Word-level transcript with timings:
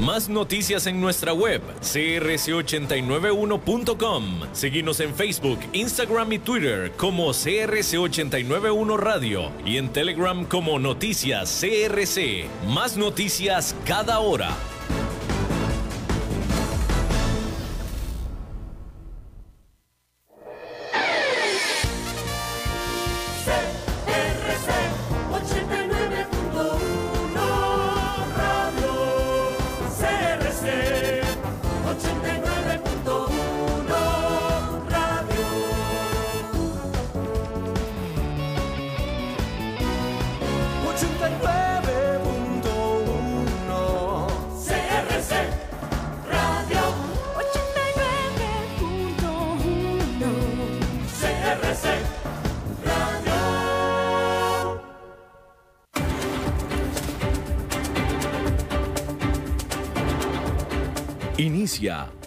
Más 0.00 0.28
noticias 0.28 0.88
en 0.88 1.00
nuestra 1.00 1.32
web, 1.32 1.62
crc891.com. 1.80 4.40
Seguimos 4.52 4.98
en 4.98 5.14
Facebook, 5.14 5.60
Instagram 5.72 6.32
y 6.32 6.40
Twitter 6.40 6.90
como 6.96 7.28
CRC891 7.28 8.96
Radio 8.96 9.52
y 9.64 9.76
en 9.76 9.90
Telegram 9.90 10.44
como 10.46 10.80
Noticias 10.80 11.60
CRC. 11.60 12.46
Más 12.66 12.96
noticias 12.96 13.76
cada 13.86 14.18
hora. 14.18 14.56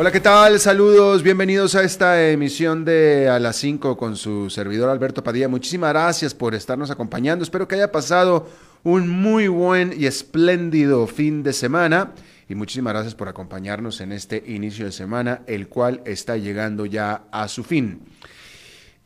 Hola, 0.00 0.12
¿qué 0.12 0.20
tal? 0.20 0.60
Saludos, 0.60 1.24
bienvenidos 1.24 1.74
a 1.74 1.82
esta 1.82 2.30
emisión 2.30 2.84
de 2.84 3.28
A 3.28 3.40
las 3.40 3.56
5 3.56 3.96
con 3.96 4.14
su 4.14 4.48
servidor 4.48 4.90
Alberto 4.90 5.24
Padilla. 5.24 5.48
Muchísimas 5.48 5.90
gracias 5.90 6.34
por 6.34 6.54
estarnos 6.54 6.92
acompañando. 6.92 7.42
Espero 7.42 7.66
que 7.66 7.74
haya 7.74 7.90
pasado 7.90 8.48
un 8.84 9.08
muy 9.08 9.48
buen 9.48 9.92
y 9.92 10.06
espléndido 10.06 11.08
fin 11.08 11.42
de 11.42 11.52
semana. 11.52 12.12
Y 12.48 12.54
muchísimas 12.54 12.92
gracias 12.92 13.16
por 13.16 13.26
acompañarnos 13.26 14.00
en 14.00 14.12
este 14.12 14.40
inicio 14.46 14.84
de 14.84 14.92
semana, 14.92 15.42
el 15.48 15.66
cual 15.66 16.00
está 16.04 16.36
llegando 16.36 16.86
ya 16.86 17.24
a 17.32 17.48
su 17.48 17.64
fin. 17.64 18.02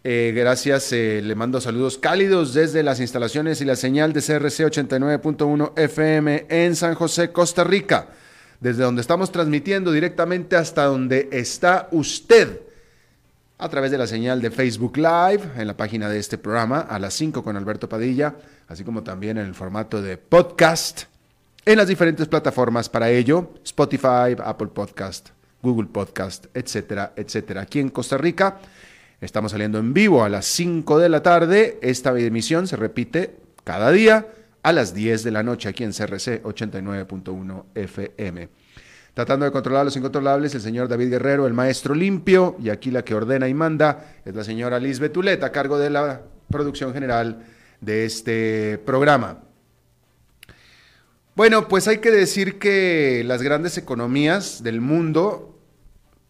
Eh, 0.05 0.35
gracias, 0.37 0.93
eh, 0.93 1.23
le 1.25 1.35
mando 1.35 1.59
saludos 1.63 1.97
cálidos 1.97 2.53
desde 2.53 2.83
las 2.83 3.01
instalaciones 3.01 3.63
y 3.63 3.65
la 3.65 3.77
señal 3.77 4.13
de 4.13 4.20
CRC 4.20 4.67
89.1 4.67 5.73
FM 5.75 6.48
en 6.51 6.77
San 6.77 6.95
José, 6.97 7.33
Costa 7.33 7.65
Rica 7.65 8.11
desde 8.63 8.85
donde 8.85 9.01
estamos 9.01 9.33
transmitiendo 9.33 9.91
directamente 9.91 10.55
hasta 10.55 10.85
donde 10.85 11.29
está 11.33 11.89
usted 11.91 12.61
a 13.59 13.69
través 13.69 13.91
de 13.91 13.99
la 13.99 14.07
señal 14.07 14.41
de 14.41 14.53
Facebook 14.53 14.97
Live 14.99 15.43
en 15.57 15.67
la 15.67 15.77
página 15.77 16.09
de 16.09 16.21
este 16.21 16.39
programa 16.39 16.79
a 16.79 17.01
las 17.01 17.13
5 17.15 17.43
con 17.43 17.57
Alberto 17.57 17.89
Padilla, 17.89 18.37
así 18.69 18.85
como 18.85 19.03
también 19.03 19.37
en 19.37 19.47
el 19.47 19.55
formato 19.55 20.01
de 20.01 20.17
podcast 20.17 21.07
en 21.64 21.77
las 21.77 21.89
diferentes 21.89 22.29
plataformas 22.29 22.89
para 22.89 23.11
ello, 23.11 23.51
Spotify, 23.64 24.36
Apple 24.39 24.69
Podcast, 24.69 25.31
Google 25.61 25.89
Podcast, 25.89 26.47
etcétera, 26.55 27.15
etcétera. 27.17 27.63
Aquí 27.63 27.81
en 27.81 27.89
Costa 27.89 28.17
Rica 28.17 28.61
estamos 29.20 29.51
saliendo 29.51 29.81
en 29.81 29.92
vivo 29.92 30.23
a 30.23 30.29
las 30.29 30.47
5 30.47 31.01
de 31.01 31.09
la 31.09 31.20
tarde. 31.20 31.81
Esta 31.83 32.17
emisión 32.17 32.69
se 32.69 32.77
repite 32.77 33.35
cada 33.65 33.91
día 33.91 34.29
a 34.63 34.73
las 34.73 34.95
10 34.95 35.25
de 35.25 35.31
la 35.33 35.42
noche 35.42 35.69
aquí 35.69 35.83
en 35.83 35.91
CRC 35.91 36.45
89.1 36.45 37.65
FM. 37.75 38.61
Tratando 39.14 39.45
de 39.45 39.52
controlar 39.52 39.84
los 39.84 39.96
incontrolables, 39.96 40.55
el 40.55 40.62
señor 40.62 40.89
David 40.89 41.11
Guerrero, 41.11 41.46
el 41.46 41.52
maestro 41.52 41.95
limpio, 41.95 42.56
y 42.58 42.70
aquí 42.70 42.90
la 42.90 43.05
que 43.05 43.14
ordena 43.14 43.46
y 43.46 43.52
manda 43.52 44.17
es 44.24 44.34
la 44.34 44.42
señora 44.42 44.78
Liz 44.78 45.00
Betulet, 45.00 45.42
a 45.45 45.52
cargo 45.52 45.78
de 45.78 45.90
la 45.90 46.23
producción 46.50 46.95
general 46.95 47.45
de 47.83 48.06
este 48.06 48.78
programa. 48.86 49.40
Bueno, 51.34 51.68
pues 51.68 51.89
hay 51.89 51.98
que 51.98 52.11
decir 52.11 52.58
que 52.58 53.23
las 53.27 53.42
grandes 53.42 53.77
economías 53.77 54.62
del 54.62 54.80
mundo 54.80 55.58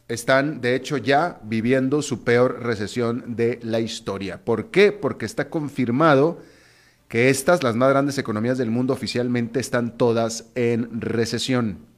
están, 0.08 0.60
de 0.60 0.74
hecho, 0.74 0.96
ya 0.96 1.40
viviendo 1.44 2.02
su 2.02 2.24
peor 2.24 2.64
recesión 2.64 3.36
de 3.36 3.60
la 3.62 3.78
historia. 3.78 4.44
¿Por 4.44 4.70
qué? 4.70 4.90
Porque 4.90 5.24
está 5.24 5.50
confirmado 5.50 6.40
que 7.06 7.30
estas, 7.30 7.62
las 7.62 7.76
más 7.76 7.90
grandes 7.90 8.18
economías 8.18 8.58
del 8.58 8.70
mundo, 8.70 8.92
oficialmente 8.92 9.60
están 9.60 9.96
todas 9.96 10.46
en 10.56 11.00
recesión. 11.00 11.91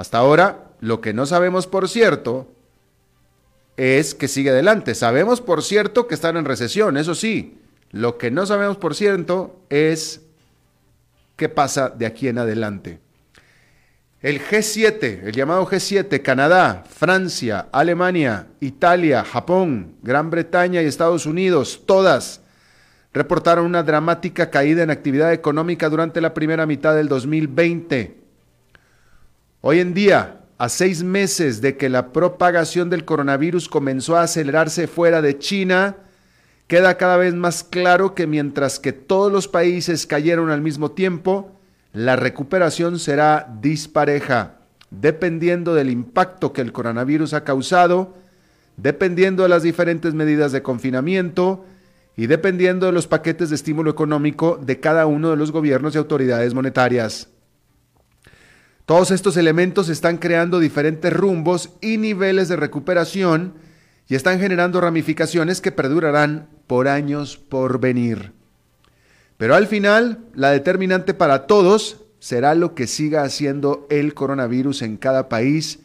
Hasta 0.00 0.16
ahora, 0.16 0.70
lo 0.80 1.02
que 1.02 1.12
no 1.12 1.26
sabemos 1.26 1.66
por 1.66 1.86
cierto 1.86 2.48
es 3.76 4.14
que 4.14 4.28
sigue 4.28 4.48
adelante. 4.48 4.94
Sabemos 4.94 5.42
por 5.42 5.62
cierto 5.62 6.06
que 6.06 6.14
están 6.14 6.38
en 6.38 6.46
recesión, 6.46 6.96
eso 6.96 7.14
sí. 7.14 7.58
Lo 7.90 8.16
que 8.16 8.30
no 8.30 8.46
sabemos 8.46 8.78
por 8.78 8.94
cierto 8.94 9.60
es 9.68 10.22
qué 11.36 11.50
pasa 11.50 11.90
de 11.90 12.06
aquí 12.06 12.28
en 12.28 12.38
adelante. 12.38 12.98
El 14.22 14.40
G7, 14.40 15.24
el 15.24 15.32
llamado 15.32 15.66
G7, 15.66 16.22
Canadá, 16.22 16.82
Francia, 16.88 17.68
Alemania, 17.70 18.46
Italia, 18.60 19.22
Japón, 19.22 19.96
Gran 20.00 20.30
Bretaña 20.30 20.80
y 20.80 20.86
Estados 20.86 21.26
Unidos, 21.26 21.82
todas 21.84 22.40
reportaron 23.12 23.66
una 23.66 23.82
dramática 23.82 24.48
caída 24.48 24.82
en 24.82 24.88
actividad 24.88 25.30
económica 25.34 25.90
durante 25.90 26.22
la 26.22 26.32
primera 26.32 26.64
mitad 26.64 26.94
del 26.94 27.08
2020. 27.08 28.19
Hoy 29.62 29.80
en 29.80 29.92
día, 29.92 30.40
a 30.56 30.70
seis 30.70 31.02
meses 31.02 31.60
de 31.60 31.76
que 31.76 31.90
la 31.90 32.12
propagación 32.12 32.88
del 32.88 33.04
coronavirus 33.04 33.68
comenzó 33.68 34.16
a 34.16 34.22
acelerarse 34.22 34.86
fuera 34.86 35.20
de 35.20 35.38
China, 35.38 35.96
queda 36.66 36.96
cada 36.96 37.18
vez 37.18 37.34
más 37.34 37.62
claro 37.62 38.14
que 38.14 38.26
mientras 38.26 38.78
que 38.78 38.94
todos 38.94 39.30
los 39.30 39.48
países 39.48 40.06
cayeron 40.06 40.50
al 40.50 40.62
mismo 40.62 40.92
tiempo, 40.92 41.60
la 41.92 42.16
recuperación 42.16 42.98
será 42.98 43.54
dispareja, 43.60 44.60
dependiendo 44.90 45.74
del 45.74 45.90
impacto 45.90 46.54
que 46.54 46.62
el 46.62 46.72
coronavirus 46.72 47.34
ha 47.34 47.44
causado, 47.44 48.14
dependiendo 48.78 49.42
de 49.42 49.50
las 49.50 49.62
diferentes 49.62 50.14
medidas 50.14 50.52
de 50.52 50.62
confinamiento, 50.62 51.66
y 52.16 52.28
dependiendo 52.28 52.86
de 52.86 52.92
los 52.92 53.06
paquetes 53.06 53.50
de 53.50 53.56
estímulo 53.56 53.90
económico 53.90 54.58
de 54.62 54.80
cada 54.80 55.04
uno 55.04 55.30
de 55.30 55.36
los 55.36 55.52
gobiernos 55.52 55.94
y 55.94 55.98
autoridades 55.98 56.54
monetarias. 56.54 57.28
Todos 58.90 59.12
estos 59.12 59.36
elementos 59.36 59.88
están 59.88 60.16
creando 60.16 60.58
diferentes 60.58 61.12
rumbos 61.12 61.70
y 61.80 61.96
niveles 61.96 62.48
de 62.48 62.56
recuperación 62.56 63.54
y 64.08 64.16
están 64.16 64.40
generando 64.40 64.80
ramificaciones 64.80 65.60
que 65.60 65.70
perdurarán 65.70 66.48
por 66.66 66.88
años 66.88 67.36
por 67.36 67.78
venir. 67.78 68.32
Pero 69.36 69.54
al 69.54 69.68
final, 69.68 70.18
la 70.34 70.50
determinante 70.50 71.14
para 71.14 71.46
todos 71.46 71.98
será 72.18 72.56
lo 72.56 72.74
que 72.74 72.88
siga 72.88 73.22
haciendo 73.22 73.86
el 73.90 74.12
coronavirus 74.12 74.82
en 74.82 74.96
cada 74.96 75.28
país 75.28 75.78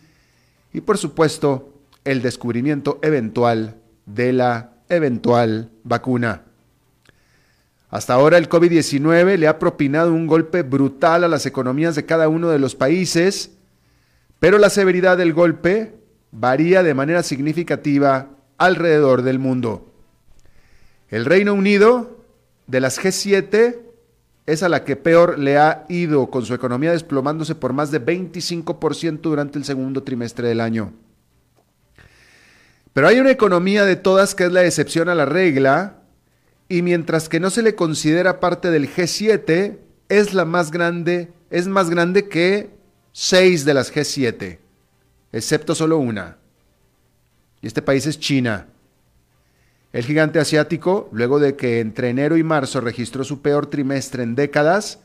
y 0.74 0.82
por 0.82 0.98
supuesto 0.98 1.76
el 2.06 2.24
descubrimiento 2.24 2.98
eventual 3.04 3.76
de 4.08 4.34
la 4.34 4.72
eventual 4.90 5.70
vacuna. 5.84 6.42
Hasta 7.96 8.14
ahora 8.14 8.38
el 8.38 8.50
COVID-19 8.50 9.38
le 9.38 9.48
ha 9.48 9.58
propinado 9.58 10.14
un 10.14 10.28
golpe 10.28 10.64
brutal 10.64 11.24
a 11.24 11.30
las 11.30 11.46
economías 11.46 11.96
de 11.96 12.06
cada 12.06 12.28
uno 12.28 12.50
de 12.50 12.60
los 12.60 12.76
países, 12.76 13.52
pero 14.38 14.58
la 14.58 14.70
severidad 14.70 15.18
del 15.18 15.32
golpe 15.32 15.96
varía 16.30 16.84
de 16.84 16.94
manera 16.94 17.24
significativa 17.24 18.32
alrededor 18.58 19.22
del 19.22 19.40
mundo. 19.40 19.94
El 21.08 21.24
Reino 21.24 21.54
Unido, 21.54 22.20
de 22.68 22.82
las 22.82 23.00
G7, 23.00 23.78
es 24.46 24.62
a 24.62 24.68
la 24.68 24.84
que 24.84 24.98
peor 24.98 25.40
le 25.40 25.58
ha 25.58 25.86
ido, 25.88 26.30
con 26.30 26.46
su 26.46 26.54
economía 26.54 26.92
desplomándose 26.92 27.56
por 27.56 27.72
más 27.72 27.92
de 27.92 28.06
25% 28.06 29.22
durante 29.22 29.58
el 29.58 29.64
segundo 29.64 30.04
trimestre 30.04 30.50
del 30.50 30.60
año. 30.60 30.92
Pero 32.92 33.08
hay 33.08 33.22
una 33.22 33.32
economía 33.32 33.86
de 33.86 33.96
todas 33.96 34.36
que 34.36 34.44
es 34.44 34.52
la 34.52 34.66
excepción 34.66 35.08
a 35.08 35.16
la 35.16 35.24
regla, 35.24 36.02
y 36.68 36.82
mientras 36.82 37.30
que 37.30 37.40
no 37.40 37.50
se 37.50 37.62
le 37.62 37.76
considera 37.76 38.40
parte 38.40 38.72
del 38.72 38.90
G7, 38.90 39.78
es 40.10 40.34
la 40.34 40.46
más 40.46 40.72
grande, 40.72 41.32
es 41.50 41.68
más 41.68 41.90
grande 41.90 42.28
que 42.28 42.70
seis 43.12 43.66
de 43.66 43.74
las 43.74 43.94
G7, 43.94 44.60
excepto 45.32 45.76
solo 45.76 45.98
una. 45.98 46.38
Y 47.62 47.68
este 47.68 47.82
país 47.82 48.06
es 48.06 48.20
China. 48.20 48.68
El 49.94 50.04
gigante 50.04 50.40
asiático, 50.40 51.10
luego 51.12 51.40
de 51.40 51.56
que 51.56 51.80
entre 51.80 52.10
enero 52.10 52.36
y 52.36 52.44
marzo 52.44 52.82
registró 52.82 53.24
su 53.24 53.42
peor 53.42 53.68
trimestre 53.68 54.24
en 54.24 54.36
décadas, 54.36 55.00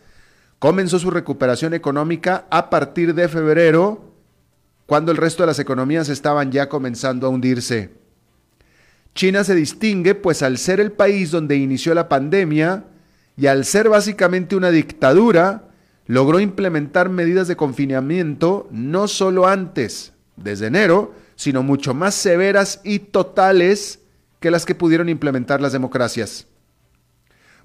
comenzó 0.58 0.98
su 0.98 1.10
recuperación 1.10 1.74
económica 1.74 2.46
a 2.50 2.70
partir 2.70 3.14
de 3.14 3.28
febrero, 3.28 4.12
cuando 4.86 5.12
el 5.12 5.18
resto 5.18 5.42
de 5.42 5.48
las 5.48 5.58
economías 5.60 6.08
estaban 6.08 6.50
ya 6.50 6.68
comenzando 6.68 7.26
a 7.26 7.30
hundirse. 7.30 7.99
China 9.14 9.44
se 9.44 9.54
distingue 9.54 10.14
pues 10.14 10.42
al 10.42 10.58
ser 10.58 10.80
el 10.80 10.92
país 10.92 11.30
donde 11.30 11.56
inició 11.56 11.94
la 11.94 12.08
pandemia 12.08 12.84
y 13.36 13.46
al 13.46 13.64
ser 13.64 13.88
básicamente 13.88 14.56
una 14.56 14.70
dictadura, 14.70 15.68
logró 16.06 16.40
implementar 16.40 17.08
medidas 17.08 17.48
de 17.48 17.56
confinamiento 17.56 18.68
no 18.70 19.08
solo 19.08 19.46
antes, 19.46 20.12
desde 20.36 20.66
enero, 20.66 21.14
sino 21.36 21.62
mucho 21.62 21.94
más 21.94 22.14
severas 22.14 22.80
y 22.84 22.98
totales 22.98 24.00
que 24.40 24.50
las 24.50 24.66
que 24.66 24.74
pudieron 24.74 25.08
implementar 25.08 25.60
las 25.60 25.72
democracias. 25.72 26.46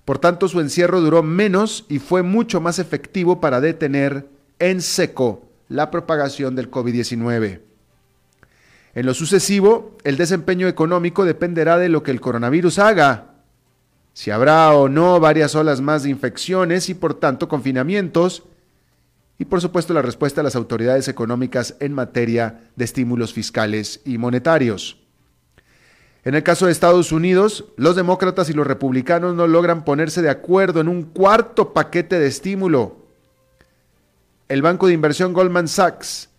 Por 0.05 0.19
tanto, 0.19 0.47
su 0.47 0.59
encierro 0.59 1.01
duró 1.01 1.23
menos 1.23 1.85
y 1.89 1.99
fue 1.99 2.21
mucho 2.21 2.61
más 2.61 2.77
efectivo 2.79 3.41
para 3.41 3.59
detener 3.59 4.29
en 4.59 4.81
seco 4.81 5.49
la 5.67 5.89
propagación 5.89 6.55
del 6.55 6.69
COVID-19. 6.69 7.61
En 8.95 9.05
lo 9.05 9.13
sucesivo, 9.13 9.97
el 10.05 10.15
desempeño 10.15 10.69
económico 10.69 11.25
dependerá 11.25 11.77
de 11.77 11.89
lo 11.89 12.01
que 12.01 12.11
el 12.11 12.21
coronavirus 12.21 12.79
haga, 12.79 13.35
si 14.13 14.31
habrá 14.31 14.71
o 14.71 14.87
no 14.87 15.19
varias 15.19 15.53
olas 15.53 15.81
más 15.81 16.03
de 16.03 16.09
infecciones 16.09 16.87
y 16.87 16.93
por 16.93 17.13
tanto 17.13 17.49
confinamientos, 17.49 18.43
y 19.37 19.43
por 19.43 19.59
supuesto 19.59 19.93
la 19.93 20.01
respuesta 20.01 20.39
de 20.39 20.45
las 20.45 20.55
autoridades 20.55 21.09
económicas 21.09 21.75
en 21.81 21.91
materia 21.91 22.61
de 22.77 22.85
estímulos 22.85 23.33
fiscales 23.33 23.99
y 24.05 24.17
monetarios. 24.17 24.97
En 26.23 26.33
el 26.33 26.43
caso 26.43 26.65
de 26.65 26.71
Estados 26.71 27.11
Unidos, 27.11 27.65
los 27.75 27.97
demócratas 27.97 28.49
y 28.49 28.53
los 28.53 28.65
republicanos 28.65 29.35
no 29.35 29.45
logran 29.45 29.83
ponerse 29.83 30.21
de 30.21 30.29
acuerdo 30.29 30.79
en 30.79 30.87
un 30.87 31.03
cuarto 31.03 31.73
paquete 31.73 32.17
de 32.17 32.27
estímulo. 32.27 32.95
El 34.47 34.61
banco 34.61 34.87
de 34.87 34.93
inversión 34.93 35.33
Goldman 35.33 35.67
Sachs 35.67 36.29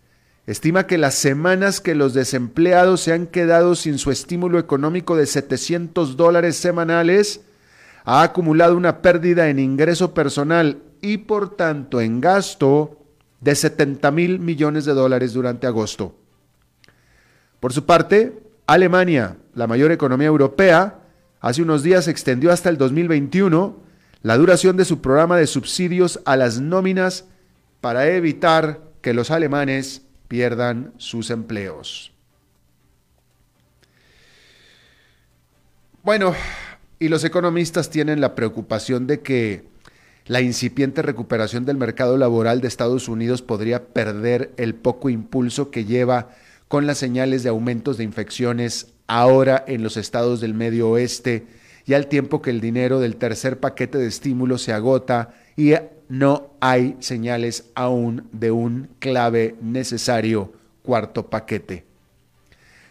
estima 0.47 0.87
que 0.87 0.97
las 0.97 1.13
semanas 1.13 1.81
que 1.81 1.93
los 1.93 2.13
desempleados 2.13 3.01
se 3.01 3.13
han 3.13 3.27
quedado 3.27 3.75
sin 3.75 3.97
su 3.97 4.11
estímulo 4.11 4.57
económico 4.57 5.17
de 5.17 5.25
700 5.25 6.15
dólares 6.15 6.55
semanales 6.55 7.41
ha 8.05 8.23
acumulado 8.23 8.77
una 8.77 9.01
pérdida 9.01 9.49
en 9.49 9.59
ingreso 9.59 10.13
personal 10.13 10.81
y 11.01 11.17
por 11.17 11.57
tanto 11.57 11.99
en 11.99 12.21
gasto 12.21 12.97
de 13.41 13.53
70 13.53 14.09
mil 14.11 14.39
millones 14.39 14.85
de 14.85 14.93
dólares 14.93 15.33
durante 15.33 15.67
agosto. 15.67 16.15
Por 17.59 17.73
su 17.73 17.85
parte, 17.85 18.41
Alemania, 18.65 19.35
la 19.53 19.67
mayor 19.67 19.91
economía 19.91 20.27
europea, 20.27 20.99
hace 21.41 21.61
unos 21.61 21.83
días 21.83 22.07
extendió 22.07 22.53
hasta 22.53 22.69
el 22.69 22.77
2021 22.77 23.75
la 24.23 24.37
duración 24.37 24.77
de 24.77 24.85
su 24.85 25.01
programa 25.01 25.35
de 25.35 25.47
subsidios 25.47 26.21
a 26.23 26.37
las 26.37 26.61
nóminas 26.61 27.25
para 27.81 28.07
evitar 28.07 28.79
que 29.01 29.13
los 29.13 29.29
alemanes 29.29 30.06
pierdan 30.27 30.93
sus 30.97 31.29
empleos. 31.29 32.11
Bueno, 36.03 36.33
y 36.99 37.09
los 37.09 37.23
economistas 37.23 37.89
tienen 37.89 38.21
la 38.21 38.33
preocupación 38.33 39.07
de 39.07 39.19
que 39.21 39.65
la 40.25 40.41
incipiente 40.41 41.01
recuperación 41.01 41.65
del 41.65 41.77
mercado 41.77 42.17
laboral 42.17 42.61
de 42.61 42.67
Estados 42.67 43.07
Unidos 43.07 43.41
podría 43.41 43.87
perder 43.87 44.53
el 44.57 44.75
poco 44.75 45.09
impulso 45.09 45.71
que 45.71 45.85
lleva 45.85 46.29
con 46.67 46.85
las 46.85 46.97
señales 46.97 47.43
de 47.43 47.49
aumentos 47.49 47.97
de 47.97 48.03
infecciones 48.03 48.93
ahora 49.07 49.63
en 49.67 49.83
los 49.83 49.95
estados 49.95 50.41
del 50.41 50.53
medio 50.53 50.89
oeste 50.89 51.47
y 51.85 51.93
al 51.93 52.07
tiempo 52.07 52.41
que 52.41 52.49
el 52.49 52.59
dinero 52.59 52.99
del 52.99 53.15
tercer 53.15 53.59
paquete 53.59 53.97
de 53.97 54.07
estímulo 54.07 54.57
se 54.57 54.73
agota 54.73 55.33
y 55.57 55.73
no 56.07 56.51
hay 56.61 56.95
señales 56.99 57.65
aún 57.75 58.29
de 58.31 58.51
un 58.51 58.87
clave 58.99 59.55
necesario 59.61 60.53
cuarto 60.83 61.29
paquete. 61.29 61.85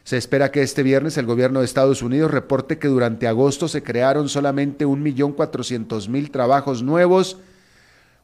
Se 0.04 0.18
espera 0.18 0.50
que 0.50 0.62
este 0.62 0.82
viernes 0.82 1.16
el 1.16 1.24
gobierno 1.26 1.60
de 1.60 1.64
Estados 1.64 2.02
Unidos 2.02 2.30
reporte 2.30 2.78
que 2.78 2.88
durante 2.88 3.26
agosto 3.26 3.66
se 3.68 3.82
crearon 3.82 4.28
solamente 4.28 4.86
1.400.000 4.86 6.30
trabajos 6.30 6.82
nuevos 6.82 7.38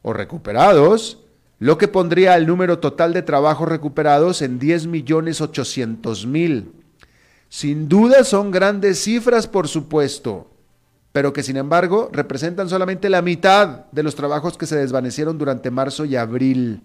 o 0.03 0.13
recuperados 0.13 1.17
lo 1.63 1.77
que 1.77 1.87
pondría 1.87 2.35
el 2.35 2.45
número 2.45 2.79
total 2.79 3.13
de 3.13 3.21
trabajos 3.21 3.69
recuperados 3.69 4.41
en 4.41 4.59
10 4.59 4.87
millones 4.87 5.39
800 5.39 6.25
mil. 6.25 6.73
Sin 7.47 7.87
duda 7.87 8.25
son 8.25 8.51
grandes 8.51 8.99
cifras, 8.99 9.47
por 9.47 9.69
supuesto, 9.69 10.47
pero 11.13 11.31
que 11.31 11.43
sin 11.43 11.57
embargo 11.57 12.09
representan 12.11 12.67
solamente 12.67 13.09
la 13.09 13.21
mitad 13.21 13.85
de 13.91 14.03
los 14.03 14.15
trabajos 14.15 14.57
que 14.57 14.65
se 14.65 14.75
desvanecieron 14.75 15.37
durante 15.37 15.71
marzo 15.71 16.05
y 16.05 16.15
abril. 16.15 16.81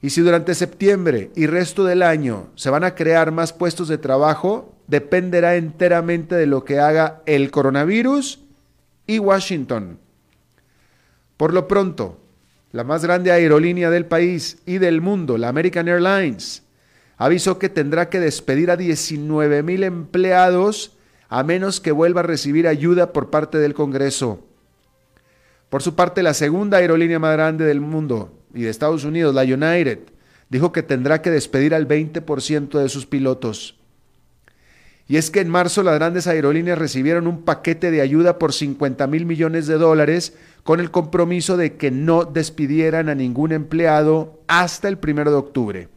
Y 0.00 0.10
si 0.10 0.22
durante 0.22 0.54
septiembre 0.54 1.30
y 1.36 1.46
resto 1.46 1.84
del 1.84 2.02
año 2.02 2.48
se 2.54 2.70
van 2.70 2.84
a 2.84 2.94
crear 2.94 3.32
más 3.32 3.52
puestos 3.52 3.86
de 3.88 3.98
trabajo, 3.98 4.74
dependerá 4.86 5.56
enteramente 5.56 6.36
de 6.36 6.46
lo 6.46 6.64
que 6.64 6.80
haga 6.80 7.20
el 7.26 7.50
coronavirus 7.50 8.40
y 9.06 9.18
Washington. 9.18 9.98
Por 11.36 11.52
lo 11.52 11.68
pronto, 11.68 12.18
la 12.72 12.82
más 12.82 13.02
grande 13.04 13.30
aerolínea 13.30 13.90
del 13.90 14.06
país 14.06 14.58
y 14.64 14.78
del 14.78 15.02
mundo, 15.02 15.36
la 15.36 15.48
American 15.48 15.86
Airlines, 15.86 16.62
avisó 17.18 17.58
que 17.58 17.68
tendrá 17.68 18.08
que 18.08 18.20
despedir 18.20 18.70
a 18.70 18.76
19 18.76 19.62
mil 19.62 19.82
empleados 19.82 20.97
a 21.28 21.42
menos 21.42 21.80
que 21.80 21.92
vuelva 21.92 22.20
a 22.20 22.24
recibir 22.24 22.66
ayuda 22.66 23.12
por 23.12 23.30
parte 23.30 23.58
del 23.58 23.74
Congreso. 23.74 24.40
Por 25.68 25.82
su 25.82 25.94
parte, 25.94 26.22
la 26.22 26.34
segunda 26.34 26.78
aerolínea 26.78 27.18
más 27.18 27.34
grande 27.34 27.64
del 27.64 27.80
mundo 27.80 28.32
y 28.54 28.62
de 28.62 28.70
Estados 28.70 29.04
Unidos, 29.04 29.34
la 29.34 29.42
United, 29.42 29.98
dijo 30.48 30.72
que 30.72 30.82
tendrá 30.82 31.20
que 31.20 31.30
despedir 31.30 31.74
al 31.74 31.86
20% 31.86 32.78
de 32.78 32.88
sus 32.88 33.04
pilotos. 33.06 33.76
Y 35.06 35.16
es 35.16 35.30
que 35.30 35.40
en 35.40 35.48
marzo 35.48 35.82
las 35.82 35.94
grandes 35.94 36.26
aerolíneas 36.26 36.78
recibieron 36.78 37.26
un 37.26 37.42
paquete 37.42 37.90
de 37.90 38.02
ayuda 38.02 38.38
por 38.38 38.52
50 38.52 39.06
mil 39.06 39.24
millones 39.24 39.66
de 39.66 39.78
dólares 39.78 40.34
con 40.64 40.80
el 40.80 40.90
compromiso 40.90 41.56
de 41.56 41.76
que 41.76 41.90
no 41.90 42.24
despidieran 42.24 43.08
a 43.08 43.14
ningún 43.14 43.52
empleado 43.52 44.40
hasta 44.48 44.88
el 44.88 44.98
primero 44.98 45.30
de 45.30 45.36
octubre. 45.36 45.88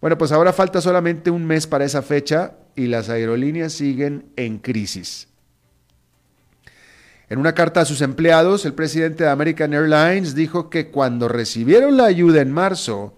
Bueno, 0.00 0.18
pues 0.18 0.32
ahora 0.32 0.52
falta 0.52 0.80
solamente 0.80 1.30
un 1.30 1.44
mes 1.44 1.68
para 1.68 1.84
esa 1.84 2.02
fecha 2.02 2.54
y 2.76 2.86
las 2.86 3.08
aerolíneas 3.08 3.72
siguen 3.72 4.26
en 4.36 4.58
crisis. 4.58 5.28
En 7.28 7.38
una 7.38 7.54
carta 7.54 7.80
a 7.80 7.84
sus 7.84 8.02
empleados, 8.02 8.66
el 8.66 8.74
presidente 8.74 9.24
de 9.24 9.30
American 9.30 9.72
Airlines 9.72 10.34
dijo 10.34 10.68
que 10.68 10.88
cuando 10.88 11.28
recibieron 11.28 11.96
la 11.96 12.04
ayuda 12.04 12.42
en 12.42 12.52
marzo, 12.52 13.14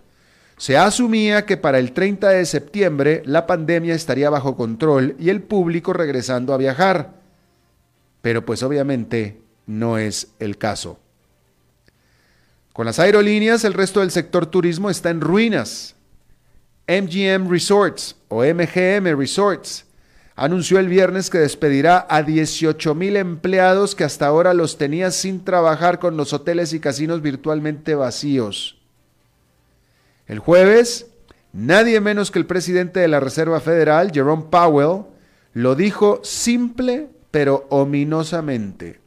se 0.56 0.76
asumía 0.76 1.46
que 1.46 1.56
para 1.56 1.78
el 1.78 1.92
30 1.92 2.28
de 2.28 2.46
septiembre 2.46 3.22
la 3.26 3.46
pandemia 3.46 3.94
estaría 3.94 4.30
bajo 4.30 4.56
control 4.56 5.16
y 5.18 5.30
el 5.30 5.42
público 5.42 5.92
regresando 5.92 6.54
a 6.54 6.58
viajar. 6.58 7.14
Pero 8.22 8.46
pues 8.46 8.62
obviamente 8.62 9.40
no 9.66 9.98
es 9.98 10.28
el 10.38 10.58
caso. 10.58 11.00
Con 12.72 12.86
las 12.86 12.98
aerolíneas, 12.98 13.64
el 13.64 13.72
resto 13.72 14.00
del 14.00 14.10
sector 14.10 14.46
turismo 14.46 14.90
está 14.90 15.10
en 15.10 15.20
ruinas. 15.20 15.94
MGM 16.86 17.48
Resorts 17.48 18.16
o 18.28 18.42
MGM 18.44 19.16
Resorts 19.18 19.86
anunció 20.36 20.78
el 20.78 20.88
viernes 20.88 21.30
que 21.30 21.38
despedirá 21.38 22.06
a 22.10 22.22
18 22.22 22.94
mil 22.94 23.16
empleados 23.16 23.94
que 23.94 24.04
hasta 24.04 24.26
ahora 24.26 24.52
los 24.52 24.76
tenía 24.76 25.10
sin 25.10 25.44
trabajar 25.44 25.98
con 25.98 26.16
los 26.16 26.32
hoteles 26.32 26.72
y 26.72 26.80
casinos 26.80 27.22
virtualmente 27.22 27.94
vacíos. 27.94 28.78
El 30.26 30.40
jueves, 30.40 31.06
nadie 31.52 32.00
menos 32.00 32.30
que 32.30 32.38
el 32.38 32.46
presidente 32.46 33.00
de 33.00 33.08
la 33.08 33.20
Reserva 33.20 33.60
Federal, 33.60 34.10
Jerome 34.12 34.46
Powell, 34.50 35.04
lo 35.54 35.74
dijo 35.76 36.20
simple 36.22 37.08
pero 37.30 37.66
ominosamente. 37.70 39.00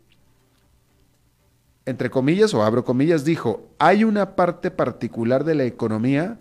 Entre 1.85 2.09
comillas 2.09 2.53
o 2.53 2.63
abro 2.63 2.83
comillas, 2.83 3.23
dijo, 3.23 3.69
hay 3.77 4.03
una 4.03 4.35
parte 4.35 4.71
particular 4.71 5.43
de 5.43 5.55
la 5.55 5.63
economía 5.63 6.37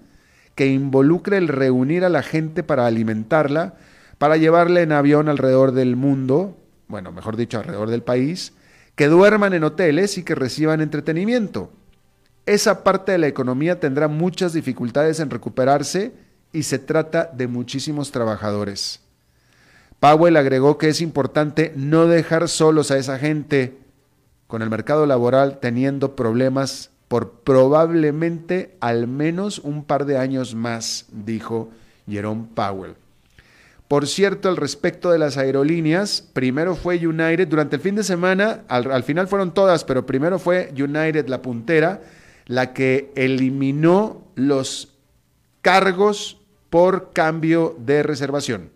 que 0.57 0.67
involucra 0.67 1.39
el 1.39 1.47
reunir 1.47 2.05
a 2.05 2.09
la 2.09 2.25
gente 2.25 2.65
para 2.65 2.87
alimentarla, 2.87 3.75
para 4.19 4.37
llevarla 4.37 4.81
en 4.81 4.91
avión 4.91 5.29
alrededor 5.29 5.71
del 5.71 5.95
mundo, 5.95 6.59
bueno, 6.89 7.13
mejor 7.13 7.37
dicho, 7.37 7.59
alrededor 7.59 7.91
del 7.91 8.03
país, 8.03 8.55
que 8.97 9.07
duerman 9.07 9.53
en 9.55 9.63
hoteles 9.63 10.19
y 10.19 10.25
que 10.25 10.35
reciban 10.35 10.81
entretenimiento 10.81 11.71
esa 12.47 12.85
parte 12.85 13.13
de 13.13 13.19
la 13.19 13.27
economía 13.27 13.81
tendrá 13.81 14.07
muchas 14.07 14.53
dificultades 14.53 15.19
en 15.19 15.31
recuperarse 15.31 16.13
y 16.53 16.63
se 16.63 16.79
trata 16.79 17.29
de 17.35 17.49
muchísimos 17.49 18.13
trabajadores. 18.13 19.01
Powell 19.99 20.37
agregó 20.37 20.79
que 20.79 20.89
es 20.89 21.01
importante 21.01 21.73
no 21.75 22.07
dejar 22.07 22.49
solos 22.49 22.93
a 22.93 22.99
esa 22.99 23.19
gente 23.19 23.79
con 24.47 24.63
el 24.63 24.71
mercado 24.71 25.07
laboral 25.07 25.59
teniendo 25.59 26.15
problemas 26.15 26.91
por 27.09 27.41
probablemente 27.41 28.77
al 28.81 29.07
menos 29.07 29.59
un 29.59 29.85
par 29.85 30.07
de 30.07 30.19
años 30.19 30.55
más, 30.55 31.07
dijo 31.11 31.71
Jerome 32.09 32.47
Powell. 32.55 32.95
Por 33.89 34.09
cierto, 34.09 34.49
al 34.49 34.57
respecto 34.57 35.13
de 35.13 35.19
las 35.19 35.37
aerolíneas, 35.37 36.29
primero 36.33 36.75
fue 36.75 37.07
United, 37.07 37.47
durante 37.47 37.77
el 37.77 37.83
fin 37.83 37.95
de 37.95 38.03
semana, 38.03 38.65
al, 38.69 39.05
final 39.05 39.29
fueron 39.29 39.55
todas, 39.55 39.85
pero 39.85 40.05
primero 40.05 40.41
fue 40.41 40.73
United, 40.77 41.29
la 41.29 41.41
puntera, 41.41 42.01
la 42.47 42.73
que 42.73 43.13
eliminó 43.15 44.25
los 44.35 44.93
cargos 45.63 46.41
por 46.69 47.13
cambio 47.13 47.77
de 47.79 48.03
reservación. 48.03 48.71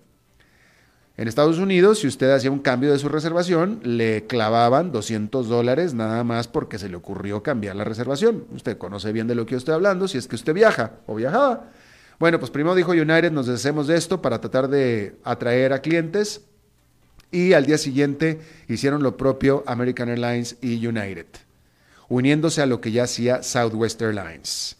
En 1.21 1.29
Estados 1.29 1.59
Unidos, 1.59 1.99
si 1.99 2.07
usted 2.07 2.31
hacía 2.31 2.51
un 2.51 2.61
cambio 2.61 2.91
de 2.91 2.99
su 2.99 3.11
reservación, 3.11 3.81
le 3.83 4.27
clavaban 4.27 4.91
200 4.91 5.51
dólares 5.51 5.93
nada 5.93 6.25
más 6.25 6.49
porque 6.49 6.79
se 6.79 6.89
le 6.89 6.97
ocurrió 6.97 7.43
cambiar 7.43 7.77
la 7.77 7.85
reservación. 7.85 8.47
Usted 8.55 8.79
conoce 8.79 9.13
bien 9.13 9.27
de 9.27 9.35
lo 9.35 9.45
que 9.45 9.51
yo 9.51 9.59
estoy 9.59 9.75
hablando, 9.75 10.09
si 10.09 10.17
es 10.17 10.27
que 10.27 10.37
usted 10.37 10.55
viaja 10.55 10.93
o 11.07 11.17
viajaba. 11.17 11.73
Bueno, 12.19 12.41
pues 12.41 12.51
primero 12.51 12.75
dijo 12.75 12.93
United, 12.93 13.33
nos 13.33 13.49
deshacemos 13.49 13.87
de 13.87 13.99
esto 13.99 14.23
para 14.23 14.41
tratar 14.41 14.69
de 14.69 15.17
atraer 15.23 15.75
a 15.75 15.83
clientes. 15.83 16.47
Y 17.31 17.53
al 17.53 17.67
día 17.67 17.77
siguiente 17.77 18.41
hicieron 18.67 19.03
lo 19.03 19.19
propio 19.19 19.63
American 19.67 20.09
Airlines 20.09 20.57
y 20.63 20.87
United, 20.87 21.27
uniéndose 22.09 22.63
a 22.63 22.67
lo 22.67 22.81
que 22.81 22.93
ya 22.93 23.03
hacía 23.03 23.43
Southwest 23.43 24.01
Airlines. 24.01 24.79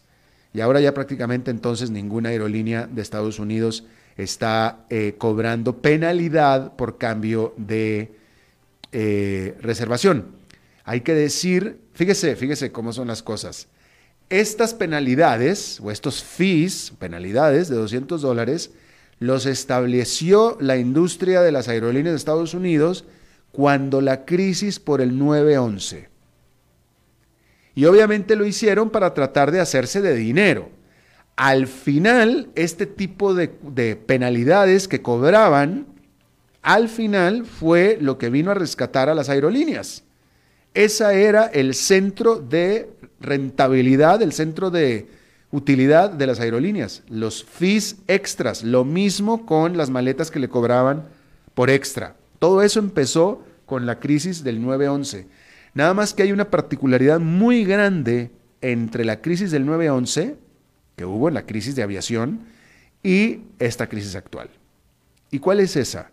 Y 0.55 0.61
ahora 0.61 0.81
ya 0.81 0.95
prácticamente 0.95 1.51
entonces 1.51 1.91
ninguna 1.91 2.29
aerolínea 2.29 2.87
de 2.91 3.03
Estados 3.03 3.37
Unidos 3.37 3.83
está 4.17 4.85
eh, 4.89 5.15
cobrando 5.17 5.77
penalidad 5.81 6.75
por 6.75 6.97
cambio 6.97 7.53
de 7.57 8.13
eh, 8.91 9.55
reservación. 9.61 10.27
Hay 10.83 11.01
que 11.01 11.13
decir, 11.13 11.79
fíjese, 11.93 12.35
fíjese 12.35 12.71
cómo 12.71 12.93
son 12.93 13.07
las 13.07 13.23
cosas. 13.23 13.67
Estas 14.29 14.73
penalidades 14.73 15.79
o 15.81 15.91
estos 15.91 16.23
fees, 16.23 16.93
penalidades 16.99 17.69
de 17.69 17.75
200 17.75 18.21
dólares, 18.21 18.71
los 19.19 19.45
estableció 19.45 20.57
la 20.59 20.77
industria 20.77 21.41
de 21.41 21.51
las 21.51 21.67
aerolíneas 21.67 22.13
de 22.13 22.17
Estados 22.17 22.53
Unidos 22.53 23.05
cuando 23.51 24.01
la 24.01 24.25
crisis 24.25 24.79
por 24.79 25.01
el 25.01 25.19
9-11. 25.19 26.07
Y 27.75 27.85
obviamente 27.85 28.35
lo 28.35 28.45
hicieron 28.45 28.89
para 28.89 29.13
tratar 29.13 29.51
de 29.51 29.59
hacerse 29.59 30.01
de 30.01 30.15
dinero. 30.15 30.69
Al 31.35 31.67
final, 31.67 32.49
este 32.55 32.85
tipo 32.85 33.33
de, 33.33 33.51
de 33.63 33.95
penalidades 33.95 34.87
que 34.87 35.01
cobraban, 35.01 35.87
al 36.61 36.89
final 36.89 37.45
fue 37.45 37.97
lo 37.99 38.17
que 38.17 38.29
vino 38.29 38.51
a 38.51 38.55
rescatar 38.55 39.09
a 39.09 39.15
las 39.15 39.29
aerolíneas. 39.29 40.03
Esa 40.73 41.13
era 41.13 41.45
el 41.45 41.73
centro 41.73 42.37
de 42.37 42.89
rentabilidad, 43.19 44.21
el 44.21 44.31
centro 44.31 44.69
de 44.69 45.07
utilidad 45.51 46.11
de 46.11 46.27
las 46.27 46.39
aerolíneas, 46.39 47.03
los 47.09 47.43
fees 47.43 47.97
extras, 48.07 48.63
lo 48.63 48.85
mismo 48.85 49.45
con 49.45 49.75
las 49.75 49.89
maletas 49.89 50.31
que 50.31 50.39
le 50.39 50.49
cobraban 50.49 51.05
por 51.53 51.69
extra. 51.69 52.15
Todo 52.39 52.61
eso 52.61 52.79
empezó 52.79 53.43
con 53.65 53.85
la 53.85 53.99
crisis 53.99 54.43
del 54.43 54.61
9-11. 54.61 55.25
Nada 55.73 55.93
más 55.93 56.13
que 56.13 56.23
hay 56.23 56.31
una 56.31 56.49
particularidad 56.49 57.19
muy 57.19 57.65
grande 57.65 58.31
entre 58.61 59.05
la 59.05 59.21
crisis 59.21 59.51
del 59.51 59.65
9-11, 59.65 60.35
que 61.01 61.05
hubo 61.05 61.29
en 61.29 61.33
la 61.33 61.47
crisis 61.47 61.75
de 61.75 61.81
aviación, 61.81 62.41
y 63.01 63.39
esta 63.57 63.89
crisis 63.89 64.15
actual. 64.15 64.51
¿Y 65.31 65.39
cuál 65.39 65.59
es 65.59 65.75
esa? 65.75 66.11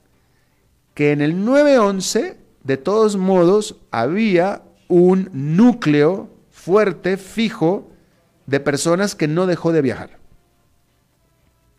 Que 0.94 1.12
en 1.12 1.20
el 1.20 1.36
9-11, 1.36 2.36
de 2.64 2.76
todos 2.78 3.18
modos, 3.18 3.76
había 3.90 4.62
un 4.88 5.28
núcleo 5.34 6.30
fuerte, 6.50 7.18
fijo, 7.18 7.90
de 8.46 8.60
personas 8.60 9.14
que 9.14 9.28
no 9.28 9.46
dejó 9.46 9.72
de 9.72 9.82
viajar. 9.82 10.16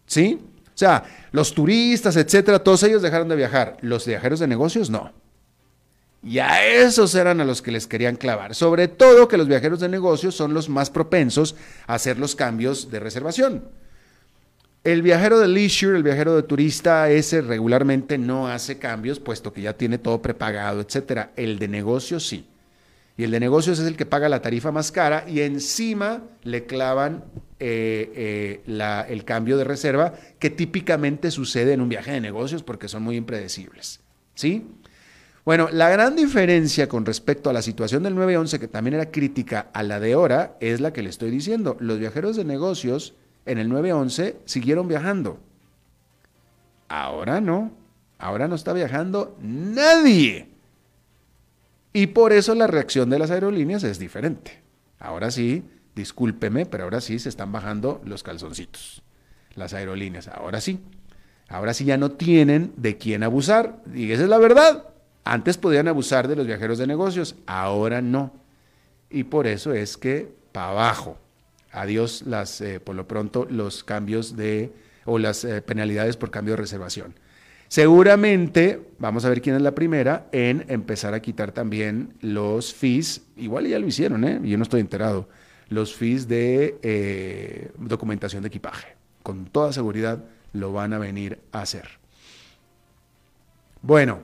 ¿Sí? 0.05 0.39
O 0.67 0.77
sea, 0.77 1.03
los 1.31 1.55
turistas, 1.55 2.15
etcétera, 2.15 2.59
todos 2.59 2.83
ellos 2.83 3.01
dejaron 3.01 3.27
de 3.27 3.37
viajar. 3.37 3.77
Los 3.81 4.05
viajeros 4.05 4.39
de 4.39 4.45
negocios 4.45 4.91
no. 4.91 5.11
Y 6.21 6.39
a 6.39 6.65
esos 6.65 7.15
eran 7.15 7.39
a 7.39 7.45
los 7.45 7.61
que 7.61 7.71
les 7.71 7.87
querían 7.87 8.17
clavar. 8.17 8.53
Sobre 8.53 8.87
todo 8.87 9.27
que 9.27 9.37
los 9.37 9.47
viajeros 9.47 9.79
de 9.79 9.87
negocios 9.87 10.35
son 10.35 10.53
los 10.53 10.67
más 10.67 10.89
propensos 10.89 11.55
a 11.87 11.93
hacer 11.93 12.19
los 12.19 12.35
cambios 12.35 12.91
de 12.91 12.99
reservación. 12.99 13.63
El 14.83 15.01
viajero 15.01 15.39
de 15.39 15.47
leisure, 15.47 15.97
el 15.97 16.03
viajero 16.03 16.35
de 16.35 16.43
turista, 16.43 17.09
ese 17.09 17.41
regularmente 17.41 18.17
no 18.17 18.47
hace 18.47 18.79
cambios, 18.79 19.19
puesto 19.19 19.53
que 19.53 19.61
ya 19.61 19.73
tiene 19.73 19.97
todo 19.97 20.21
prepagado, 20.21 20.81
etcétera. 20.81 21.31
El 21.35 21.59
de 21.59 21.67
negocios 21.67 22.27
sí. 22.27 22.47
Y 23.17 23.23
el 23.25 23.31
de 23.31 23.41
negocios 23.41 23.79
es 23.79 23.87
el 23.87 23.97
que 23.97 24.05
paga 24.05 24.29
la 24.29 24.41
tarifa 24.41 24.71
más 24.71 24.93
cara 24.93 25.25
y 25.27 25.41
encima 25.41 26.23
le 26.43 26.65
clavan 26.65 27.25
eh, 27.59 28.61
eh, 28.65 29.05
el 29.09 29.25
cambio 29.25 29.57
de 29.57 29.65
reserva 29.65 30.13
que 30.39 30.49
típicamente 30.49 31.29
sucede 31.29 31.73
en 31.73 31.81
un 31.81 31.89
viaje 31.89 32.11
de 32.11 32.21
negocios 32.21 32.63
porque 32.63 32.87
son 32.87 33.03
muy 33.03 33.17
impredecibles. 33.17 33.99
¿Sí? 34.35 34.65
Bueno, 35.45 35.69
la 35.71 35.89
gran 35.89 36.15
diferencia 36.15 36.89
con 36.89 37.05
respecto 37.05 37.49
a 37.49 37.53
la 37.53 37.61
situación 37.61 38.03
del 38.03 38.15
911, 38.15 38.59
que 38.59 38.67
también 38.67 38.95
era 38.95 39.11
crítica 39.11 39.69
a 39.73 39.83
la 39.83 39.99
de 39.99 40.13
ahora, 40.13 40.57
es 40.59 40.81
la 40.81 40.93
que 40.93 41.01
le 41.01 41.09
estoy 41.09 41.31
diciendo. 41.31 41.77
Los 41.79 41.99
viajeros 41.99 42.35
de 42.35 42.45
negocios 42.45 43.15
en 43.45 43.57
el 43.57 43.69
911 43.69 44.37
siguieron 44.45 44.87
viajando. 44.87 45.39
Ahora 46.87 47.41
no. 47.41 47.71
Ahora 48.17 48.47
no 48.47 48.55
está 48.55 48.73
viajando 48.73 49.37
nadie. 49.41 50.49
Y 51.93 52.07
por 52.07 52.33
eso 52.33 52.53
la 52.53 52.67
reacción 52.67 53.09
de 53.09 53.17
las 53.17 53.31
aerolíneas 53.31 53.83
es 53.83 53.97
diferente. 53.97 54.61
Ahora 54.99 55.31
sí, 55.31 55.63
discúlpeme, 55.95 56.65
pero 56.65 56.83
ahora 56.83 57.01
sí 57.01 57.17
se 57.17 57.29
están 57.29 57.51
bajando 57.51 58.01
los 58.03 58.23
calzoncitos. 58.23 59.01
Las 59.55 59.73
aerolíneas, 59.73 60.27
ahora 60.27 60.59
sí. 60.61 60.79
Ahora 61.47 61.73
sí 61.73 61.85
ya 61.85 61.97
no 61.97 62.11
tienen 62.11 62.73
de 62.77 62.97
quién 62.97 63.23
abusar. 63.23 63.81
Y 63.95 64.11
esa 64.11 64.23
es 64.23 64.29
la 64.29 64.37
verdad. 64.37 64.85
Antes 65.23 65.57
podían 65.57 65.87
abusar 65.87 66.27
de 66.27 66.35
los 66.35 66.47
viajeros 66.47 66.77
de 66.77 66.87
negocios, 66.87 67.35
ahora 67.45 68.01
no. 68.01 68.33
Y 69.09 69.23
por 69.23 69.47
eso 69.47 69.73
es 69.73 69.97
que 69.97 70.31
para 70.51 70.69
abajo. 70.69 71.17
Adiós 71.71 72.23
las, 72.25 72.61
eh, 72.61 72.79
por 72.79 72.95
lo 72.95 73.07
pronto, 73.07 73.45
los 73.49 73.83
cambios 73.83 74.35
de, 74.35 74.71
o 75.05 75.19
las 75.19 75.43
eh, 75.43 75.61
penalidades 75.61 76.17
por 76.17 76.31
cambio 76.31 76.53
de 76.53 76.61
reservación. 76.61 77.13
Seguramente, 77.69 78.81
vamos 78.97 79.25
a 79.25 79.29
ver 79.29 79.43
quién 79.43 79.55
es 79.55 79.61
la 79.61 79.75
primera, 79.75 80.27
en 80.31 80.65
empezar 80.69 81.13
a 81.13 81.21
quitar 81.21 81.51
también 81.51 82.15
los 82.19 82.73
fees, 82.73 83.21
igual 83.37 83.67
ya 83.67 83.77
lo 83.77 83.85
hicieron, 83.85 84.23
¿eh? 84.23 84.39
yo 84.43 84.57
no 84.57 84.63
estoy 84.63 84.81
enterado, 84.81 85.29
los 85.69 85.93
fees 85.93 86.27
de 86.27 86.79
eh, 86.81 87.71
documentación 87.77 88.41
de 88.41 88.47
equipaje. 88.47 88.95
Con 89.21 89.45
toda 89.45 89.71
seguridad 89.71 90.23
lo 90.51 90.73
van 90.73 90.93
a 90.93 90.97
venir 90.97 91.41
a 91.51 91.61
hacer. 91.61 91.87
Bueno, 93.83 94.23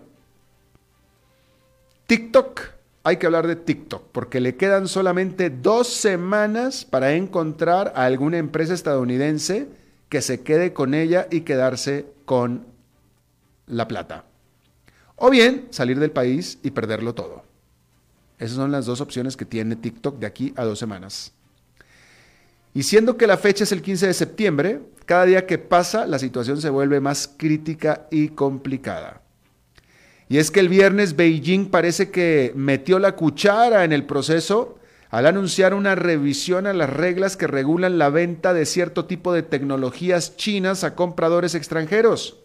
TikTok, 2.08 2.62
hay 3.04 3.18
que 3.18 3.26
hablar 3.26 3.48
de 3.48 3.56
TikTok, 3.56 4.10
porque 4.12 4.40
le 4.40 4.56
quedan 4.56 4.88
solamente 4.88 5.50
dos 5.50 5.88
semanas 5.88 6.86
para 6.86 7.14
encontrar 7.14 7.94
a 7.96 8.06
alguna 8.06 8.38
empresa 8.38 8.74
estadounidense 8.74 9.68
que 10.10 10.22
se 10.22 10.42
quede 10.42 10.74
con 10.74 10.94
ella 10.94 11.28
y 11.32 11.42
quedarse 11.42 12.06
con 12.26 12.66
la 13.68 13.88
plata. 13.88 14.26
O 15.16 15.30
bien 15.30 15.68
salir 15.72 16.00
del 16.00 16.12
país 16.12 16.60
y 16.62 16.72
perderlo 16.72 17.16
todo. 17.16 17.44
Esas 18.38 18.58
son 18.58 18.72
las 18.72 18.86
dos 18.86 19.02
opciones 19.02 19.38
que 19.38 19.46
tiene 19.46 19.76
TikTok 19.76 20.20
de 20.20 20.28
aquí 20.28 20.54
a 20.58 20.66
dos 20.66 20.78
semanas. 20.78 21.32
Y 22.74 22.84
siendo 22.84 23.18
que 23.18 23.28
la 23.28 23.38
fecha 23.38 23.64
es 23.64 23.72
el 23.72 23.82
15 23.82 24.08
de 24.08 24.14
septiembre, 24.14 24.82
cada 25.06 25.26
día 25.26 25.48
que 25.48 25.58
pasa 25.58 26.06
la 26.06 26.20
situación 26.20 26.62
se 26.62 26.70
vuelve 26.70 27.00
más 27.00 27.34
crítica 27.38 28.08
y 28.12 28.30
complicada. 28.30 29.22
Y 30.28 30.38
es 30.38 30.50
que 30.50 30.60
el 30.60 30.70
viernes 30.70 31.16
Beijing 31.16 31.70
parece 31.70 32.10
que 32.10 32.52
metió 32.56 32.98
la 33.00 33.16
cuchara 33.16 33.84
en 33.84 33.94
el 33.94 34.06
proceso 34.06 34.80
al 35.12 35.28
anunciar 35.28 35.74
una 35.74 35.96
revisión 35.96 36.68
a 36.68 36.74
las 36.74 36.90
reglas 36.90 37.38
que 37.38 37.48
regulan 37.48 37.98
la 37.98 38.10
venta 38.10 38.54
de 38.54 38.66
cierto 38.66 39.06
tipo 39.06 39.34
de 39.34 39.44
tecnologías 39.44 40.36
chinas 40.36 40.84
a 40.84 40.96
compradores 40.96 41.56
extranjeros. 41.56 42.40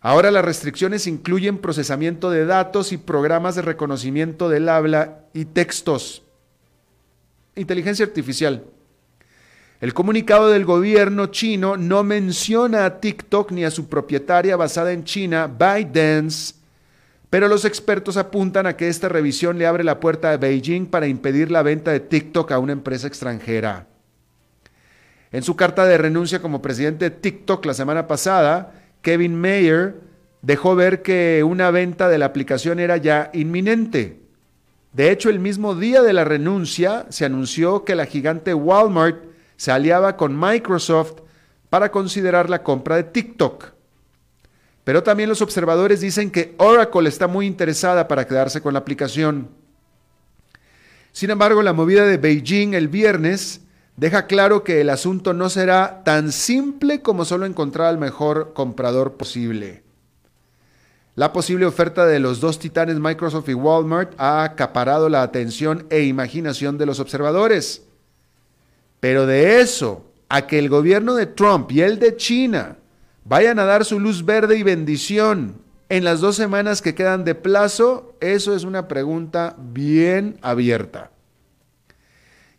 Ahora 0.00 0.30
las 0.30 0.44
restricciones 0.44 1.06
incluyen 1.06 1.58
procesamiento 1.58 2.30
de 2.30 2.46
datos 2.46 2.92
y 2.92 2.96
programas 2.96 3.56
de 3.56 3.62
reconocimiento 3.62 4.48
del 4.48 4.68
habla 4.68 5.24
y 5.34 5.44
textos. 5.44 6.22
Inteligencia 7.56 8.06
artificial. 8.06 8.64
El 9.80 9.92
comunicado 9.92 10.48
del 10.48 10.64
gobierno 10.64 11.26
chino 11.26 11.76
no 11.76 12.04
menciona 12.04 12.86
a 12.86 13.00
TikTok 13.00 13.50
ni 13.52 13.64
a 13.64 13.70
su 13.70 13.88
propietaria 13.88 14.56
basada 14.56 14.92
en 14.92 15.04
China, 15.04 15.46
ByteDance, 15.46 16.59
pero 17.30 17.46
los 17.46 17.64
expertos 17.64 18.16
apuntan 18.16 18.66
a 18.66 18.76
que 18.76 18.88
esta 18.88 19.08
revisión 19.08 19.56
le 19.56 19.66
abre 19.66 19.84
la 19.84 20.00
puerta 20.00 20.32
a 20.32 20.36
Beijing 20.36 20.86
para 20.86 21.06
impedir 21.06 21.50
la 21.52 21.62
venta 21.62 21.92
de 21.92 22.00
TikTok 22.00 22.50
a 22.50 22.58
una 22.58 22.72
empresa 22.72 23.06
extranjera. 23.06 23.86
En 25.30 25.44
su 25.44 25.54
carta 25.54 25.86
de 25.86 25.96
renuncia 25.96 26.42
como 26.42 26.60
presidente 26.60 27.08
de 27.08 27.16
TikTok 27.16 27.64
la 27.64 27.74
semana 27.74 28.08
pasada, 28.08 28.72
Kevin 29.00 29.40
Mayer 29.40 29.94
dejó 30.42 30.74
ver 30.74 31.02
que 31.02 31.44
una 31.44 31.70
venta 31.70 32.08
de 32.08 32.18
la 32.18 32.26
aplicación 32.26 32.80
era 32.80 32.96
ya 32.96 33.30
inminente. 33.32 34.18
De 34.92 35.12
hecho, 35.12 35.30
el 35.30 35.38
mismo 35.38 35.76
día 35.76 36.02
de 36.02 36.12
la 36.12 36.24
renuncia 36.24 37.06
se 37.10 37.24
anunció 37.24 37.84
que 37.84 37.94
la 37.94 38.06
gigante 38.06 38.54
Walmart 38.54 39.22
se 39.56 39.70
aliaba 39.70 40.16
con 40.16 40.38
Microsoft 40.38 41.20
para 41.68 41.92
considerar 41.92 42.50
la 42.50 42.64
compra 42.64 42.96
de 42.96 43.04
TikTok. 43.04 43.79
Pero 44.90 45.04
también 45.04 45.28
los 45.28 45.40
observadores 45.40 46.00
dicen 46.00 46.32
que 46.32 46.56
Oracle 46.58 47.08
está 47.08 47.28
muy 47.28 47.46
interesada 47.46 48.08
para 48.08 48.26
quedarse 48.26 48.60
con 48.60 48.72
la 48.72 48.80
aplicación. 48.80 49.46
Sin 51.12 51.30
embargo, 51.30 51.62
la 51.62 51.72
movida 51.72 52.04
de 52.04 52.16
Beijing 52.16 52.74
el 52.74 52.88
viernes 52.88 53.60
deja 53.94 54.26
claro 54.26 54.64
que 54.64 54.80
el 54.80 54.90
asunto 54.90 55.32
no 55.32 55.48
será 55.48 56.02
tan 56.02 56.32
simple 56.32 57.02
como 57.02 57.24
solo 57.24 57.46
encontrar 57.46 57.86
al 57.86 57.98
mejor 57.98 58.52
comprador 58.52 59.12
posible. 59.12 59.84
La 61.14 61.32
posible 61.32 61.66
oferta 61.66 62.04
de 62.04 62.18
los 62.18 62.40
dos 62.40 62.58
titanes 62.58 62.98
Microsoft 62.98 63.48
y 63.48 63.54
Walmart 63.54 64.14
ha 64.18 64.42
acaparado 64.42 65.08
la 65.08 65.22
atención 65.22 65.86
e 65.90 66.02
imaginación 66.02 66.78
de 66.78 66.86
los 66.86 66.98
observadores. 66.98 67.84
Pero 68.98 69.24
de 69.24 69.60
eso 69.60 70.04
a 70.28 70.48
que 70.48 70.58
el 70.58 70.68
gobierno 70.68 71.14
de 71.14 71.26
Trump 71.26 71.70
y 71.70 71.80
el 71.82 72.00
de 72.00 72.16
China 72.16 72.79
vayan 73.24 73.58
a 73.58 73.64
dar 73.64 73.84
su 73.84 74.00
luz 74.00 74.24
verde 74.24 74.56
y 74.58 74.62
bendición 74.62 75.60
en 75.90 76.04
las 76.04 76.20
dos 76.20 76.36
semanas 76.36 76.82
que 76.82 76.94
quedan 76.94 77.24
de 77.24 77.34
plazo, 77.34 78.16
eso 78.20 78.54
es 78.54 78.62
una 78.62 78.86
pregunta 78.86 79.56
bien 79.58 80.38
abierta. 80.40 81.10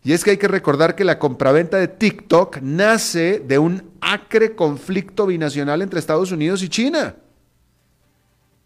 Y 0.04 0.12
es 0.12 0.22
que 0.22 0.32
hay 0.32 0.36
que 0.36 0.48
recordar 0.48 0.94
que 0.94 1.04
la 1.04 1.18
compraventa 1.18 1.78
de 1.78 1.88
TikTok 1.88 2.58
nace 2.60 3.38
de 3.38 3.58
un 3.58 3.90
acre 4.02 4.54
conflicto 4.54 5.26
binacional 5.26 5.80
entre 5.80 5.98
Estados 5.98 6.30
Unidos 6.30 6.62
y 6.62 6.68
China. 6.68 7.16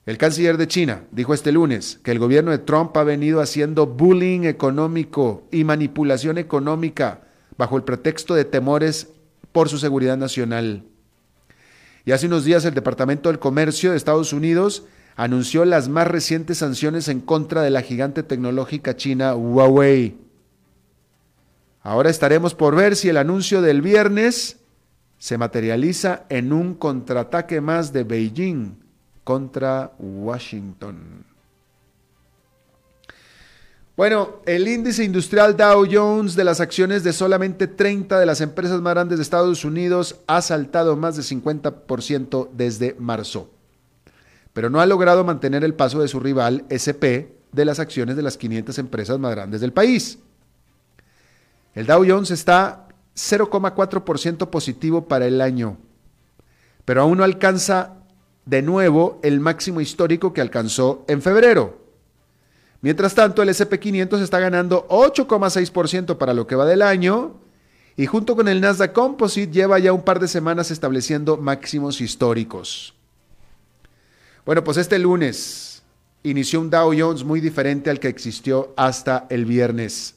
El 0.05 0.19
canciller 0.19 0.57
de 0.57 0.67
China 0.67 1.05
dijo 1.13 1.33
este 1.33 1.53
lunes 1.53 2.01
que 2.03 2.11
el 2.11 2.19
gobierno 2.19 2.51
de 2.51 2.59
Trump 2.59 2.97
ha 2.97 3.05
venido 3.05 3.41
haciendo 3.41 3.87
bullying 3.87 4.45
económico 4.45 5.47
y 5.53 5.63
manipulación 5.63 6.39
económica 6.39 7.23
bajo 7.57 7.77
el 7.77 7.85
pretexto 7.85 8.35
de 8.35 8.45
temores 8.45 9.13
por 9.53 9.69
su 9.69 9.79
seguridad 9.79 10.17
nacional. 10.17 10.85
Y 12.07 12.13
hace 12.13 12.27
unos 12.27 12.45
días 12.45 12.65
el 12.65 12.73
Departamento 12.73 13.29
del 13.29 13.41
Comercio 13.41 13.91
de 13.91 13.97
Estados 13.97 14.33
Unidos 14.33 14.85
anunció 15.17 15.65
las 15.65 15.89
más 15.89 16.07
recientes 16.07 16.59
sanciones 16.59 17.09
en 17.09 17.21
contra 17.21 17.63
de 17.63 17.71
la 17.71 17.83
gigante 17.83 18.23
tecnológica 18.23 18.95
china 18.95 19.35
Huawei. 19.35 20.17
Ahora 21.83 22.09
estaremos 22.09 22.55
por 22.55 22.77
ver 22.77 22.95
si 22.95 23.09
el 23.09 23.17
anuncio 23.17 23.61
del 23.61 23.83
viernes 23.83 24.59
se 25.19 25.37
materializa 25.37 26.27
en 26.29 26.53
un 26.53 26.75
contraataque 26.75 27.61
más 27.61 27.93
de 27.93 28.05
Beijing 28.05 28.77
contra 29.25 29.93
Washington. 29.99 31.26
Bueno, 33.97 34.41
el 34.45 34.69
índice 34.69 35.05
industrial 35.05 35.57
Dow 35.57 35.87
Jones 35.91 36.37
de 36.37 36.45
las 36.45 36.61
acciones 36.61 37.03
de 37.03 37.15
solamente 37.15 37.67
30 37.67 38.21
de 38.21 38.27
las 38.27 38.43
empresas 38.43 38.83
más 38.83 38.93
grandes 38.93 39.17
de 39.17 39.23
Estados 39.23 39.65
Unidos 39.65 40.17
ha 40.27 40.43
saltado 40.43 40.97
más 40.97 41.17
de 41.17 41.23
50% 41.23 42.51
desde 42.53 42.95
marzo, 42.99 43.49
pero 44.53 44.69
no 44.69 44.83
ha 44.83 44.87
logrado 44.87 45.25
mantener 45.25 45.65
el 45.65 45.73
paso 45.73 46.03
de 46.03 46.09
su 46.09 46.21
rival 46.21 46.67
SP 46.69 47.41
de 47.53 47.65
las 47.65 47.79
acciones 47.79 48.17
de 48.17 48.23
las 48.23 48.37
500 48.37 48.79
empresas 48.79 49.19
más 49.19 49.31
grandes 49.31 49.63
del 49.63 49.73
país. 49.73 50.19
El 51.75 51.87
Dow 51.87 52.05
Jones 52.07 52.31
está 52.31 52.89
0,4% 53.15 54.51
positivo 54.51 55.09
para 55.09 55.27
el 55.27 55.41
año, 55.41 55.79
pero 56.85 57.01
aún 57.01 57.17
no 57.17 57.25
alcanza 57.25 57.95
de 58.45 58.61
nuevo 58.61 59.21
el 59.23 59.41
máximo 59.41 59.81
histórico 59.81 60.35
que 60.35 60.43
alcanzó 60.43 61.07
en 61.09 61.23
febrero. 61.23 61.86
Mientras 62.81 63.15
tanto, 63.15 63.43
el 63.43 63.49
SP500 63.49 64.21
está 64.21 64.39
ganando 64.39 64.87
8,6% 64.89 66.19
para 66.19 66.35
lo 66.35 66.47
que 66.47 66.55
va 66.55 66.67
del 66.67 66.83
año 66.83 67.37
y 67.97 68.07
junto 68.07 68.37
con 68.37 68.49
el 68.49 68.61
Nasdaq 68.61 68.93
Composite 68.93 69.53
lleva 69.53 69.79
ya 69.79 69.93
un 69.93 70.03
par 70.03 70.21
de 70.21 70.29
semanas 70.29 70.71
estableciendo 70.71 71.37
máximos 71.37 72.01
históricos. 72.01 72.95
Bueno, 74.45 74.63
pues 74.63 74.77
este 74.77 74.99
lunes 74.99 75.83
inició 76.23 76.61
un 76.61 76.71
Dow 76.71 76.93
Jones 76.97 77.25
muy 77.25 77.41
diferente 77.41 77.91
al 77.91 77.99
que 77.99 78.09
existió 78.09 78.75
hasta 78.77 79.27
el 79.31 79.45
viernes. 79.45 80.15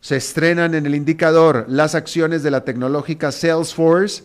Se 0.00 0.16
estrenan 0.16 0.74
en 0.74 0.86
el 0.86 0.94
indicador 0.94 1.66
las 1.68 1.94
acciones 1.94 2.42
de 2.42 2.50
la 2.50 2.64
tecnológica 2.64 3.30
Salesforce, 3.30 4.24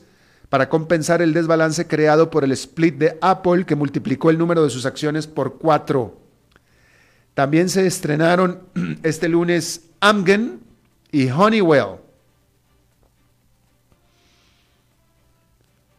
para 0.49 0.69
compensar 0.69 1.21
el 1.21 1.33
desbalance 1.33 1.87
creado 1.87 2.29
por 2.29 2.43
el 2.43 2.51
split 2.53 2.95
de 2.95 3.17
Apple 3.21 3.65
que 3.65 3.75
multiplicó 3.75 4.29
el 4.29 4.37
número 4.37 4.63
de 4.63 4.69
sus 4.69 4.85
acciones 4.85 5.27
por 5.27 5.57
cuatro. 5.57 6.17
También 7.37 7.69
se 7.69 7.85
estrenaron 7.85 8.61
este 9.03 9.29
lunes 9.29 9.91
Amgen 9.99 10.59
y 11.11 11.29
Honeywell. 11.29 11.97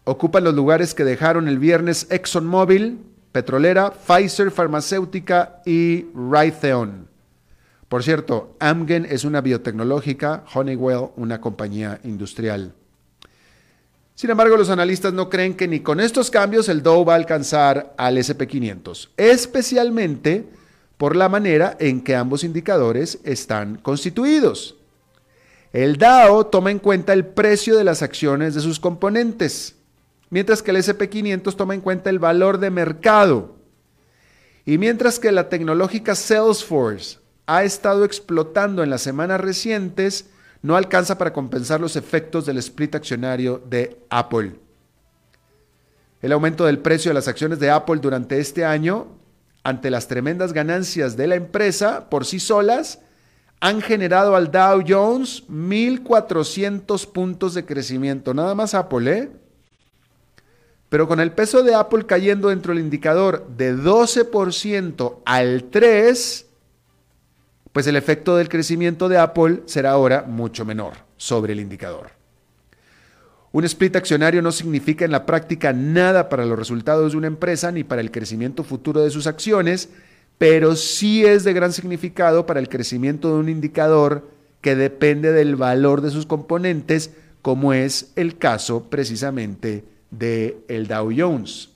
Ocupan 0.02 0.42
los 0.42 0.52
lugares 0.52 0.94
que 0.94 1.04
dejaron 1.04 1.46
el 1.46 1.60
viernes 1.60 2.08
ExxonMobil, 2.10 2.98
Petrolera, 3.30 3.92
Pfizer 3.92 4.50
Farmacéutica 4.50 5.62
y 5.64 6.06
Raytheon. 6.12 7.06
Por 7.88 8.02
cierto, 8.02 8.56
Amgen 8.58 9.06
es 9.08 9.22
una 9.22 9.40
biotecnológica, 9.40 10.42
Honeywell 10.52 11.10
una 11.14 11.40
compañía 11.40 12.00
industrial. 12.02 12.74
Sin 14.16 14.30
embargo, 14.30 14.56
los 14.56 14.70
analistas 14.70 15.12
no 15.12 15.30
creen 15.30 15.54
que 15.54 15.68
ni 15.68 15.78
con 15.78 16.00
estos 16.00 16.32
cambios 16.32 16.68
el 16.68 16.82
Dow 16.82 17.04
va 17.04 17.12
a 17.12 17.16
alcanzar 17.16 17.94
al 17.96 18.16
SP500, 18.16 19.10
especialmente 19.16 20.57
por 20.98 21.16
la 21.16 21.28
manera 21.28 21.76
en 21.80 22.02
que 22.02 22.14
ambos 22.14 22.44
indicadores 22.44 23.20
están 23.24 23.76
constituidos. 23.76 24.76
El 25.72 25.96
Dow 25.96 26.44
toma 26.44 26.70
en 26.70 26.78
cuenta 26.78 27.12
el 27.12 27.24
precio 27.24 27.76
de 27.76 27.84
las 27.84 28.02
acciones 28.02 28.54
de 28.54 28.60
sus 28.60 28.80
componentes, 28.80 29.76
mientras 30.28 30.62
que 30.62 30.72
el 30.72 30.78
SP500 30.78 31.56
toma 31.56 31.74
en 31.74 31.80
cuenta 31.80 32.10
el 32.10 32.18
valor 32.18 32.58
de 32.58 32.70
mercado. 32.70 33.54
Y 34.66 34.76
mientras 34.76 35.18
que 35.18 35.32
la 35.32 35.48
tecnológica 35.48 36.14
Salesforce 36.14 37.18
ha 37.46 37.64
estado 37.64 38.04
explotando 38.04 38.82
en 38.82 38.90
las 38.90 39.02
semanas 39.02 39.40
recientes, 39.40 40.26
no 40.62 40.76
alcanza 40.76 41.16
para 41.16 41.32
compensar 41.32 41.80
los 41.80 41.96
efectos 41.96 42.44
del 42.44 42.58
split 42.58 42.94
accionario 42.94 43.62
de 43.68 43.98
Apple. 44.10 44.54
El 46.20 46.32
aumento 46.32 46.64
del 46.64 46.80
precio 46.80 47.10
de 47.10 47.14
las 47.14 47.28
acciones 47.28 47.60
de 47.60 47.70
Apple 47.70 48.00
durante 48.02 48.40
este 48.40 48.64
año, 48.64 49.17
ante 49.68 49.90
las 49.90 50.08
tremendas 50.08 50.54
ganancias 50.54 51.16
de 51.16 51.26
la 51.26 51.34
empresa 51.34 52.08
por 52.08 52.24
sí 52.24 52.40
solas, 52.40 53.00
han 53.60 53.82
generado 53.82 54.34
al 54.34 54.50
Dow 54.50 54.82
Jones 54.86 55.44
1.400 55.48 57.06
puntos 57.12 57.52
de 57.52 57.66
crecimiento. 57.66 58.32
Nada 58.32 58.54
más 58.54 58.72
Apple, 58.72 59.12
¿eh? 59.12 59.28
Pero 60.88 61.06
con 61.06 61.20
el 61.20 61.32
peso 61.32 61.62
de 61.62 61.74
Apple 61.74 62.06
cayendo 62.06 62.48
dentro 62.48 62.72
del 62.72 62.82
indicador 62.82 63.46
de 63.58 63.76
12% 63.76 65.18
al 65.26 65.70
3%, 65.70 66.44
pues 67.70 67.86
el 67.86 67.96
efecto 67.96 68.36
del 68.36 68.48
crecimiento 68.48 69.10
de 69.10 69.18
Apple 69.18 69.64
será 69.66 69.90
ahora 69.90 70.24
mucho 70.26 70.64
menor 70.64 70.94
sobre 71.18 71.52
el 71.52 71.60
indicador. 71.60 72.17
Un 73.50 73.64
split 73.64 73.96
accionario 73.96 74.42
no 74.42 74.52
significa 74.52 75.04
en 75.04 75.10
la 75.10 75.24
práctica 75.24 75.72
nada 75.72 76.28
para 76.28 76.44
los 76.44 76.58
resultados 76.58 77.12
de 77.12 77.18
una 77.18 77.26
empresa 77.26 77.72
ni 77.72 77.82
para 77.84 78.00
el 78.02 78.10
crecimiento 78.10 78.62
futuro 78.62 79.02
de 79.02 79.10
sus 79.10 79.26
acciones, 79.26 79.88
pero 80.36 80.76
sí 80.76 81.24
es 81.24 81.44
de 81.44 81.52
gran 81.52 81.72
significado 81.72 82.46
para 82.46 82.60
el 82.60 82.68
crecimiento 82.68 83.28
de 83.28 83.40
un 83.40 83.48
indicador 83.48 84.28
que 84.60 84.76
depende 84.76 85.32
del 85.32 85.56
valor 85.56 86.00
de 86.00 86.10
sus 86.10 86.26
componentes, 86.26 87.12
como 87.42 87.72
es 87.72 88.12
el 88.16 88.36
caso 88.36 88.84
precisamente 88.90 89.84
de 90.10 90.58
el 90.68 90.86
Dow 90.86 91.10
Jones. 91.16 91.70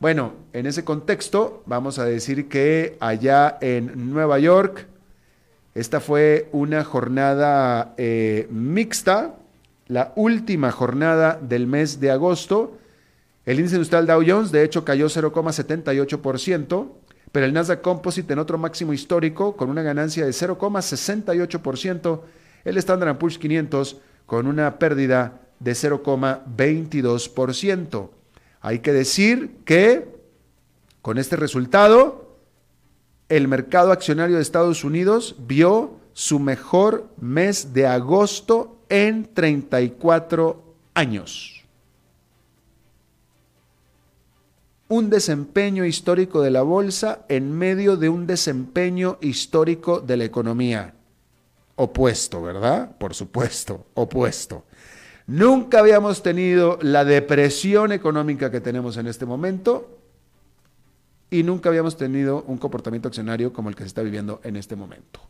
Bueno, 0.00 0.32
en 0.52 0.66
ese 0.66 0.84
contexto 0.84 1.62
vamos 1.66 1.98
a 1.98 2.04
decir 2.04 2.48
que 2.48 2.96
allá 3.00 3.58
en 3.60 4.10
Nueva 4.10 4.38
York 4.38 4.86
esta 5.74 6.00
fue 6.00 6.48
una 6.52 6.84
jornada 6.84 7.94
eh, 7.96 8.48
mixta, 8.50 9.36
la 9.90 10.12
última 10.14 10.70
jornada 10.70 11.38
del 11.42 11.66
mes 11.66 12.00
de 12.00 12.12
agosto. 12.12 12.78
El 13.44 13.58
índice 13.58 13.74
industrial 13.74 14.06
Dow 14.06 14.22
Jones, 14.24 14.52
de 14.52 14.62
hecho, 14.62 14.84
cayó 14.84 15.08
0,78%, 15.08 16.92
pero 17.32 17.46
el 17.46 17.52
Nasdaq 17.52 17.82
Composite 17.82 18.32
en 18.32 18.38
otro 18.38 18.56
máximo 18.56 18.92
histórico, 18.92 19.56
con 19.56 19.68
una 19.68 19.82
ganancia 19.82 20.24
de 20.24 20.30
0,68%, 20.30 22.20
el 22.64 22.78
Standard 22.78 23.18
Poor's 23.18 23.36
500 23.38 23.96
con 24.26 24.46
una 24.46 24.78
pérdida 24.78 25.40
de 25.58 25.72
0,22%. 25.72 28.10
Hay 28.60 28.78
que 28.78 28.92
decir 28.92 29.56
que 29.64 30.20
con 31.02 31.18
este 31.18 31.34
resultado, 31.34 32.36
el 33.28 33.48
mercado 33.48 33.90
accionario 33.90 34.36
de 34.36 34.42
Estados 34.42 34.84
Unidos 34.84 35.34
vio 35.38 35.98
su 36.12 36.38
mejor 36.38 37.08
mes 37.18 37.72
de 37.72 37.88
agosto 37.88 38.76
en 38.90 39.32
34 39.32 40.62
años. 40.94 41.64
Un 44.88 45.08
desempeño 45.08 45.84
histórico 45.84 46.42
de 46.42 46.50
la 46.50 46.62
bolsa 46.62 47.24
en 47.28 47.52
medio 47.52 47.96
de 47.96 48.08
un 48.08 48.26
desempeño 48.26 49.18
histórico 49.20 50.00
de 50.00 50.16
la 50.16 50.24
economía. 50.24 50.94
Opuesto, 51.76 52.42
¿verdad? 52.42 52.96
Por 52.98 53.14
supuesto, 53.14 53.86
opuesto. 53.94 54.64
Nunca 55.28 55.78
habíamos 55.78 56.22
tenido 56.22 56.76
la 56.82 57.04
depresión 57.04 57.92
económica 57.92 58.50
que 58.50 58.60
tenemos 58.60 58.96
en 58.96 59.06
este 59.06 59.24
momento 59.24 59.96
y 61.30 61.44
nunca 61.44 61.68
habíamos 61.68 61.96
tenido 61.96 62.42
un 62.48 62.58
comportamiento 62.58 63.06
accionario 63.06 63.52
como 63.52 63.68
el 63.68 63.76
que 63.76 63.84
se 63.84 63.88
está 63.88 64.02
viviendo 64.02 64.40
en 64.42 64.56
este 64.56 64.74
momento. 64.74 65.20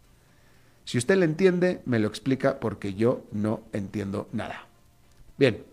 Si 0.85 0.99
usted 0.99 1.16
le 1.16 1.25
entiende, 1.25 1.83
me 1.87 1.99
lo 1.99 2.09
explica 2.09 2.59
porque 2.59 2.95
yo 2.95 3.25
no 3.33 3.62
entiendo 3.73 4.29
nada. 4.33 4.66
Bien. 5.37 5.64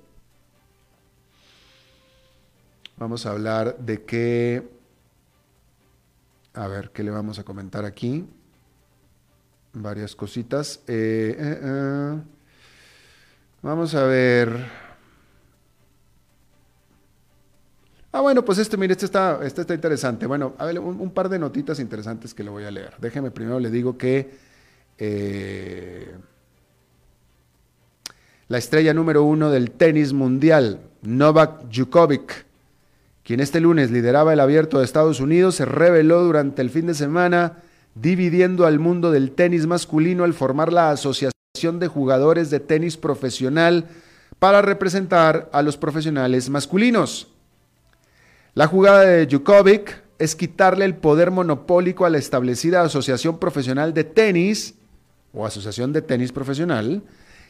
Vamos 2.98 3.26
a 3.26 3.32
hablar 3.32 3.78
de 3.78 4.04
qué... 4.04 4.68
A 6.54 6.68
ver, 6.68 6.90
¿qué 6.92 7.04
le 7.04 7.12
vamos 7.12 7.38
a 7.38 7.44
comentar 7.44 7.86
aquí? 7.86 8.26
Varias 9.74 10.16
cositas. 10.16 10.82
Eh, 10.88 11.36
eh, 11.38 11.60
eh. 11.64 12.22
Vamos 13.62 13.94
a 13.96 14.04
ver... 14.04 14.88
Ah, 18.12 18.22
bueno, 18.22 18.44
pues 18.44 18.58
este, 18.58 18.78
mire, 18.78 18.94
este 18.94 19.06
está, 19.06 19.40
este 19.44 19.62
está 19.62 19.76
interesante. 19.76 20.26
Bueno, 20.26 20.56
a 20.58 20.66
ver, 20.66 20.80
un, 20.80 21.12
par 21.12 21.30
de 21.30 21.38
notitas 21.38 21.80
interesantes 21.80 22.34
que 22.34 22.44
le 22.44 22.50
voy 22.50 22.64
a 22.64 22.72
leer. 22.72 22.94
Déjeme 23.00 23.30
primero, 23.30 23.60
le 23.60 23.70
digo 23.70 23.96
que 23.96 24.32
eh, 24.98 26.16
la 28.48 28.58
estrella 28.58 28.94
número 28.94 29.24
uno 29.24 29.52
del 29.52 29.72
tenis 29.72 30.14
mundial, 30.14 30.80
Novak 31.02 31.70
Djokovic, 31.70 32.46
quien 33.24 33.42
este 33.42 33.60
lunes 33.60 33.92
lideraba 33.92 34.32
el 34.32 34.40
abierto 34.40 34.80
de 34.80 34.86
Estados 34.86 35.20
Unidos, 35.20 35.56
se 35.56 35.66
reveló 35.66 36.24
durante 36.24 36.62
el 36.62 36.70
fin 36.70 36.88
de 36.88 36.94
semana 36.94 37.58
dividiendo 37.94 38.66
al 38.66 38.80
mundo 38.80 39.12
del 39.12 39.32
tenis 39.32 39.68
masculino 39.68 40.24
al 40.24 40.34
formar 40.34 40.72
la 40.72 40.92
Asociación 40.92 41.80
de 41.80 41.88
Jugadores 41.88 42.50
de 42.50 42.60
Tenis 42.60 42.96
Profesional 42.96 43.86
para 44.40 44.62
representar 44.62 45.50
a 45.52 45.62
los 45.62 45.78
profesionales 45.78 46.50
masculinos. 46.50 47.28
La 48.54 48.68
jugada 48.68 49.02
de 49.02 49.26
Djokovic 49.26 50.04
es 50.20 50.36
quitarle 50.36 50.86
el 50.86 50.96
poder 50.96 51.32
monopólico 51.32 52.06
a 52.06 52.10
la 52.10 52.18
establecida 52.18 52.82
Asociación 52.82 53.40
Profesional 53.40 53.94
de 53.94 54.04
Tenis 54.04 54.76
o 55.38 55.46
Asociación 55.46 55.94
de 55.94 56.02
Tenis 56.02 56.32
Profesional, 56.32 57.04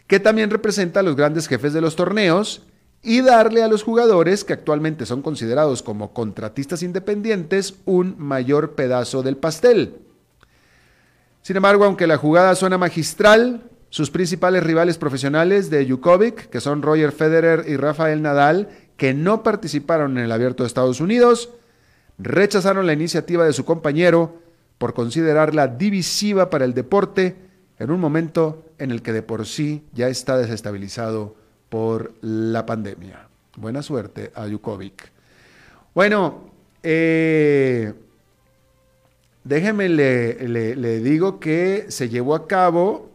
que 0.07 0.19
también 0.19 0.49
representa 0.49 0.99
a 0.99 1.03
los 1.03 1.15
grandes 1.15 1.47
jefes 1.47 1.73
de 1.73 1.81
los 1.81 1.95
torneos, 1.95 2.63
y 3.03 3.21
darle 3.21 3.63
a 3.63 3.67
los 3.67 3.83
jugadores, 3.83 4.43
que 4.43 4.53
actualmente 4.53 5.05
son 5.05 5.21
considerados 5.21 5.83
como 5.83 6.13
contratistas 6.13 6.83
independientes, 6.83 7.75
un 7.85 8.15
mayor 8.17 8.75
pedazo 8.75 9.23
del 9.23 9.37
pastel. 9.37 9.99
Sin 11.41 11.55
embargo, 11.55 11.85
aunque 11.85 12.07
la 12.07 12.17
jugada 12.17 12.55
suena 12.55 12.77
magistral, 12.77 13.69
sus 13.89 14.11
principales 14.11 14.63
rivales 14.63 14.97
profesionales 14.97 15.69
de 15.69 15.85
Djokovic, 15.85 16.49
que 16.49 16.59
son 16.59 16.81
Roger 16.81 17.13
Federer 17.13 17.65
y 17.67 17.77
Rafael 17.77 18.21
Nadal, 18.21 18.67
que 18.97 19.13
no 19.13 19.43
participaron 19.43 20.17
en 20.17 20.25
el 20.25 20.31
abierto 20.31 20.63
de 20.63 20.67
Estados 20.67 20.99
Unidos, 20.99 21.51
rechazaron 22.17 22.87
la 22.87 22.93
iniciativa 22.93 23.45
de 23.45 23.53
su 23.53 23.63
compañero 23.63 24.41
por 24.77 24.93
considerarla 24.93 25.67
divisiva 25.67 26.49
para 26.49 26.65
el 26.65 26.73
deporte 26.73 27.46
en 27.79 27.91
un 27.91 27.99
momento 27.99 28.65
en 28.77 28.91
el 28.91 29.01
que 29.01 29.13
de 29.13 29.21
por 29.21 29.45
sí 29.45 29.83
ya 29.93 30.07
está 30.07 30.37
desestabilizado 30.37 31.35
por 31.69 32.13
la 32.21 32.65
pandemia. 32.65 33.27
Buena 33.55 33.81
suerte 33.81 34.31
a 34.35 34.47
Yukovic. 34.47 35.11
Bueno, 35.93 36.51
eh, 36.83 37.93
déjeme 39.43 39.89
le, 39.89 40.47
le 40.47 40.99
digo 40.99 41.39
que 41.39 41.85
se 41.89 42.09
llevó 42.09 42.35
a 42.35 42.47
cabo 42.47 43.09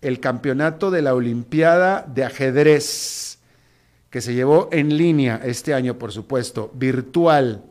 el 0.00 0.20
campeonato 0.20 0.90
de 0.90 1.02
la 1.02 1.14
Olimpiada 1.14 2.06
de 2.06 2.24
ajedrez 2.24 3.38
que 4.10 4.20
se 4.20 4.34
llevó 4.34 4.68
en 4.72 4.96
línea 4.96 5.40
este 5.44 5.74
año, 5.74 5.98
por 5.98 6.12
supuesto, 6.12 6.70
virtual. 6.74 7.64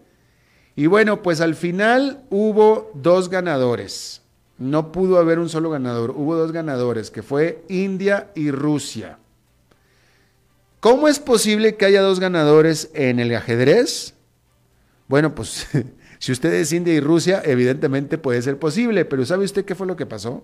Y 0.76 0.86
bueno, 0.86 1.24
pues 1.24 1.42
al 1.42 1.56
final 1.56 2.24
hubo 2.30 2.92
dos 2.94 3.30
ganadores. 3.30 4.22
No 4.58 4.92
pudo 4.92 5.20
haber 5.20 5.40
un 5.40 5.50
solo 5.50 5.70
ganador, 5.70 6.12
hubo 6.12 6.36
dos 6.36 6.52
ganadores, 6.52 7.12
que 7.12 7.22
fue 7.22 7.64
India 7.70 8.32
y 8.36 8.52
Rusia. 8.52 9.20
¿Cómo 10.80 11.08
es 11.08 11.20
posible 11.20 11.76
que 11.76 11.86
haya 11.86 12.02
dos 12.02 12.20
ganadores 12.20 12.90
en 12.94 13.20
el 13.20 13.36
ajedrez? 13.36 14.14
Bueno, 15.08 15.36
pues 15.36 15.68
si 16.20 16.32
usted 16.32 16.54
es 16.54 16.72
India 16.72 16.94
y 16.94 17.00
Rusia, 17.00 17.42
evidentemente 17.46 18.18
puede 18.18 18.42
ser 18.42 18.58
posible, 18.58 19.06
pero 19.06 19.26
¿sabe 19.26 19.46
usted 19.46 19.66
qué 19.66 19.76
fue 19.76 19.88
lo 19.88 19.96
que 19.96 20.06
pasó? 20.06 20.44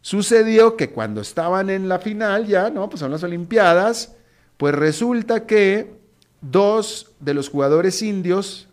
Sucedió 0.00 0.76
que 0.76 0.90
cuando 0.90 1.20
estaban 1.20 1.70
en 1.70 1.88
la 1.88 2.00
final 2.00 2.46
ya, 2.46 2.70
¿no? 2.70 2.88
Pues 2.88 3.00
son 3.00 3.12
las 3.12 3.22
Olimpiadas, 3.22 4.16
pues 4.56 4.74
resulta 4.74 5.46
que 5.46 5.92
dos 6.40 7.12
de 7.20 7.34
los 7.34 7.48
jugadores 7.48 8.02
indios, 8.02 8.68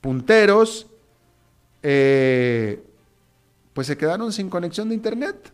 punteros, 0.00 0.86
eh, 1.82 2.80
pues 3.72 3.86
se 3.86 3.96
quedaron 3.96 4.32
sin 4.32 4.50
conexión 4.50 4.88
de 4.88 4.94
internet. 4.94 5.52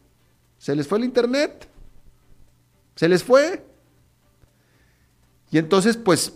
Se 0.59 0.75
les 0.75 0.87
fue 0.87 0.99
el 0.99 1.05
internet. 1.05 1.69
Se 2.95 3.09
les 3.09 3.23
fue. 3.23 3.65
Y 5.51 5.59
entonces, 5.59 5.97
pues, 5.97 6.33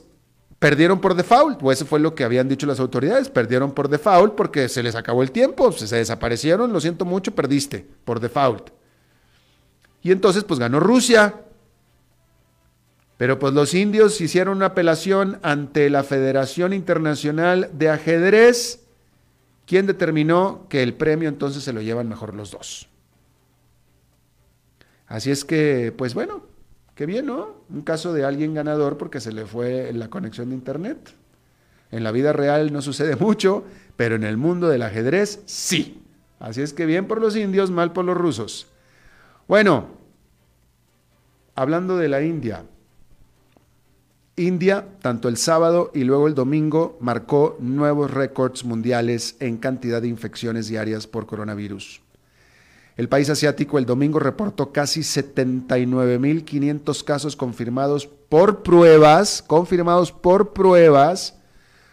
perdieron 0.58 1.00
por 1.00 1.14
default, 1.14 1.60
o 1.60 1.72
eso 1.72 1.84
fue 1.84 1.98
lo 1.98 2.14
que 2.14 2.22
habían 2.22 2.48
dicho 2.48 2.66
las 2.66 2.78
autoridades, 2.78 3.28
perdieron 3.28 3.72
por 3.72 3.88
default 3.88 4.36
porque 4.36 4.68
se 4.68 4.82
les 4.82 4.94
acabó 4.94 5.24
el 5.24 5.32
tiempo, 5.32 5.72
se 5.72 5.96
desaparecieron, 5.96 6.72
lo 6.72 6.80
siento 6.80 7.04
mucho, 7.04 7.34
perdiste 7.34 7.84
por 8.04 8.20
default. 8.20 8.70
Y 10.02 10.12
entonces, 10.12 10.44
pues 10.44 10.60
ganó 10.60 10.78
Rusia, 10.78 11.34
pero 13.16 13.40
pues 13.40 13.52
los 13.54 13.74
indios 13.74 14.20
hicieron 14.20 14.58
una 14.58 14.66
apelación 14.66 15.40
ante 15.42 15.90
la 15.90 16.04
Federación 16.04 16.72
Internacional 16.72 17.70
de 17.72 17.90
Ajedrez, 17.90 18.81
quien 19.66 19.86
determinó 19.86 20.66
que 20.68 20.82
el 20.82 20.94
premio 20.94 21.28
entonces 21.28 21.62
se 21.62 21.72
lo 21.72 21.80
llevan 21.80 22.08
mejor 22.08 22.34
los 22.34 22.50
dos. 22.50 22.88
Así 25.06 25.30
es 25.30 25.44
que, 25.44 25.92
pues 25.96 26.14
bueno, 26.14 26.46
qué 26.94 27.06
bien, 27.06 27.26
¿no? 27.26 27.62
Un 27.68 27.82
caso 27.82 28.12
de 28.12 28.24
alguien 28.24 28.54
ganador 28.54 28.96
porque 28.96 29.20
se 29.20 29.32
le 29.32 29.46
fue 29.46 29.92
la 29.92 30.08
conexión 30.08 30.48
de 30.48 30.54
Internet. 30.54 31.14
En 31.90 32.04
la 32.04 32.12
vida 32.12 32.32
real 32.32 32.72
no 32.72 32.80
sucede 32.80 33.16
mucho, 33.16 33.64
pero 33.96 34.14
en 34.14 34.24
el 34.24 34.36
mundo 34.36 34.68
del 34.68 34.82
ajedrez 34.82 35.42
sí. 35.44 36.02
Así 36.40 36.62
es 36.62 36.72
que 36.72 36.86
bien 36.86 37.06
por 37.06 37.20
los 37.20 37.36
indios, 37.36 37.70
mal 37.70 37.92
por 37.92 38.04
los 38.04 38.16
rusos. 38.16 38.66
Bueno, 39.46 39.88
hablando 41.54 41.98
de 41.98 42.08
la 42.08 42.22
India, 42.22 42.64
India, 44.36 44.86
tanto 45.02 45.28
el 45.28 45.36
sábado 45.36 45.90
y 45.94 46.04
luego 46.04 46.26
el 46.26 46.34
domingo, 46.34 46.96
marcó 47.00 47.58
nuevos 47.60 48.10
récords 48.10 48.64
mundiales 48.64 49.36
en 49.40 49.58
cantidad 49.58 50.00
de 50.00 50.08
infecciones 50.08 50.68
diarias 50.68 51.06
por 51.06 51.26
coronavirus. 51.26 52.00
El 52.96 53.08
país 53.08 53.28
asiático 53.30 53.78
el 53.78 53.86
domingo 53.86 54.18
reportó 54.18 54.72
casi 54.72 55.00
79.500 55.00 57.04
casos 57.04 57.36
confirmados 57.36 58.06
por 58.06 58.62
pruebas, 58.62 59.42
confirmados 59.46 60.12
por 60.12 60.52
pruebas, 60.52 61.36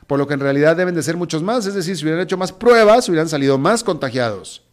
por 0.07 0.17
lo 0.17 0.27
que 0.27 0.33
en 0.33 0.39
realidad 0.39 0.77
deben 0.77 0.95
de 0.95 1.03
ser 1.03 1.17
muchos 1.17 1.43
más, 1.43 1.65
es 1.65 1.73
decir, 1.73 1.97
si 1.97 2.03
hubieran 2.03 2.21
hecho 2.21 2.37
más 2.37 2.51
pruebas, 2.51 3.07
hubieran 3.09 3.29
salido 3.29 3.57
más 3.57 3.83
contagiados. 3.83 4.63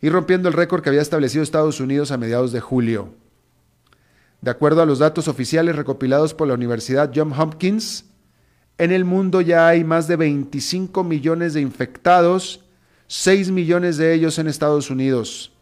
Y 0.00 0.08
rompiendo 0.08 0.48
el 0.48 0.54
récord 0.54 0.82
que 0.82 0.88
había 0.88 1.02
establecido 1.02 1.42
Estados 1.42 1.80
Unidos 1.80 2.10
a 2.10 2.16
mediados 2.16 2.52
de 2.52 2.60
julio. 2.60 3.10
De 4.42 4.50
acuerdo 4.50 4.80
a 4.80 4.86
los 4.86 4.98
datos 4.98 5.28
oficiales 5.28 5.76
recopilados 5.76 6.34
por 6.34 6.48
la 6.48 6.54
Universidad 6.54 7.12
Johns 7.14 7.38
Hopkins, 7.38 8.06
en 8.78 8.90
el 8.92 9.04
mundo 9.04 9.42
ya 9.42 9.68
hay 9.68 9.84
más 9.84 10.08
de 10.08 10.16
25 10.16 11.04
millones 11.04 11.52
de 11.52 11.60
infectados, 11.60 12.64
6 13.08 13.50
millones 13.50 13.98
de 13.98 14.14
ellos 14.14 14.38
en 14.38 14.46
Estados 14.46 14.88
Unidos. 14.90 15.52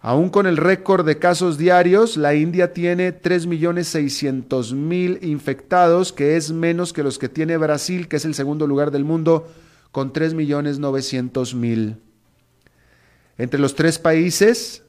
Aún 0.00 0.30
con 0.30 0.46
el 0.46 0.56
récord 0.56 1.04
de 1.06 1.18
casos 1.18 1.58
diarios, 1.58 2.16
la 2.16 2.34
India 2.34 2.72
tiene 2.72 3.20
3.600.000 3.20 5.22
infectados, 5.22 6.12
que 6.12 6.36
es 6.36 6.50
menos 6.50 6.92
que 6.92 7.04
los 7.04 7.18
que 7.18 7.28
tiene 7.28 7.56
Brasil, 7.56 8.08
que 8.08 8.16
es 8.16 8.24
el 8.24 8.34
segundo 8.34 8.66
lugar 8.66 8.90
del 8.90 9.04
mundo, 9.04 9.48
con 9.92 10.12
3.900.000. 10.12 11.98
Entre 13.38 13.60
los 13.60 13.76
tres 13.76 14.00
países, 14.00 14.82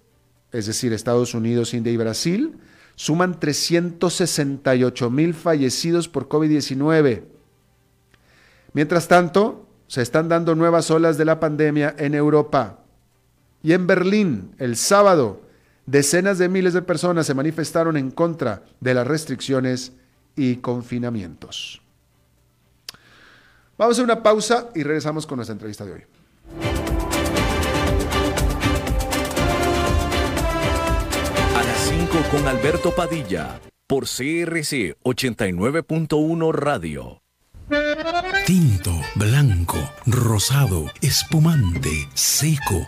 es 0.53 0.67
decir, 0.67 0.93
Estados 0.93 1.33
Unidos, 1.33 1.73
India 1.73 1.91
y 1.91 1.97
Brasil, 1.97 2.55
suman 2.95 3.39
368 3.39 5.09
mil 5.09 5.33
fallecidos 5.33 6.07
por 6.07 6.29
COVID-19. 6.29 7.23
Mientras 8.73 9.07
tanto, 9.07 9.67
se 9.87 10.01
están 10.01 10.29
dando 10.29 10.55
nuevas 10.55 10.89
olas 10.91 11.17
de 11.17 11.25
la 11.25 11.39
pandemia 11.39 11.95
en 11.97 12.13
Europa. 12.13 12.79
Y 13.61 13.73
en 13.73 13.87
Berlín, 13.87 14.55
el 14.59 14.75
sábado, 14.75 15.41
decenas 15.85 16.37
de 16.37 16.49
miles 16.49 16.73
de 16.73 16.81
personas 16.81 17.25
se 17.25 17.33
manifestaron 17.33 17.97
en 17.97 18.11
contra 18.11 18.63
de 18.79 18.93
las 18.93 19.07
restricciones 19.07 19.93
y 20.35 20.57
confinamientos. 20.57 21.81
Vamos 23.77 23.97
a 23.99 24.03
una 24.03 24.21
pausa 24.21 24.69
y 24.75 24.83
regresamos 24.83 25.25
con 25.25 25.37
nuestra 25.37 25.53
entrevista 25.53 25.85
de 25.85 25.93
hoy. 25.93 26.03
5 32.13 32.29
con 32.29 32.47
Alberto 32.47 32.93
Padilla 32.93 33.59
por 33.87 34.03
CRC 34.03 34.97
89.1 35.03 36.51
Radio. 36.53 37.23
Tinto, 38.45 38.91
blanco, 39.15 39.79
rosado, 40.05 40.91
espumante, 41.01 42.07
seco 42.13 42.87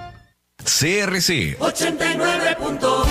CRC 0.79 1.57
89.1 1.59 3.05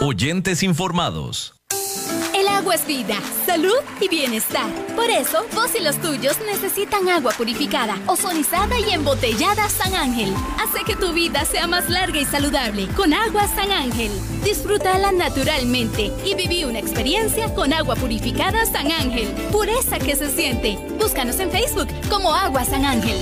Oyentes 0.00 0.62
informados. 0.62 1.54
El 2.32 2.46
agua 2.46 2.76
es 2.76 2.86
vida, 2.86 3.18
salud 3.44 3.74
y 4.00 4.08
bienestar. 4.08 4.70
Por 4.94 5.10
eso, 5.10 5.44
vos 5.52 5.74
y 5.74 5.82
los 5.82 5.96
tuyos 6.00 6.38
necesitan 6.46 7.08
agua 7.08 7.32
purificada, 7.32 7.98
ozonizada 8.06 8.78
y 8.78 8.92
embotellada 8.92 9.68
San 9.68 9.94
Ángel. 9.94 10.32
Hace 10.62 10.84
que 10.84 10.94
tu 10.94 11.12
vida 11.12 11.44
sea 11.44 11.66
más 11.66 11.90
larga 11.90 12.20
y 12.20 12.24
saludable 12.24 12.86
con 12.96 13.12
agua 13.12 13.48
San 13.48 13.72
Ángel. 13.72 14.12
Disfrútala 14.44 15.10
naturalmente 15.10 16.12
y 16.24 16.34
viví 16.36 16.62
una 16.64 16.78
experiencia 16.78 17.52
con 17.52 17.72
agua 17.72 17.96
purificada 17.96 18.64
San 18.64 18.92
Ángel. 18.92 19.26
Pureza 19.50 19.98
que 19.98 20.14
se 20.14 20.30
siente. 20.30 20.78
Búscanos 21.00 21.40
en 21.40 21.50
Facebook 21.50 21.88
como 22.08 22.32
Agua 22.32 22.64
San 22.64 22.84
Ángel. 22.84 23.16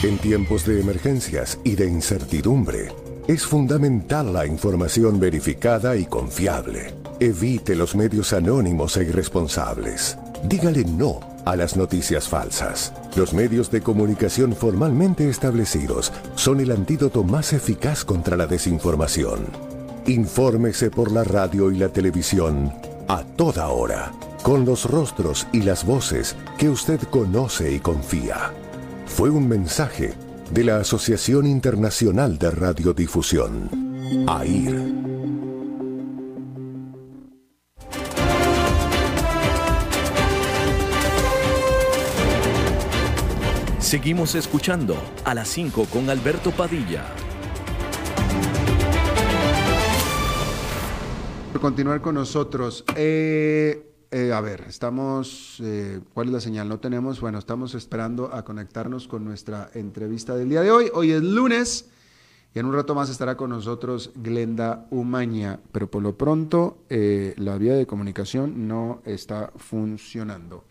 En 0.00 0.16
tiempos 0.16 0.64
de 0.64 0.80
emergencias 0.80 1.58
y 1.64 1.74
de 1.74 1.88
incertidumbre, 1.88 2.92
es 3.26 3.44
fundamental 3.44 4.32
la 4.32 4.46
información 4.46 5.18
verificada 5.18 5.96
y 5.96 6.06
confiable. 6.06 6.94
Evite 7.18 7.74
los 7.74 7.96
medios 7.96 8.32
anónimos 8.32 8.96
e 8.96 9.02
irresponsables. 9.02 10.16
Dígale 10.44 10.84
no 10.84 11.18
a 11.44 11.56
las 11.56 11.76
noticias 11.76 12.28
falsas. 12.28 12.92
Los 13.16 13.34
medios 13.34 13.72
de 13.72 13.80
comunicación 13.80 14.54
formalmente 14.54 15.28
establecidos 15.28 16.12
son 16.36 16.60
el 16.60 16.70
antídoto 16.70 17.24
más 17.24 17.52
eficaz 17.52 18.04
contra 18.04 18.36
la 18.36 18.46
desinformación. 18.46 19.46
Infórmese 20.06 20.92
por 20.92 21.10
la 21.10 21.24
radio 21.24 21.72
y 21.72 21.76
la 21.76 21.88
televisión 21.88 22.72
a 23.08 23.24
toda 23.24 23.66
hora, 23.66 24.12
con 24.44 24.64
los 24.64 24.88
rostros 24.88 25.48
y 25.52 25.62
las 25.62 25.84
voces 25.84 26.36
que 26.56 26.68
usted 26.68 27.00
conoce 27.10 27.72
y 27.72 27.80
confía 27.80 28.52
fue 29.08 29.30
un 29.30 29.48
mensaje 29.48 30.14
de 30.52 30.64
la 30.64 30.78
Asociación 30.78 31.46
Internacional 31.46 32.38
de 32.38 32.50
Radiodifusión, 32.50 33.68
AIR. 34.28 35.08
Seguimos 43.80 44.34
escuchando 44.34 44.96
a 45.24 45.34
las 45.34 45.48
5 45.48 45.86
con 45.86 46.10
Alberto 46.10 46.50
Padilla. 46.50 47.06
Por 51.52 51.60
continuar 51.60 52.00
con 52.02 52.14
nosotros, 52.14 52.84
eh, 52.94 53.87
eh, 54.10 54.32
a 54.32 54.40
ver, 54.40 54.64
estamos, 54.66 55.58
eh, 55.62 56.00
¿cuál 56.14 56.28
es 56.28 56.32
la 56.32 56.40
señal? 56.40 56.66
No 56.66 56.80
tenemos, 56.80 57.20
bueno, 57.20 57.38
estamos 57.38 57.74
esperando 57.74 58.32
a 58.32 58.42
conectarnos 58.42 59.06
con 59.06 59.22
nuestra 59.22 59.70
entrevista 59.74 60.34
del 60.34 60.48
día 60.48 60.62
de 60.62 60.70
hoy. 60.70 60.90
Hoy 60.94 61.12
es 61.12 61.22
lunes 61.22 61.90
y 62.54 62.58
en 62.58 62.64
un 62.64 62.72
rato 62.72 62.94
más 62.94 63.10
estará 63.10 63.36
con 63.36 63.50
nosotros 63.50 64.12
Glenda 64.16 64.86
Umaña, 64.90 65.60
pero 65.72 65.90
por 65.90 66.02
lo 66.02 66.16
pronto 66.16 66.78
eh, 66.88 67.34
la 67.36 67.58
vía 67.58 67.74
de 67.74 67.86
comunicación 67.86 68.66
no 68.66 69.02
está 69.04 69.52
funcionando. 69.56 70.64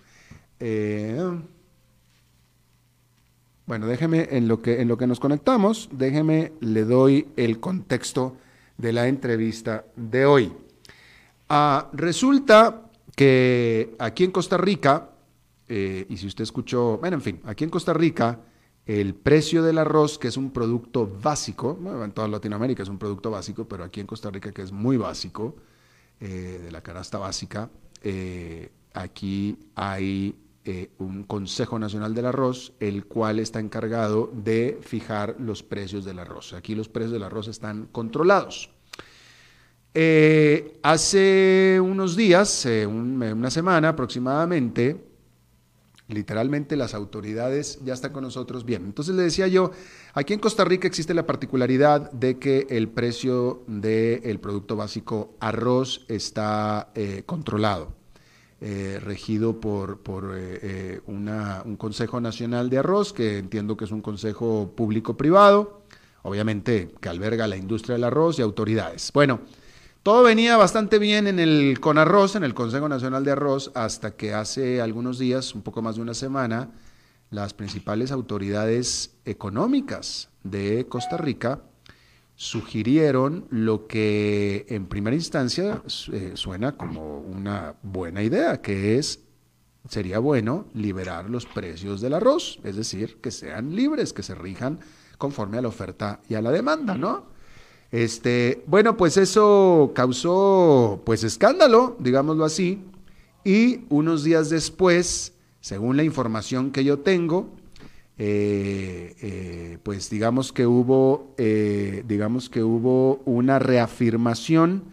bueno, 3.67 3.85
déjeme, 3.85 4.29
en 4.31 4.47
lo, 4.47 4.63
que, 4.63 4.81
en 4.81 4.87
lo 4.87 4.97
que 4.97 5.05
nos 5.05 5.19
conectamos, 5.19 5.89
déjeme, 5.91 6.53
le 6.59 6.85
doy 6.85 7.27
el 7.35 7.59
contexto 7.59 8.35
de 8.79 8.93
la 8.93 9.07
entrevista 9.07 9.85
de 9.95 10.25
hoy. 10.25 10.53
Ah, 11.49 11.89
resulta 11.93 12.86
que 13.17 13.95
aquí 13.97 14.25
en 14.25 14.31
Costa 14.31 14.57
Rica, 14.57 15.09
eh, 15.67 16.05
y 16.07 16.17
si 16.17 16.27
usted 16.27 16.43
escuchó, 16.43 16.99
bueno, 16.99 17.15
en 17.15 17.23
fin, 17.23 17.41
aquí 17.45 17.63
en 17.63 17.71
Costa 17.71 17.91
Rica, 17.91 18.41
el 18.85 19.15
precio 19.15 19.63
del 19.63 19.79
arroz, 19.79 20.19
que 20.19 20.27
es 20.27 20.37
un 20.37 20.51
producto 20.51 21.07
básico, 21.07 21.79
en 22.03 22.11
toda 22.11 22.27
Latinoamérica 22.27 22.83
es 22.83 22.89
un 22.89 22.99
producto 22.99 23.31
básico, 23.31 23.67
pero 23.67 23.83
aquí 23.83 24.01
en 24.01 24.05
Costa 24.05 24.29
Rica, 24.29 24.51
que 24.51 24.61
es 24.61 24.71
muy 24.71 24.97
básico, 24.97 25.55
eh, 26.19 26.61
de 26.63 26.71
la 26.71 26.81
canasta 26.81 27.17
básica, 27.17 27.71
eh, 28.03 28.71
aquí 28.93 29.57
hay 29.73 30.35
un 30.99 31.23
Consejo 31.23 31.79
Nacional 31.79 32.13
del 32.13 32.25
Arroz, 32.25 32.73
el 32.81 33.05
cual 33.05 33.39
está 33.39 33.61
encargado 33.61 34.29
de 34.33 34.77
fijar 34.81 35.37
los 35.39 35.63
precios 35.63 36.03
del 36.03 36.19
arroz. 36.19 36.51
Aquí 36.51 36.75
los 36.75 36.89
precios 36.89 37.13
del 37.13 37.23
arroz 37.23 37.47
están 37.47 37.85
controlados. 37.85 38.69
Eh, 39.99 40.77
hace 40.83 41.79
unos 41.81 42.15
días, 42.15 42.67
eh, 42.67 42.85
una 42.85 43.49
semana 43.49 43.89
aproximadamente, 43.89 45.03
literalmente 46.07 46.77
las 46.77 46.93
autoridades 46.93 47.79
ya 47.83 47.95
están 47.95 48.13
con 48.13 48.23
nosotros 48.23 48.63
bien. 48.63 48.85
Entonces 48.85 49.15
le 49.15 49.23
decía 49.23 49.47
yo, 49.47 49.71
aquí 50.13 50.35
en 50.35 50.39
Costa 50.39 50.63
Rica 50.65 50.87
existe 50.87 51.15
la 51.15 51.25
particularidad 51.25 52.11
de 52.11 52.37
que 52.37 52.67
el 52.69 52.89
precio 52.89 53.63
del 53.65 54.39
producto 54.39 54.75
básico 54.75 55.33
arroz 55.39 56.05
está 56.09 56.91
eh, 56.93 57.23
controlado. 57.25 57.95
regido 58.59 59.59
por, 59.59 60.01
por 60.01 60.25
un 61.07 61.75
Consejo 61.79 62.21
Nacional 62.21 62.69
de 62.69 62.77
Arroz, 62.77 63.13
que 63.13 63.39
entiendo 63.39 63.75
que 63.75 63.85
es 63.85 63.91
un 63.91 64.01
consejo 64.01 64.73
público-privado, 64.75 65.81
obviamente 66.21 66.93
que 67.01 67.09
alberga 67.09 67.47
la 67.47 67.57
industria 67.57 67.93
del 67.93 68.03
arroz 68.03 68.37
y 68.37 68.43
autoridades. 68.43 69.11
Bueno, 69.11 69.41
todo 70.07 70.23
venía 70.23 70.55
bastante 70.55 70.99
bien 70.99 71.27
en 71.27 71.37
el 71.37 71.81
CONARROZ, 71.81 72.37
en 72.37 72.45
el 72.45 72.53
Consejo 72.53 72.87
Nacional 72.87 73.25
de 73.25 73.31
Arroz, 73.31 73.73
hasta 73.75 74.15
que 74.15 74.33
hace 74.33 74.79
algunos 74.79 75.19
días, 75.19 75.53
un 75.53 75.63
poco 75.63 75.81
más 75.81 75.97
de 75.97 76.01
una 76.01 76.13
semana, 76.13 76.71
las 77.29 77.53
principales 77.53 78.13
autoridades 78.13 79.17
económicas 79.25 80.29
de 80.45 80.85
Costa 80.87 81.17
Rica 81.17 81.59
sugirieron 82.35 83.47
lo 83.49 83.85
que 83.85 84.65
en 84.69 84.85
primera 84.85 85.13
instancia 85.13 85.83
eh, 86.13 86.31
suena 86.35 86.77
como 86.77 87.17
una 87.19 87.75
buena 87.83 88.23
idea, 88.23 88.61
que 88.61 88.97
es, 88.97 89.25
sería 89.89 90.19
bueno 90.19 90.67
liberar 90.73 91.29
los 91.29 91.45
precios 91.45 91.99
del 91.99 92.13
arroz, 92.13 92.61
es 92.63 92.77
decir, 92.77 93.19
que 93.19 93.31
sean 93.31 93.75
libres, 93.75 94.13
que 94.13 94.23
se 94.23 94.35
rijan 94.35 94.79
conforme 95.17 95.57
a 95.57 95.61
la 95.61 95.67
oferta 95.67 96.21
y 96.29 96.35
a 96.35 96.41
la 96.41 96.51
demanda, 96.51 96.95
¿no? 96.95 97.35
Este, 97.91 98.63
bueno, 98.67 98.97
pues 98.97 99.17
eso 99.17 99.91
causó 99.95 101.01
pues 101.05 101.23
escándalo, 101.23 101.95
digámoslo 101.99 102.43
así, 102.43 102.81
y 103.45 103.85
unos 103.89 104.23
días 104.23 104.49
después, 104.49 105.33
según 105.61 105.95
la 105.95 106.03
información 106.03 106.71
que 106.71 106.83
yo 106.83 106.99
tengo, 106.99 107.49
eh, 108.17 109.15
eh, 109.21 109.77
pues 109.83 110.09
digamos 110.09 110.51
que 110.51 110.65
hubo, 110.65 111.33
eh, 111.37 112.03
digamos 112.07 112.49
que 112.49 112.63
hubo 112.63 113.21
una 113.25 113.59
reafirmación 113.59 114.83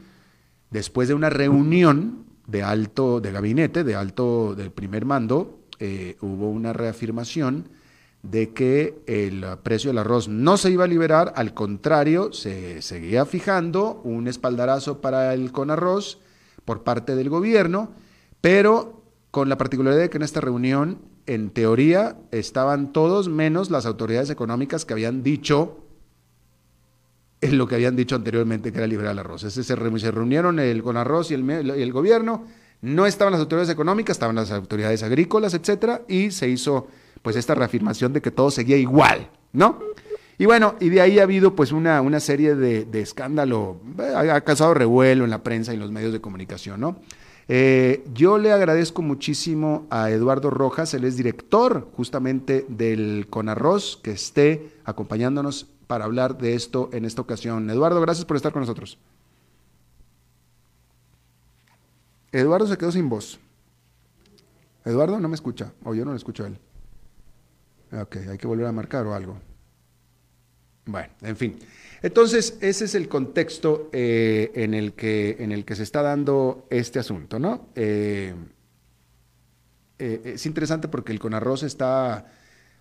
después 0.71 1.09
de 1.09 1.15
una 1.15 1.31
reunión 1.31 2.27
de 2.47 2.63
alto, 2.63 3.21
de 3.21 3.33
gabinete, 3.33 3.83
de 3.83 3.95
alto, 3.95 4.55
del 4.55 4.71
primer 4.71 5.05
mando, 5.05 5.59
hubo 6.21 6.51
una 6.51 6.73
reafirmación 6.73 7.69
de 8.25 8.55
que 8.55 9.03
el 9.07 9.45
precio 9.63 9.91
del 9.91 9.99
arroz 9.99 10.29
no 10.29 10.57
se 10.57 10.71
iba 10.71 10.85
a 10.85 10.89
liberar, 10.89 11.35
al 11.37 11.53
contrario, 11.53 12.33
se 12.33 12.81
seguía 12.81 13.27
fijando 13.27 14.01
un 14.03 14.29
espaldarazo 14.29 15.01
para 15.03 15.35
el 15.35 15.53
con 15.53 15.71
arroz 15.71 16.19
por 16.65 16.83
parte 16.83 17.17
del 17.17 17.29
gobierno, 17.29 17.91
pero 18.41 19.03
con 19.31 19.49
la 19.49 19.59
particularidad 19.59 20.01
de 20.01 20.11
que 20.11 20.17
en 20.17 20.23
esta 20.23 20.41
reunión, 20.41 21.03
en 21.27 21.51
teoría, 21.51 22.17
estaban 22.31 22.93
todos 22.93 23.29
menos 23.29 23.71
las 23.71 23.85
autoridades 23.85 24.31
económicas 24.31 24.87
que 24.87 24.95
habían 24.95 25.23
dicho 25.23 25.81
en 27.43 27.59
lo 27.59 27.69
que 27.69 27.75
habían 27.75 27.95
dicho 27.95 28.17
anteriormente 28.17 28.73
que 28.73 28.79
era 28.79 28.87
liberar 28.87 29.13
el 29.13 29.19
arroz. 29.19 29.43
se, 29.43 29.63
se 29.63 29.77
reunieron 29.77 30.59
el 30.59 30.83
con 30.83 30.97
arroz 30.97 31.31
el, 31.31 31.43
y 31.77 31.83
el 31.83 31.93
gobierno, 31.93 32.47
no 32.81 33.05
estaban 33.05 33.33
las 33.33 33.41
autoridades 33.41 33.71
económicas, 33.71 34.15
estaban 34.15 34.37
las 34.37 34.51
autoridades 34.51 35.03
agrícolas, 35.03 35.53
etcétera, 35.53 36.03
y 36.09 36.31
se 36.31 36.49
hizo 36.49 36.89
pues 37.25 37.37
esta 37.37 37.55
reafirmación 37.55 38.13
de 38.13 38.21
que 38.21 38.31
todo 38.31 38.51
seguía 38.51 38.77
igual, 38.77 39.31
¿no? 39.55 39.79
Y 40.37 40.45
bueno, 40.45 40.75
y 40.79 40.91
de 40.91 41.01
ahí 41.01 41.19
ha 41.19 41.23
habido 41.23 41.57
pues 41.57 41.73
una, 41.73 42.03
una 42.03 42.21
serie 42.21 42.55
de, 42.55 42.85
de 42.85 43.01
escándalo, 43.01 43.81
eh, 43.99 44.31
ha, 44.31 44.43
causado 44.43 44.75
revuelo 44.75 45.25
en 45.25 45.31
la 45.31 45.43
prensa 45.43 45.73
y 45.73 45.77
en 45.77 45.81
los 45.81 45.91
medios 45.91 46.13
de 46.13 46.21
comunicación, 46.21 46.81
¿no? 46.81 46.99
Eh, 47.49 48.05
yo 48.13 48.37
le 48.37 48.53
agradezco 48.53 49.01
muchísimo 49.01 49.87
a 49.89 50.11
Eduardo 50.11 50.51
Rojas, 50.51 50.93
él 50.93 51.05
es 51.05 51.17
director 51.17 51.89
justamente 51.97 52.67
del 52.69 53.27
Conarroz, 53.31 53.99
que 54.03 54.11
esté 54.11 54.73
acompañándonos 54.85 55.67
para 55.87 56.05
hablar 56.05 56.37
de 56.37 56.55
esto 56.55 56.91
en 56.93 57.07
esta 57.07 57.23
ocasión. 57.23 57.71
Eduardo, 57.71 58.03
gracias 58.03 58.27
por 58.27 58.37
estar 58.37 58.53
con 58.53 58.61
nosotros. 58.61 58.99
Eduardo 62.33 62.67
se 62.67 62.77
quedó 62.77 62.93
sin 62.93 63.09
voz. 63.09 63.41
Eduardo 64.85 65.19
no 65.21 65.29
me 65.29 65.35
escucha, 65.35 65.73
o 65.85 65.95
yo 65.95 66.05
no 66.05 66.11
le 66.11 66.19
escucho 66.19 66.45
a 66.45 66.49
él. 66.49 66.59
Ok, 67.93 68.17
hay 68.29 68.39
que 68.39 68.47
volver 68.47 68.67
a 68.67 68.73
marcar 68.73 69.07
o 69.07 69.15
algo. 69.15 69.39
Bueno, 70.87 71.09
en 71.23 71.37
fin. 71.37 71.59
Entonces, 72.03 72.59
ese 72.61 72.85
es 72.85 72.95
el 72.95 73.09
contexto 73.09 73.89
eh, 73.93 74.51
en, 74.55 74.75
el 74.75 74.93
que, 74.93 75.37
en 75.39 75.53
el 75.53 75.65
que 75.65 75.75
se 75.77 75.83
está 75.83 76.03
dando 76.03 76.67
este 76.71 76.99
asunto, 76.99 77.39
¿no? 77.39 77.69
Eh, 77.75 78.35
eh, 79.99 80.21
es 80.25 80.45
interesante 80.45 80.89
porque 80.89 81.13
el 81.13 81.19
Conarroz 81.19 81.63
está, 81.63 82.27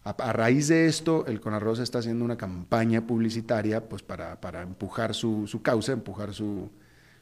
a, 0.04 0.34
raíz 0.34 0.68
de 0.68 0.88
esto, 0.88 1.26
el 1.28 1.40
Conarroz 1.40 1.80
está 1.80 2.00
haciendo 2.00 2.26
una 2.26 2.36
campaña 2.36 3.08
publicitaria 3.08 3.88
pues, 3.88 4.04
para, 4.04 4.42
para 4.42 4.62
empujar 4.64 5.14
su, 5.14 5.48
su, 5.48 5.62
causa, 5.62 5.94
empujar 5.94 6.34
su, 6.34 6.70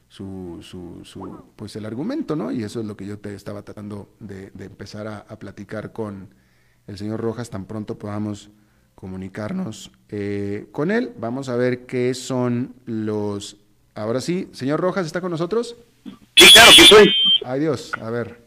su, 0.08 0.58
su, 1.04 1.44
pues, 1.54 1.76
el 1.76 1.86
argumento, 1.86 2.34
¿no? 2.34 2.50
Y 2.50 2.64
eso 2.64 2.80
es 2.80 2.86
lo 2.86 2.96
que 2.96 3.06
yo 3.06 3.20
te 3.20 3.34
estaba 3.34 3.62
tratando 3.62 4.16
de, 4.18 4.50
empezar 4.58 5.06
a 5.06 5.38
platicar 5.38 5.92
con 5.92 6.41
el 6.86 6.98
señor 6.98 7.20
Rojas 7.20 7.50
tan 7.50 7.64
pronto 7.64 7.98
podamos 7.98 8.50
comunicarnos 8.94 9.90
eh, 10.08 10.66
con 10.72 10.90
él. 10.90 11.12
Vamos 11.18 11.48
a 11.48 11.56
ver 11.56 11.86
qué 11.86 12.14
son 12.14 12.74
los... 12.86 13.56
Ahora 13.94 14.20
sí, 14.20 14.48
señor 14.52 14.80
Rojas, 14.80 15.06
¿está 15.06 15.20
con 15.20 15.30
nosotros? 15.30 15.76
Sí, 16.04 16.44
claro 16.52 16.70
que 16.74 16.82
estoy. 16.82 17.12
Ay 17.44 17.60
Dios, 17.60 17.92
a 18.00 18.10
ver. 18.10 18.38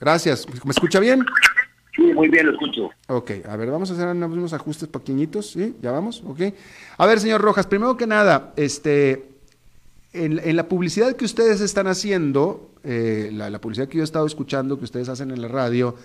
Gracias. 0.00 0.46
¿Me 0.64 0.70
escucha 0.70 0.98
bien? 1.00 1.24
Sí, 1.94 2.02
muy 2.14 2.28
bien, 2.28 2.46
lo 2.46 2.52
escucho. 2.52 2.90
Ok, 3.08 3.32
a 3.46 3.56
ver, 3.56 3.70
vamos 3.70 3.90
a 3.90 3.94
hacer 3.94 4.08
unos 4.08 4.52
ajustes 4.52 4.88
pequeñitos, 4.88 5.50
¿sí? 5.50 5.76
¿Ya 5.82 5.92
vamos? 5.92 6.22
Ok. 6.26 6.40
A 6.96 7.06
ver, 7.06 7.20
señor 7.20 7.42
Rojas, 7.42 7.66
primero 7.66 7.96
que 7.96 8.06
nada, 8.06 8.54
este, 8.56 9.26
en, 10.12 10.56
la 10.56 10.68
publicidad 10.68 11.14
que 11.14 11.24
ustedes 11.24 11.60
están 11.60 11.86
haciendo, 11.86 12.70
eh, 12.84 13.30
la, 13.32 13.50
la 13.50 13.60
publicidad 13.60 13.88
que 13.88 13.98
yo 13.98 14.02
he 14.02 14.04
estado 14.04 14.26
escuchando, 14.26 14.78
que 14.78 14.84
ustedes 14.84 15.08
hacen 15.08 15.30
en 15.30 15.42
la 15.42 15.48
radio, 15.48 15.96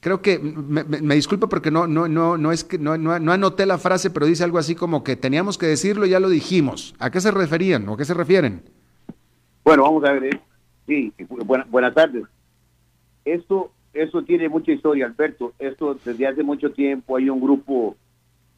creo 0.00 0.22
que 0.22 0.38
me, 0.38 0.84
me, 0.84 1.14
disculpa 1.14 1.48
porque 1.48 1.70
no, 1.70 1.86
no, 1.86 2.08
no, 2.08 2.36
no 2.36 2.52
es 2.52 2.64
que 2.64 2.78
no, 2.78 2.96
no, 2.96 3.12
anoté 3.12 3.66
la 3.66 3.78
frase, 3.78 4.10
pero 4.10 4.26
dice 4.26 4.44
algo 4.44 4.58
así 4.58 4.74
como 4.74 5.04
que 5.04 5.16
teníamos 5.16 5.58
que 5.58 5.66
decirlo 5.66 6.06
ya 6.06 6.20
lo 6.20 6.28
dijimos. 6.28 6.94
¿A 6.98 7.10
qué 7.10 7.20
se 7.20 7.30
referían 7.30 7.88
o 7.88 7.96
qué 7.96 8.04
se 8.04 8.14
refieren? 8.14 8.62
Bueno, 9.62 9.84
vamos 9.84 10.04
a 10.04 10.12
ver. 10.12 10.24
¿eh? 10.24 10.40
Sí, 10.86 11.12
buenas 11.68 11.94
tardes. 11.94 12.24
Esto, 13.24 13.70
esto 13.92 14.24
tiene 14.24 14.48
mucha 14.48 14.72
historia, 14.72 15.06
Alberto. 15.06 15.52
Esto 15.58 15.96
desde 16.04 16.26
hace 16.26 16.42
mucho 16.42 16.72
tiempo 16.72 17.16
hay 17.16 17.28
un 17.28 17.40
grupo 17.40 17.96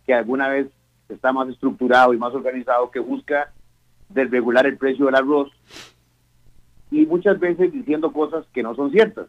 que 0.07 0.14
alguna 0.14 0.48
vez 0.48 0.68
está 1.09 1.33
más 1.33 1.48
estructurado 1.48 2.14
y 2.14 2.18
más 2.18 2.33
organizado 2.33 2.90
que 2.90 3.00
busca 3.00 3.52
desregular 4.09 4.66
el 4.66 4.76
precio 4.76 5.07
del 5.07 5.14
arroz 5.14 5.50
y 6.90 7.07
muchas 7.07 7.38
veces 7.40 7.72
diciendo 7.72 8.12
cosas 8.12 8.46
que 8.52 8.62
no 8.62 8.74
son 8.74 8.92
ciertas. 8.92 9.26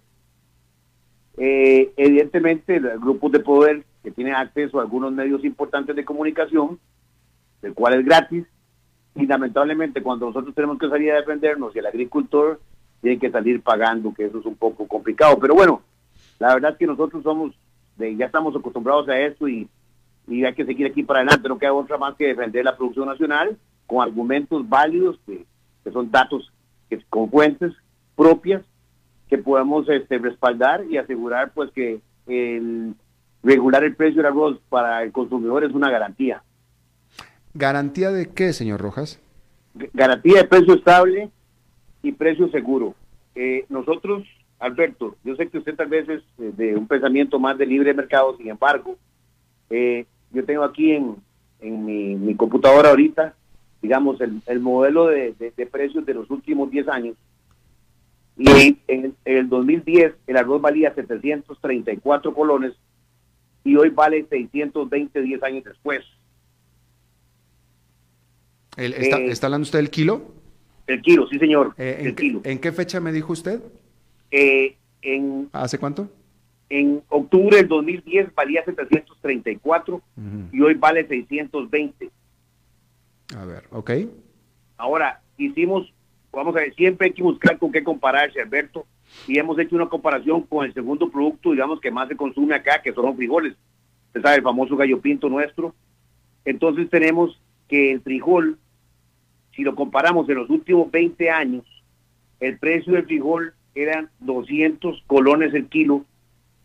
Eh, 1.38 1.92
evidentemente, 1.98 2.80
los 2.80 3.00
grupos 3.00 3.32
de 3.32 3.40
poder 3.40 3.84
que 4.04 4.12
tienen 4.12 4.36
acceso 4.36 4.80
a 4.80 4.84
algunos 4.84 5.12
medios 5.12 5.44
importantes 5.44 5.96
de 5.96 6.06
comunicación, 6.06 6.80
el 7.62 7.74
cual 7.74 8.00
es 8.00 8.06
gratis, 8.06 8.46
y 9.16 9.26
lamentablemente 9.26 10.02
cuando 10.02 10.28
nosotros 10.28 10.54
tenemos 10.56 10.78
que 10.78 10.90
salir 10.90 11.12
a 11.12 11.18
defendernos 11.18 11.76
y 11.76 11.80
el 11.80 11.86
agricultor 11.86 12.60
tiene 13.02 13.20
que 13.20 13.32
salir 13.32 13.62
pagando, 13.62 14.14
que 14.14 14.26
eso 14.26 14.40
es 14.40 14.46
un 14.46 14.56
poco 14.56 14.88
complicado. 14.88 15.38
Pero 15.40 15.56
bueno, 15.56 15.82
la 16.40 16.54
verdad 16.54 16.72
es 16.72 16.78
que 16.78 16.88
nosotros 16.88 17.24
somos, 17.24 17.54
de, 17.98 18.16
ya 18.16 18.26
estamos 18.26 18.56
acostumbrados 18.56 19.08
a 19.10 19.20
esto 19.20 19.48
y, 19.48 19.70
hay 20.26 20.54
que 20.54 20.66
seguir 20.66 20.88
aquí 20.88 21.04
para 21.04 21.20
adelante. 21.20 21.50
No 21.50 21.60
queda 21.60 21.74
otra 21.74 21.98
más 21.98 22.16
que 22.16 22.28
defender 22.28 22.64
la 22.64 22.78
producción 22.78 23.08
nacional 23.08 23.58
con 23.86 24.02
argumentos 24.02 24.68
válidos, 24.68 25.20
que, 25.26 25.46
que 25.84 25.92
son 25.92 26.10
datos 26.10 26.52
que, 26.90 27.02
con 27.10 27.30
fuentes 27.30 27.74
propias 28.16 28.64
que 29.34 29.40
podamos 29.40 29.90
este, 29.90 30.20
respaldar 30.20 30.86
y 30.88 30.98
asegurar 30.98 31.54
pues 31.56 31.72
que 31.72 32.00
el 32.28 32.94
regular 33.42 33.84
el 33.84 33.96
precio 33.96 34.18
del 34.18 34.32
arroz 34.32 34.60
para 34.70 35.02
el 35.02 35.12
consumidor 35.12 35.64
es 35.64 35.72
una 35.72 35.90
garantía. 35.90 36.44
¿Garantía 37.56 38.12
de 38.12 38.30
qué, 38.30 38.54
señor 38.54 38.80
Rojas? 38.80 39.20
Garantía 39.92 40.44
de 40.44 40.48
precio 40.48 40.76
estable 40.76 41.32
y 42.04 42.12
precio 42.12 42.48
seguro. 42.50 42.94
Eh, 43.34 43.66
nosotros, 43.70 44.22
Alberto, 44.60 45.16
yo 45.24 45.36
sé 45.36 45.48
que 45.48 45.58
usted 45.58 45.76
tal 45.76 45.88
vez 45.88 46.08
es 46.08 46.22
eh, 46.38 46.52
de 46.56 46.76
un 46.76 46.88
pensamiento 46.88 47.40
más 47.40 47.58
de 47.58 47.66
libre 47.66 47.92
mercado, 47.96 48.38
sin 48.38 48.50
embargo, 48.52 48.98
eh, 49.72 50.06
yo 50.32 50.46
tengo 50.46 50.64
aquí 50.64 50.92
en, 50.92 51.16
en 51.60 52.24
mi, 52.24 52.36
computadora 52.36 52.92
ahorita, 52.92 53.34
digamos, 53.82 54.22
el, 54.22 54.60
modelo 54.60 55.08
de, 55.08 55.34
de 55.40 55.66
precios 55.66 56.06
de 56.06 56.14
los 56.14 56.30
últimos 56.30 56.70
10 56.70 56.88
años 56.88 57.16
y 58.38 58.78
en, 58.88 59.16
el 59.26 59.50
2010 59.50 60.14
el 60.28 60.38
arroz 60.38 60.62
valía 60.62 60.94
734 60.94 62.34
colones 62.34 62.74
y 63.64 63.76
hoy 63.76 63.90
vale 63.90 64.26
620 64.30 65.22
10 65.22 65.44
años 65.44 65.64
después. 65.64 66.04
está, 68.76 69.20
eh, 69.20 69.28
¿Está 69.28 69.48
hablando 69.48 69.64
usted 69.64 69.80
del 69.80 69.90
kilo? 69.90 70.22
El 70.88 71.02
kilo, 71.02 71.28
sí 71.28 71.40
señor. 71.40 71.74
Eh, 71.78 71.98
el 72.02 72.08
¿en, 72.08 72.16
kilo. 72.16 72.42
¿En 72.44 72.60
qué 72.60 72.72
fecha 72.72 73.00
me 73.00 73.12
dijo 73.12 73.32
usted? 73.32 73.62
Eh, 74.32 74.76
en, 75.02 75.50
¿Hace 75.54 75.78
cuánto? 75.78 76.10
En 76.70 77.04
octubre 77.10 77.58
del 77.58 77.68
2010 77.68 78.34
valía 78.34 78.66
734 78.66 80.02
y 80.52 80.62
hoy 80.62 80.74
vale 80.74 81.08
620. 81.08 82.10
A 83.38 83.46
ver, 83.46 83.64
ok. 83.72 83.92
Ahora, 84.78 85.22
hicimos 85.38 85.94
vamos 86.34 86.56
a 86.56 86.60
ver, 86.60 86.74
siempre 86.76 87.08
hay 87.08 87.14
que 87.14 87.24
buscar 87.24 87.58
con 87.60 87.72
qué 87.72 87.84
compararse, 87.84 88.42
Alberto, 88.42 88.86
y 89.28 89.38
hemos 89.38 89.58
hecho 89.60 89.76
una 89.76 89.88
comparación 89.88 90.42
con 90.42 90.66
el 90.66 90.74
segundo 90.74 91.10
producto, 91.10 91.52
digamos, 91.52 91.80
que 91.80 91.92
más 91.92 92.08
se 92.08 92.16
consume 92.16 92.56
acá, 92.56 92.82
que 92.82 92.94
son 92.94 93.06
los 93.06 93.16
frijoles. 93.16 93.56
Usted 94.08 94.22
sabe, 94.22 94.38
el 94.38 94.44
famoso 94.44 94.76
gallo 94.76 95.00
pinto 95.00 95.30
nuestro. 95.30 95.76
Entonces 96.46 96.90
tenemos 96.90 97.40
que 97.68 97.92
el 97.92 98.02
frijol, 98.02 98.58
si 99.56 99.62
lo 99.64 99.76
comparamos 99.76 100.28
en 100.28 100.36
los 100.36 100.50
últimos 100.50 100.92
20 100.92 101.30
años, 101.30 101.64
el 102.40 102.58
precio 102.58 102.94
del 102.94 103.06
frijol 103.06 103.54
eran 103.76 104.10
200 104.20 105.04
colones 105.08 105.54
el 105.54 105.68
kilo, 105.68 106.04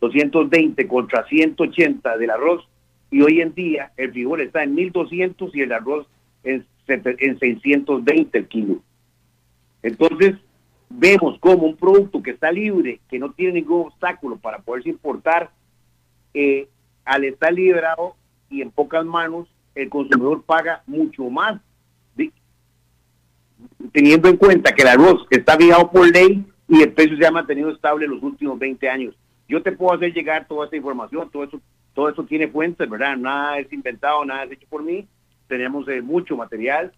220 0.00 0.88
contra 0.88 1.26
180 1.26 2.16
del 2.16 2.30
arroz, 2.30 2.66
y 3.10 3.22
hoy 3.22 3.40
en 3.40 3.54
día 3.54 3.92
el 3.96 4.12
frijol 4.12 4.40
está 4.40 4.62
en 4.62 4.74
1200 4.74 5.54
y 5.54 5.60
el 5.60 5.72
arroz 5.72 6.06
en, 6.42 6.66
en 6.86 7.38
620 7.38 8.38
el 8.38 8.48
kilo. 8.48 8.82
Entonces, 9.82 10.36
vemos 10.90 11.38
como 11.40 11.66
un 11.66 11.76
producto 11.76 12.22
que 12.22 12.32
está 12.32 12.50
libre, 12.50 13.00
que 13.08 13.18
no 13.18 13.32
tiene 13.32 13.54
ningún 13.54 13.86
obstáculo 13.86 14.36
para 14.36 14.58
poderse 14.58 14.88
importar, 14.88 15.50
eh, 16.34 16.68
al 17.04 17.24
estar 17.24 17.52
liberado 17.52 18.14
y 18.50 18.62
en 18.62 18.70
pocas 18.70 19.04
manos, 19.04 19.48
el 19.74 19.88
consumidor 19.88 20.42
paga 20.42 20.82
mucho 20.86 21.28
más, 21.30 21.60
teniendo 23.92 24.28
en 24.28 24.36
cuenta 24.36 24.72
que 24.72 24.82
el 24.82 24.88
arroz 24.88 25.26
está 25.30 25.56
fijado 25.56 25.90
por 25.90 26.10
ley 26.12 26.44
y 26.68 26.82
el 26.82 26.92
precio 26.92 27.16
se 27.16 27.26
ha 27.26 27.30
mantenido 27.30 27.70
estable 27.70 28.06
los 28.06 28.22
últimos 28.22 28.58
20 28.58 28.88
años. 28.88 29.14
Yo 29.48 29.62
te 29.62 29.72
puedo 29.72 29.94
hacer 29.94 30.12
llegar 30.12 30.46
toda 30.46 30.66
esta 30.66 30.76
información, 30.76 31.30
todo 31.30 31.44
eso, 31.44 31.60
todo 31.94 32.08
eso 32.08 32.24
tiene 32.24 32.48
fuentes, 32.48 32.88
¿verdad? 32.88 33.16
Nada 33.16 33.58
es 33.58 33.72
inventado, 33.72 34.24
nada 34.24 34.44
es 34.44 34.52
hecho 34.52 34.66
por 34.68 34.82
mí. 34.82 35.06
Tenemos 35.46 35.88
eh, 35.88 36.02
mucho 36.02 36.36
material. 36.36 36.92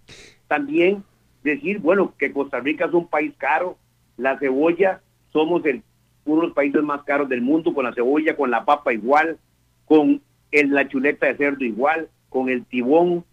También 0.48 1.04
decir, 1.42 1.78
bueno, 1.78 2.14
que 2.18 2.32
Costa 2.32 2.60
Rica 2.60 2.86
es 2.86 2.92
un 2.92 3.08
país 3.08 3.32
caro, 3.38 3.76
la 4.16 4.38
cebolla, 4.38 5.00
somos 5.32 5.64
el, 5.64 5.82
uno 6.24 6.42
de 6.42 6.46
los 6.48 6.54
países 6.54 6.82
más 6.82 7.02
caros 7.04 7.28
del 7.28 7.42
mundo, 7.42 7.72
con 7.72 7.84
la 7.84 7.94
cebolla, 7.94 8.36
con 8.36 8.50
la 8.50 8.64
papa 8.64 8.92
igual, 8.92 9.38
con 9.86 10.20
el, 10.52 10.70
la 10.70 10.88
chuleta 10.88 11.26
de 11.26 11.36
cerdo 11.36 11.64
igual, 11.64 12.08
con 12.28 12.48
el 12.48 12.64
tibón, 12.64 13.24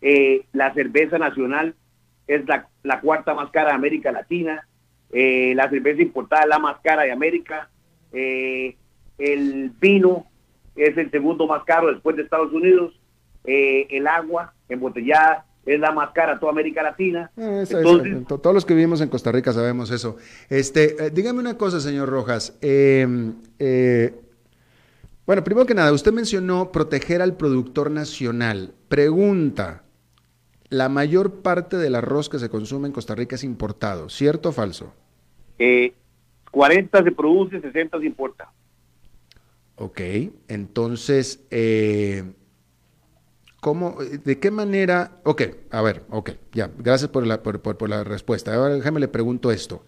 eh, 0.00 0.44
la 0.52 0.72
cerveza 0.74 1.18
nacional 1.18 1.74
es 2.26 2.42
la, 2.46 3.00
cuarta 3.00 3.34
más 3.34 3.50
cara 3.50 3.70
de 3.70 3.74
América 3.74 4.12
Latina, 4.12 4.66
eh, 5.12 5.52
la 5.54 5.68
cerveza 5.70 6.02
importada 6.02 6.42
es 6.42 6.48
la 6.48 6.58
más 6.58 6.78
cara 6.82 7.02
de 7.02 7.12
América, 7.12 7.70
eh, 8.12 8.76
el 9.18 9.70
vino 9.80 10.26
es 10.74 10.96
el 10.96 11.10
segundo 11.10 11.46
más 11.46 11.64
caro 11.64 11.92
después 11.92 12.16
de 12.16 12.22
Estados 12.22 12.52
Unidos, 12.52 12.98
el 13.48 14.08
agua 14.08 14.54
embotellada 14.68 15.45
es 15.66 15.80
la 15.80 15.90
más 15.92 16.12
cara 16.12 16.38
toda 16.38 16.52
América 16.52 16.82
Latina. 16.82 17.30
Eh, 17.36 17.64
todos 18.26 18.54
los 18.54 18.64
que 18.64 18.74
vivimos 18.74 19.00
en 19.00 19.08
Costa 19.08 19.32
Rica 19.32 19.52
sabemos 19.52 19.90
eso. 19.90 20.16
Este, 20.48 21.06
eh, 21.06 21.10
dígame 21.10 21.40
una 21.40 21.58
cosa, 21.58 21.80
señor 21.80 22.08
Rojas. 22.08 22.56
Em, 22.60 23.34
eh, 23.58 24.14
Bueno, 25.26 25.42
primero 25.42 25.66
que 25.66 25.74
nada, 25.74 25.92
usted 25.92 26.12
mencionó 26.12 26.70
proteger 26.70 27.20
al 27.20 27.36
productor 27.36 27.90
nacional. 27.90 28.74
Pregunta, 28.86 29.82
la 30.68 30.88
mayor 30.88 31.42
parte 31.42 31.76
del 31.78 31.96
arroz 31.96 32.28
que 32.28 32.38
se 32.38 32.48
consume 32.48 32.86
en 32.86 32.92
Costa 32.92 33.16
Rica 33.16 33.34
es 33.34 33.42
importado, 33.42 34.08
¿cierto 34.08 34.50
o 34.50 34.52
falso? 34.52 34.94
Eh, 35.58 35.94
40 36.52 37.02
se 37.02 37.10
produce, 37.10 37.60
60 37.60 37.98
se 37.98 38.06
importa. 38.06 38.52
Ok, 39.74 40.00
entonces, 40.46 41.44
eh, 41.50 42.22
¿cómo, 43.60 43.96
de 44.00 44.38
qué 44.38 44.50
manera? 44.50 45.20
Ok, 45.24 45.42
a 45.70 45.82
ver, 45.82 46.02
ok, 46.10 46.30
ya, 46.52 46.70
gracias 46.78 47.10
por 47.10 47.26
la, 47.26 47.42
por, 47.42 47.60
por, 47.60 47.88
la 47.88 48.04
respuesta. 48.04 48.54
Ahora 48.54 48.74
déjame 48.74 49.00
le 49.00 49.08
pregunto 49.08 49.50
esto. 49.50 49.84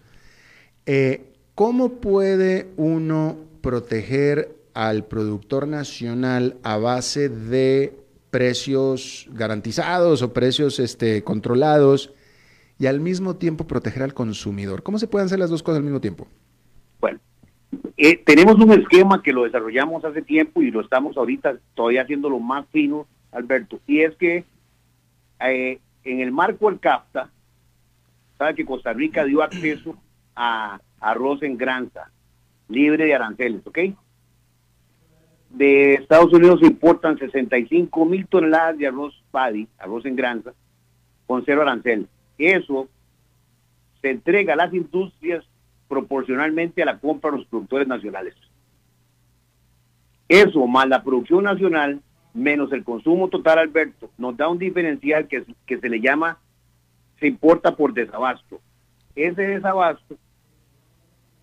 Eh, 0.85 1.33
¿Cómo 1.55 1.99
puede 1.99 2.69
uno 2.77 3.37
proteger 3.61 4.55
al 4.73 5.05
productor 5.05 5.67
nacional 5.67 6.57
a 6.63 6.77
base 6.77 7.27
de 7.27 7.99
precios 8.29 9.27
garantizados 9.33 10.21
o 10.21 10.31
precios 10.31 10.79
este, 10.79 11.23
controlados 11.23 12.13
y 12.77 12.85
al 12.85 13.01
mismo 13.01 13.35
tiempo 13.35 13.67
proteger 13.67 14.03
al 14.03 14.13
consumidor? 14.13 14.83
¿Cómo 14.83 14.99
se 14.99 15.07
pueden 15.07 15.25
hacer 15.25 15.39
las 15.39 15.49
dos 15.49 15.63
cosas 15.63 15.79
al 15.79 15.83
mismo 15.83 15.99
tiempo? 15.99 16.27
Bueno, 17.01 17.19
eh, 17.97 18.15
tenemos 18.25 18.55
un 18.55 18.71
esquema 18.71 19.21
que 19.21 19.33
lo 19.33 19.43
desarrollamos 19.43 20.05
hace 20.05 20.21
tiempo 20.21 20.61
y 20.61 20.71
lo 20.71 20.81
estamos 20.81 21.17
ahorita 21.17 21.57
todavía 21.75 22.03
haciendo 22.03 22.29
lo 22.29 22.39
más 22.39 22.65
fino, 22.71 23.05
Alberto, 23.31 23.79
y 23.87 24.01
es 24.01 24.15
que 24.15 24.43
eh, 25.39 25.79
en 26.03 26.19
el 26.19 26.31
marco 26.31 26.69
del 26.69 26.79
CAFTA, 26.79 27.29
sabe 28.37 28.55
que 28.55 28.65
Costa 28.65 28.93
Rica 28.93 29.23
dio 29.25 29.43
acceso 29.43 29.95
a 30.35 30.79
arroz 30.99 31.43
en 31.43 31.57
granza, 31.57 32.09
libre 32.67 33.05
de 33.05 33.15
aranceles, 33.15 33.65
¿ok? 33.65 33.79
De 35.49 35.95
Estados 35.95 36.31
Unidos 36.31 36.61
importan 36.61 37.17
65 37.17 38.05
mil 38.05 38.27
toneladas 38.27 38.77
de 38.77 38.87
arroz 38.87 39.21
paddy, 39.31 39.67
arroz 39.77 40.05
en 40.05 40.15
granza, 40.15 40.53
con 41.27 41.43
cero 41.45 41.61
arancel. 41.61 42.07
Eso 42.37 42.87
se 44.01 44.11
entrega 44.11 44.53
a 44.53 44.57
las 44.57 44.73
industrias 44.73 45.43
proporcionalmente 45.87 46.81
a 46.81 46.85
la 46.85 46.99
compra 46.99 47.31
de 47.31 47.37
los 47.37 47.47
productores 47.47 47.87
nacionales. 47.87 48.35
Eso 50.27 50.65
más 50.67 50.87
la 50.87 51.03
producción 51.03 51.43
nacional 51.43 52.01
menos 52.33 52.71
el 52.71 52.83
consumo 52.83 53.29
total, 53.29 53.59
Alberto, 53.59 54.09
nos 54.17 54.37
da 54.37 54.47
un 54.47 54.57
diferencial 54.57 55.27
que, 55.27 55.43
que 55.65 55.79
se 55.79 55.89
le 55.89 55.99
llama 55.99 56.37
se 57.19 57.27
importa 57.27 57.75
por 57.75 57.93
desabasto. 57.93 58.61
Ese 59.15 59.41
desabasto 59.41 60.15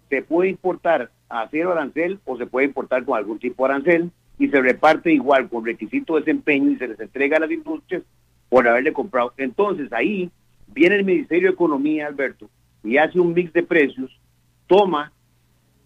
se 0.08 0.22
puede 0.22 0.50
importar 0.50 1.10
a 1.28 1.48
cero 1.50 1.72
arancel 1.72 2.20
o 2.24 2.36
se 2.36 2.46
puede 2.46 2.66
importar 2.66 3.04
con 3.04 3.18
algún 3.18 3.38
tipo 3.38 3.66
de 3.66 3.74
arancel 3.74 4.10
y 4.38 4.48
se 4.48 4.60
reparte 4.60 5.12
igual 5.12 5.48
con 5.48 5.64
requisito 5.64 6.14
de 6.14 6.20
desempeño 6.20 6.70
y 6.70 6.76
se 6.76 6.88
les 6.88 7.00
entrega 7.00 7.36
a 7.36 7.40
las 7.40 7.50
industrias 7.50 8.02
por 8.48 8.66
haberle 8.68 8.92
comprado. 8.92 9.32
Entonces 9.36 9.92
ahí 9.92 10.30
viene 10.68 10.96
el 10.96 11.04
Ministerio 11.04 11.48
de 11.48 11.54
Economía, 11.54 12.06
Alberto, 12.06 12.48
y 12.84 12.98
hace 12.98 13.18
un 13.18 13.34
mix 13.34 13.52
de 13.52 13.62
precios, 13.62 14.18
toma 14.66 15.12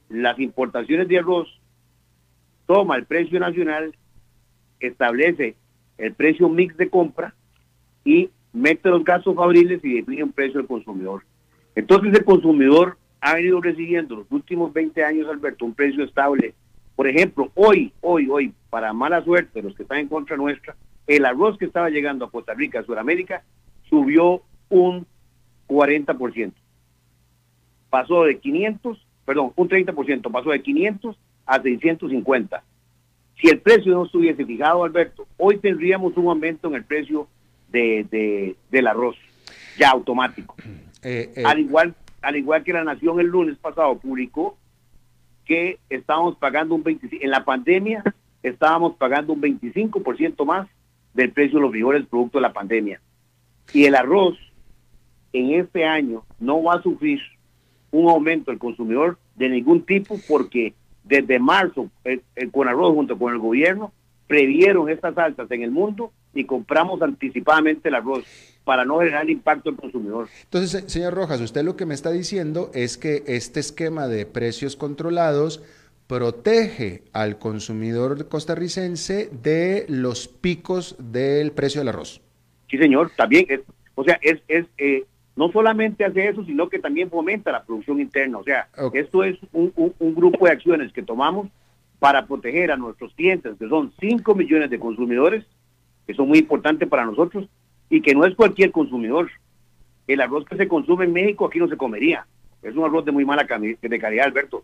las 0.08 0.38
importaciones 0.38 1.08
de 1.08 1.18
arroz, 1.18 1.48
toma 2.66 2.96
el 2.96 3.06
precio 3.06 3.40
nacional, 3.40 3.94
establece 4.80 5.54
el 5.98 6.14
precio 6.14 6.48
mix 6.48 6.76
de 6.76 6.88
compra 6.88 7.34
y 8.04 8.30
mete 8.52 8.88
los 8.88 9.04
gastos 9.04 9.34
fabriles 9.34 9.84
y 9.84 9.94
define 9.94 10.24
un 10.24 10.32
precio 10.32 10.60
al 10.60 10.66
consumidor. 10.66 11.22
Entonces 11.74 12.12
el 12.14 12.24
consumidor 12.24 12.96
ha 13.20 13.34
venido 13.34 13.60
recibiendo 13.60 14.16
los 14.16 14.26
últimos 14.30 14.72
20 14.72 15.04
años, 15.04 15.28
Alberto, 15.28 15.64
un 15.64 15.74
precio 15.74 16.04
estable. 16.04 16.54
Por 16.96 17.06
ejemplo, 17.06 17.50
hoy, 17.54 17.92
hoy, 18.00 18.28
hoy, 18.30 18.54
para 18.70 18.92
mala 18.92 19.22
suerte, 19.24 19.62
los 19.62 19.74
que 19.74 19.82
están 19.82 19.98
en 19.98 20.08
contra 20.08 20.36
nuestra, 20.36 20.74
el 21.06 21.24
arroz 21.24 21.58
que 21.58 21.66
estaba 21.66 21.90
llegando 21.90 22.24
a 22.24 22.30
Costa 22.30 22.54
Rica, 22.54 22.80
a 22.80 22.84
Sudamérica, 22.84 23.42
subió 23.88 24.42
un 24.68 25.06
40%. 25.68 26.52
Pasó 27.90 28.24
de 28.24 28.38
500, 28.38 29.06
perdón, 29.24 29.52
un 29.56 29.68
30%, 29.68 30.30
pasó 30.30 30.50
de 30.50 30.62
500 30.62 31.18
a 31.46 31.60
650. 31.60 32.62
Si 33.40 33.48
el 33.48 33.60
precio 33.60 33.92
no 33.92 34.04
estuviese 34.04 34.44
fijado, 34.44 34.84
Alberto, 34.84 35.26
hoy 35.36 35.58
tendríamos 35.58 36.16
un 36.16 36.28
aumento 36.28 36.68
en 36.68 36.74
el 36.74 36.84
precio 36.84 37.28
de, 37.68 38.06
de 38.10 38.56
del 38.70 38.86
arroz, 38.86 39.16
ya 39.78 39.90
automático. 39.90 40.54
Eh, 41.02 41.32
eh. 41.34 41.44
Al 41.46 41.58
igual 41.58 41.94
al 42.20 42.36
igual 42.36 42.62
que 42.62 42.74
la 42.74 42.84
Nación 42.84 43.20
el 43.20 43.28
lunes 43.28 43.56
pasado 43.56 43.98
publicó 43.98 44.58
que 45.46 45.78
estábamos 45.88 46.36
pagando 46.36 46.74
un 46.74 46.82
25, 46.82 47.24
en 47.24 47.30
la 47.30 47.44
pandemia 47.44 48.04
estábamos 48.42 48.96
pagando 48.96 49.32
un 49.32 49.40
25% 49.40 50.44
más 50.44 50.68
del 51.14 51.32
precio 51.32 51.58
de 51.58 51.62
los 51.62 51.70
frijoles 51.70 52.06
producto 52.06 52.38
de 52.38 52.42
la 52.42 52.52
pandemia. 52.52 53.00
Y 53.72 53.84
el 53.84 53.94
arroz 53.94 54.36
en 55.32 55.52
este 55.60 55.84
año 55.84 56.24
no 56.38 56.62
va 56.62 56.74
a 56.74 56.82
sufrir 56.82 57.20
un 57.90 58.08
aumento 58.08 58.50
del 58.50 58.60
consumidor 58.60 59.18
de 59.36 59.48
ningún 59.48 59.82
tipo 59.82 60.20
porque 60.28 60.74
desde 61.04 61.38
marzo 61.38 61.90
el, 62.04 62.22
el 62.36 62.50
arroz 62.68 62.94
junto 62.94 63.18
con 63.18 63.32
el 63.32 63.38
gobierno 63.38 63.92
previeron 64.26 64.88
estas 64.88 65.16
altas 65.18 65.50
en 65.50 65.62
el 65.62 65.70
mundo 65.70 66.12
y 66.34 66.44
compramos 66.44 67.02
anticipadamente 67.02 67.88
el 67.88 67.96
arroz 67.96 68.24
para 68.64 68.84
no 68.84 68.98
generar 68.98 69.28
impacto 69.28 69.70
al 69.70 69.76
consumidor. 69.76 70.28
Entonces, 70.44 70.84
señor 70.86 71.14
Rojas, 71.14 71.40
usted 71.40 71.64
lo 71.64 71.76
que 71.76 71.86
me 71.86 71.94
está 71.94 72.12
diciendo 72.12 72.70
es 72.72 72.96
que 72.96 73.24
este 73.26 73.58
esquema 73.58 74.06
de 74.06 74.26
precios 74.26 74.76
controlados 74.76 75.62
protege 76.06 77.02
al 77.12 77.38
consumidor 77.38 78.28
costarricense 78.28 79.30
de 79.42 79.86
los 79.88 80.28
picos 80.28 80.96
del 80.98 81.52
precio 81.52 81.80
del 81.80 81.88
arroz. 81.88 82.20
Sí, 82.68 82.78
señor, 82.78 83.10
también 83.16 83.46
es, 83.48 83.60
o 83.94 84.04
sea, 84.04 84.18
es, 84.22 84.40
es 84.46 84.66
eh, 84.78 85.04
no 85.40 85.50
solamente 85.50 86.04
hace 86.04 86.28
eso, 86.28 86.44
sino 86.44 86.68
que 86.68 86.78
también 86.78 87.08
fomenta 87.08 87.50
la 87.50 87.64
producción 87.64 87.98
interna. 87.98 88.36
O 88.36 88.44
sea, 88.44 88.68
esto 88.92 89.24
es 89.24 89.38
un, 89.54 89.72
un 89.74 90.14
grupo 90.14 90.44
de 90.44 90.52
acciones 90.52 90.92
que 90.92 91.02
tomamos 91.02 91.48
para 91.98 92.26
proteger 92.26 92.70
a 92.70 92.76
nuestros 92.76 93.14
clientes, 93.14 93.56
que 93.58 93.66
son 93.66 93.90
5 93.98 94.34
millones 94.34 94.68
de 94.68 94.78
consumidores, 94.78 95.46
que 96.06 96.12
son 96.12 96.28
muy 96.28 96.40
importantes 96.40 96.86
para 96.90 97.06
nosotros, 97.06 97.48
y 97.88 98.02
que 98.02 98.14
no 98.14 98.26
es 98.26 98.34
cualquier 98.34 98.70
consumidor. 98.70 99.30
El 100.06 100.20
arroz 100.20 100.44
que 100.44 100.58
se 100.58 100.68
consume 100.68 101.06
en 101.06 101.14
México 101.14 101.46
aquí 101.46 101.58
no 101.58 101.68
se 101.68 101.78
comería. 101.78 102.26
Es 102.60 102.76
un 102.76 102.84
arroz 102.84 103.06
de 103.06 103.12
muy 103.12 103.24
mala 103.24 103.44
de 103.44 103.98
calidad, 103.98 104.26
Alberto. 104.26 104.62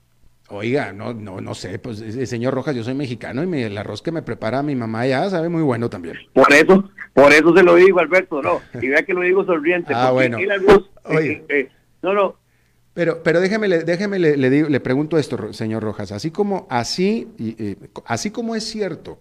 Oiga, 0.49 0.93
no, 0.93 1.13
no, 1.13 1.41
no 1.41 1.55
sé, 1.55 1.79
pues 1.79 1.99
señor 2.29 2.55
Rojas, 2.55 2.77
yo 2.77 2.85
soy 2.85 2.95
mexicano 2.95 3.43
y 3.43 3.63
el 3.63 3.77
arroz 3.77 4.01
que 4.01 4.13
me 4.13 4.23
prepara 4.23 4.63
mi 4.63 4.77
mamá 4.77 5.07
ya 5.07 5.29
sabe 5.29 5.49
muy 5.49 5.63
bueno 5.63 5.91
también. 5.91 6.17
Por 6.33 6.53
eso, 6.53 6.89
por 7.15 7.33
eso 7.33 7.57
se 7.57 7.63
lo 7.65 7.75
digo, 7.75 7.99
Alberto, 7.99 8.41
no, 8.43 8.61
y 8.81 8.89
vea 8.89 9.03
que 9.05 9.15
lo 9.15 9.23
digo 9.23 9.45
sonriente. 9.45 9.93
Ah, 9.97 10.13
bueno. 10.13 10.39
El 10.39 10.51
arroz, 10.51 10.91
eh, 11.11 11.45
eh, 11.49 11.69
no, 12.03 12.13
no, 12.15 12.37
pero, 12.97 13.23
pero 13.23 13.43
déjeme, 13.43 13.69
déjeme 13.69 14.19
le, 14.19 14.39
le, 14.39 14.71
le, 14.71 14.81
pregunto 14.81 15.19
esto, 15.19 15.53
señor 15.53 15.83
Rojas. 15.83 16.13
Así 16.13 16.31
como, 16.31 16.67
así, 16.71 17.29
y, 17.37 17.77
así 18.07 18.31
como 18.31 18.57
es 18.57 18.65
cierto 18.65 19.19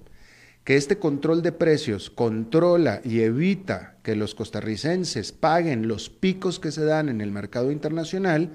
que 0.63 0.77
este 0.77 0.97
control 0.97 1.41
de 1.41 1.51
precios 1.51 2.09
controla 2.09 3.01
y 3.03 3.19
evita 3.19 3.97
que 4.01 4.15
los 4.15 4.33
costarricenses 4.33 5.33
paguen 5.33 5.89
los 5.89 6.09
picos 6.09 6.57
que 6.61 6.71
se 6.71 6.85
dan 6.85 7.09
en 7.09 7.19
el 7.19 7.33
mercado 7.33 7.69
internacional, 7.69 8.51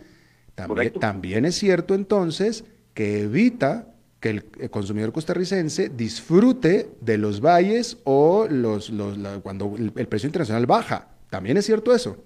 también, 0.67 0.93
también 0.95 1.45
es 1.45 1.55
cierto 1.57 1.95
entonces 1.95 2.65
que 2.95 3.23
evita 3.23 3.87
que 4.21 4.31
el 4.31 4.71
consumidor 4.71 5.13
costarricense 5.13 5.89
disfrute 5.89 6.91
de 7.01 7.19
los 7.19 7.41
valles 7.41 7.99
o 8.05 8.47
los, 8.51 8.91
los 8.91 9.17
cuando 9.43 9.75
el 9.77 10.07
precio 10.09 10.27
internacional 10.27 10.67
baja. 10.67 11.09
También 11.31 11.57
es 11.57 11.65
cierto 11.65 11.95
eso. 11.95 12.23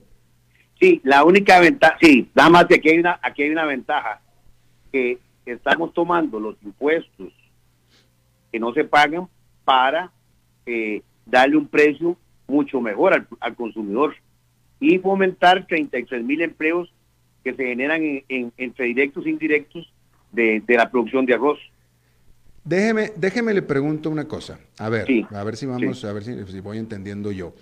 Sí, 0.81 1.01
la 1.05 1.25
única 1.25 1.61
ventaja, 1.61 1.97
sí, 2.01 2.29
nada 2.35 2.51
más 2.51 2.65
que 2.67 2.75
aquí 2.75 2.91
hay 2.91 2.99
una, 2.99 3.21
aquí 3.23 3.43
hay 3.43 3.51
una 3.51 3.65
ventaja, 3.65 4.21
que 4.91 5.19
estamos 5.47 5.93
tomando 5.93 6.41
los 6.41 6.57
impuestos 6.63 7.33
que 8.51 8.59
no 8.59 8.73
se 8.73 8.85
pagan 8.85 9.29
para 9.65 10.11
eh, 10.67 11.03
darle 11.27 11.57
un 11.57 11.69
precio 11.69 12.17
mucho 12.47 12.81
mejor 12.81 13.27
al, 13.41 13.55
consumidor 13.57 14.15
y 14.81 14.99
fomentar 14.99 15.67
33 15.67 16.25
mil 16.25 16.43
empleos 16.43 16.93
que 17.45 17.55
se 17.55 17.65
generan 17.65 18.03
en, 18.29 18.53
entre 18.57 18.87
directos 18.87 19.27
e 19.27 19.31
indirectos 19.31 19.93
de, 20.33 20.63
la 20.67 20.91
producción 20.91 21.27
de 21.27 21.35
arroz. 21.35 21.59
Déjeme, 22.65 23.13
déjeme 23.15 23.53
le 23.53 23.63
pregunto 23.63 24.11
una 24.11 24.27
cosa. 24.27 24.59
A 24.79 24.89
ver, 24.89 25.07
a 25.31 25.45
ver 25.45 25.57
si 25.57 25.67
vamos, 25.67 26.05
a 26.05 26.13
ver 26.13 26.25
si 26.25 26.61
voy 26.61 26.79
entendiendo 26.79 27.31
yo. 27.31 27.55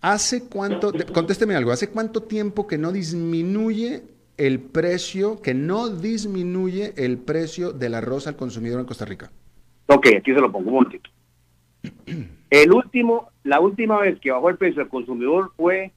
¿Hace 0.00 0.48
cuánto, 0.48 0.92
contésteme 1.12 1.54
algo, 1.54 1.72
¿hace 1.72 1.90
cuánto 1.90 2.22
tiempo 2.22 2.66
que 2.66 2.78
no 2.78 2.92
disminuye 2.92 4.02
el 4.36 4.60
precio, 4.60 5.42
que 5.42 5.54
no 5.54 5.88
disminuye 5.88 6.94
el 6.96 7.18
precio 7.18 7.72
del 7.72 7.94
arroz 7.94 8.26
al 8.28 8.36
consumidor 8.36 8.80
en 8.80 8.86
Costa 8.86 9.04
Rica? 9.04 9.30
Ok, 9.86 10.06
aquí 10.18 10.32
se 10.32 10.40
lo 10.40 10.50
pongo 10.52 10.68
un 10.68 10.74
momentito. 10.74 11.10
El 12.50 12.72
último, 12.72 13.28
la 13.44 13.60
última 13.60 14.00
vez 14.00 14.18
que 14.20 14.30
bajó 14.30 14.48
el 14.48 14.56
precio 14.56 14.80
al 14.80 14.88
consumidor 14.88 15.52
fue 15.54 15.92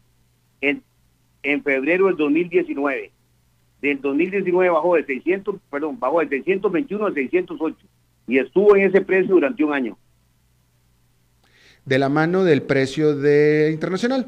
en, 0.59 0.83
en 1.43 1.63
febrero 1.63 2.07
del 2.07 2.17
2019. 2.17 3.11
Del 3.81 3.99
2019 3.99 4.69
bajó 4.69 4.95
de 4.95 5.05
600, 5.05 5.55
perdón, 5.69 5.99
bajó 5.99 6.19
de 6.19 6.29
621 6.29 7.07
a 7.07 7.13
608. 7.13 7.77
y 8.27 8.37
estuvo 8.37 8.75
en 8.75 8.83
ese 8.83 9.01
precio 9.01 9.33
durante 9.33 9.63
un 9.63 9.73
año. 9.73 9.97
De 11.85 11.97
la 11.97 12.09
mano 12.09 12.43
del 12.43 12.61
precio 12.61 13.15
de 13.15 13.71
internacional. 13.73 14.27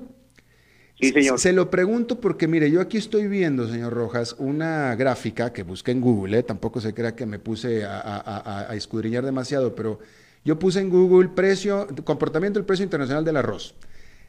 Sí, 1.00 1.10
señor. 1.10 1.40
Se 1.40 1.54
lo 1.54 1.70
pregunto 1.70 2.20
porque, 2.20 2.48
mire, 2.48 2.72
yo 2.72 2.82
aquí 2.82 2.98
estoy 2.98 3.28
viendo, 3.28 3.68
señor 3.68 3.94
Rojas, 3.94 4.36
una 4.40 4.96
gráfica 4.96 5.54
que 5.54 5.64
busqué 5.64 5.92
en 5.92 6.02
Google, 6.02 6.40
¿eh? 6.40 6.44
tampoco 6.44 6.82
se 6.82 6.94
crea 6.94 7.16
que 7.16 7.26
me 7.26 7.40
puse 7.40 7.84
a, 7.86 8.68
a, 8.70 8.76
escudriñar 8.76 9.24
demasiado, 9.24 9.76
pero 9.76 10.00
yo 10.44 10.58
puse 10.58 10.80
en 10.80 10.90
Google 10.90 11.30
precio, 11.30 11.88
comportamiento 12.04 12.60
del 12.60 12.66
precio 12.66 12.84
internacional 12.84 13.24
del 13.24 13.38
arroz. 13.38 13.76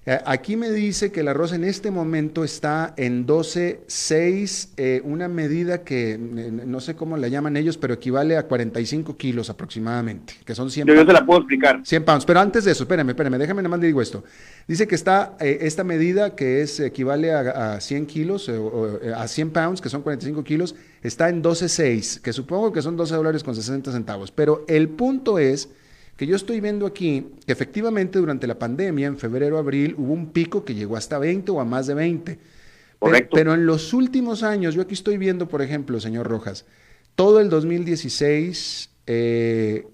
Eh, 0.07 0.19
aquí 0.27 0.57
me 0.57 0.71
dice 0.71 1.11
que 1.11 1.21
el 1.21 1.29
arroz 1.29 1.55
en 1.55 1.65
este 1.65 1.91
momento 1.91 2.45
está 2.45 2.93
en 2.99 3.27
12.6, 3.27 4.69
eh, 4.77 5.01
una 5.03 5.29
medida 5.29 5.83
que 5.83 6.13
eh, 6.13 6.19
no 6.19 6.81
sé 6.81 6.95
cómo 6.95 7.17
la 7.17 7.29
llaman 7.29 7.57
ellos, 7.57 7.79
pero 7.79 7.95
equivale 7.95 8.37
a 8.37 8.43
45 8.43 9.17
kilos 9.17 9.49
aproximadamente, 9.49 10.35
que 10.45 10.55
son 10.55 10.71
100 10.71 10.89
Yo, 10.89 10.95
yo 10.95 11.07
se 11.07 11.13
la 11.13 11.25
puedo 11.25 11.41
explicar. 11.41 11.81
100 11.83 12.05
pounds, 12.05 12.27
pero 12.27 12.41
antes 12.41 12.65
de 12.65 12.73
eso, 12.73 12.83
espérame, 12.83 13.09
espérame, 13.11 13.39
déjame 13.39 13.63
nada 13.63 13.71
más 13.71 13.81
digo 13.81 14.03
esto. 14.03 14.25
Dice 14.69 14.87
que 14.87 14.95
está 14.95 15.37
esta 15.41 15.85
medida 15.85 16.35
que 16.35 16.61
es 16.61 16.81
equivale 16.81 17.33
a, 17.33 17.81
100 17.81 18.07
kilos, 18.07 18.49
o, 18.51 18.99
a 19.17 19.27
100 19.27 19.51
pounds, 19.51 19.81
que 19.81 19.89
son 19.89 20.03
45 20.03 20.45
kilos, 20.45 20.75
está 21.03 21.31
en 21.31 21.43
12.6, 21.43 22.21
que 22.21 22.33
supongo 22.35 22.73
que 22.73 22.83
son 22.83 22.97
12 22.97 23.15
dólares 23.15 23.43
con 23.43 23.55
60 23.55 23.91
centavos. 23.91 24.31
Pero 24.31 24.65
el 24.69 24.91
punto 24.91 25.39
es 25.39 25.71
que 26.17 26.27
yo 26.27 26.37
estoy 26.37 26.61
viendo 26.61 26.87
aquí 26.87 27.27
que 27.47 27.53
efectivamente 27.53 28.19
durante 28.19 28.47
la 28.47 28.59
pandemia, 28.59 29.07
en 29.07 29.19
febrero, 29.19 29.59
abril, 29.59 29.95
hubo 29.99 30.13
un 30.13 30.31
pico 30.31 30.65
que 30.65 30.75
llegó 30.75 30.97
hasta 30.97 31.19
20 31.19 31.51
o 31.51 31.61
a 31.61 31.65
más 31.65 31.87
de 31.87 31.95
20. 31.95 32.39
Correcto. 32.99 33.35
Pero, 33.35 33.55
en 33.55 33.67
los 33.67 33.93
últimos 33.93 34.43
años, 34.43 34.75
yo 34.75 34.83
aquí 34.83 34.95
estoy 34.95 35.19
viendo, 35.19 35.49
por 35.49 35.61
ejemplo, 35.61 36.01
señor 36.01 36.27
Rojas, 36.29 36.65
todo 37.17 37.41
el 37.41 37.51
2016, 37.51 38.91
eh, 39.07 39.87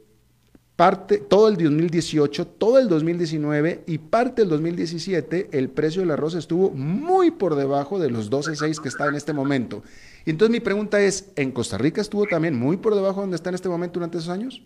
parte, 0.77 1.19
todo 1.19 1.49
el 1.49 1.57
2018, 1.57 2.47
todo 2.47 2.79
el 2.79 2.89
2019 2.89 3.85
y 3.87 3.99
parte 3.99 4.43
del 4.43 4.51
2017, 4.51 5.49
el 5.53 5.69
precio 5.69 6.03
del 6.03 6.11
arroz 6.11 6.35
estuvo 6.35 6.71
muy 6.71 7.31
por 7.31 7.55
debajo 7.55 7.99
de 7.99 8.11
los 8.11 8.31
12.6 8.31 8.81
que 8.81 8.89
está 8.89 9.09
en 9.09 9.15
este 9.15 9.33
momento. 9.33 9.83
Y 10.25 10.31
entonces 10.31 10.53
mi 10.53 10.61
pregunta 10.61 11.01
es, 11.01 11.33
¿en 11.37 11.53
Costa 11.53 11.77
Rica 11.77 12.01
estuvo 12.01 12.27
también 12.27 12.59
muy 12.59 12.77
por 12.77 12.95
debajo 12.95 13.17
de 13.17 13.23
donde 13.23 13.37
está 13.37 13.51
en 13.51 13.57
este 13.57 13.69
momento 13.69 13.95
durante 13.95 14.19
esos 14.19 14.31
años? 14.31 14.63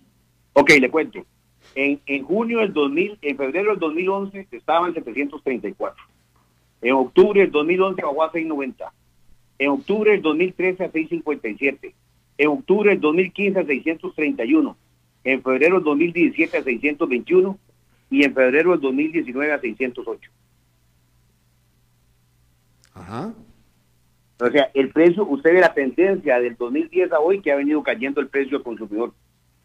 Ok, 0.53 0.71
le 0.81 0.91
cuento. 0.91 1.27
En, 1.75 2.01
en 2.07 2.25
junio 2.25 2.61
del 2.61 2.72
2000, 2.72 3.18
en 3.22 3.37
febrero 3.37 3.70
del 3.70 3.81
2011 3.81 4.49
estaba 4.51 4.87
en 4.89 4.95
734. 4.95 6.05
En 6.83 6.93
octubre 6.93 7.41
del 7.41 7.51
2011 7.51 8.03
bajó 8.03 8.22
a 8.22 8.31
690. 8.31 8.93
En 9.59 9.70
octubre 9.70 10.11
del 10.12 10.22
2013 10.22 10.85
a 10.85 10.91
657. 10.91 11.95
En 12.39 12.49
octubre 12.49 12.91
del 12.91 13.01
2015 13.01 13.61
a 13.61 13.64
631. 13.64 14.77
En 15.25 15.43
febrero 15.43 15.77
del 15.77 15.85
2017 15.85 16.59
a 16.59 16.62
621. 16.62 17.59
Y 18.11 18.25
en 18.25 18.35
febrero 18.35 18.72
del 18.72 18.81
2019 18.81 19.53
a 19.53 19.61
608. 19.61 20.31
Ajá. 22.95 23.35
O 24.41 24.51
sea, 24.51 24.70
el 24.75 24.91
precio, 24.91 25.25
usted 25.25 25.55
ve 25.55 25.61
la 25.61 25.72
tendencia 25.72 26.39
del 26.39 26.57
2010 26.57 27.12
a 27.12 27.20
hoy 27.20 27.41
que 27.41 27.51
ha 27.51 27.57
venido 27.57 27.83
cayendo 27.83 28.20
el 28.20 28.29
precio 28.29 28.59
al 28.59 28.62
consumidor. 28.62 29.12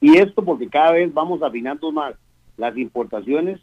Y 0.02 0.18
esto 0.18 0.44
porque 0.44 0.70
cada 0.70 0.94
vez 0.94 1.14
vamos 1.14 1.42
afinando 1.42 1.92
más 1.92 2.16
las 2.58 2.78
importaciones, 2.78 3.60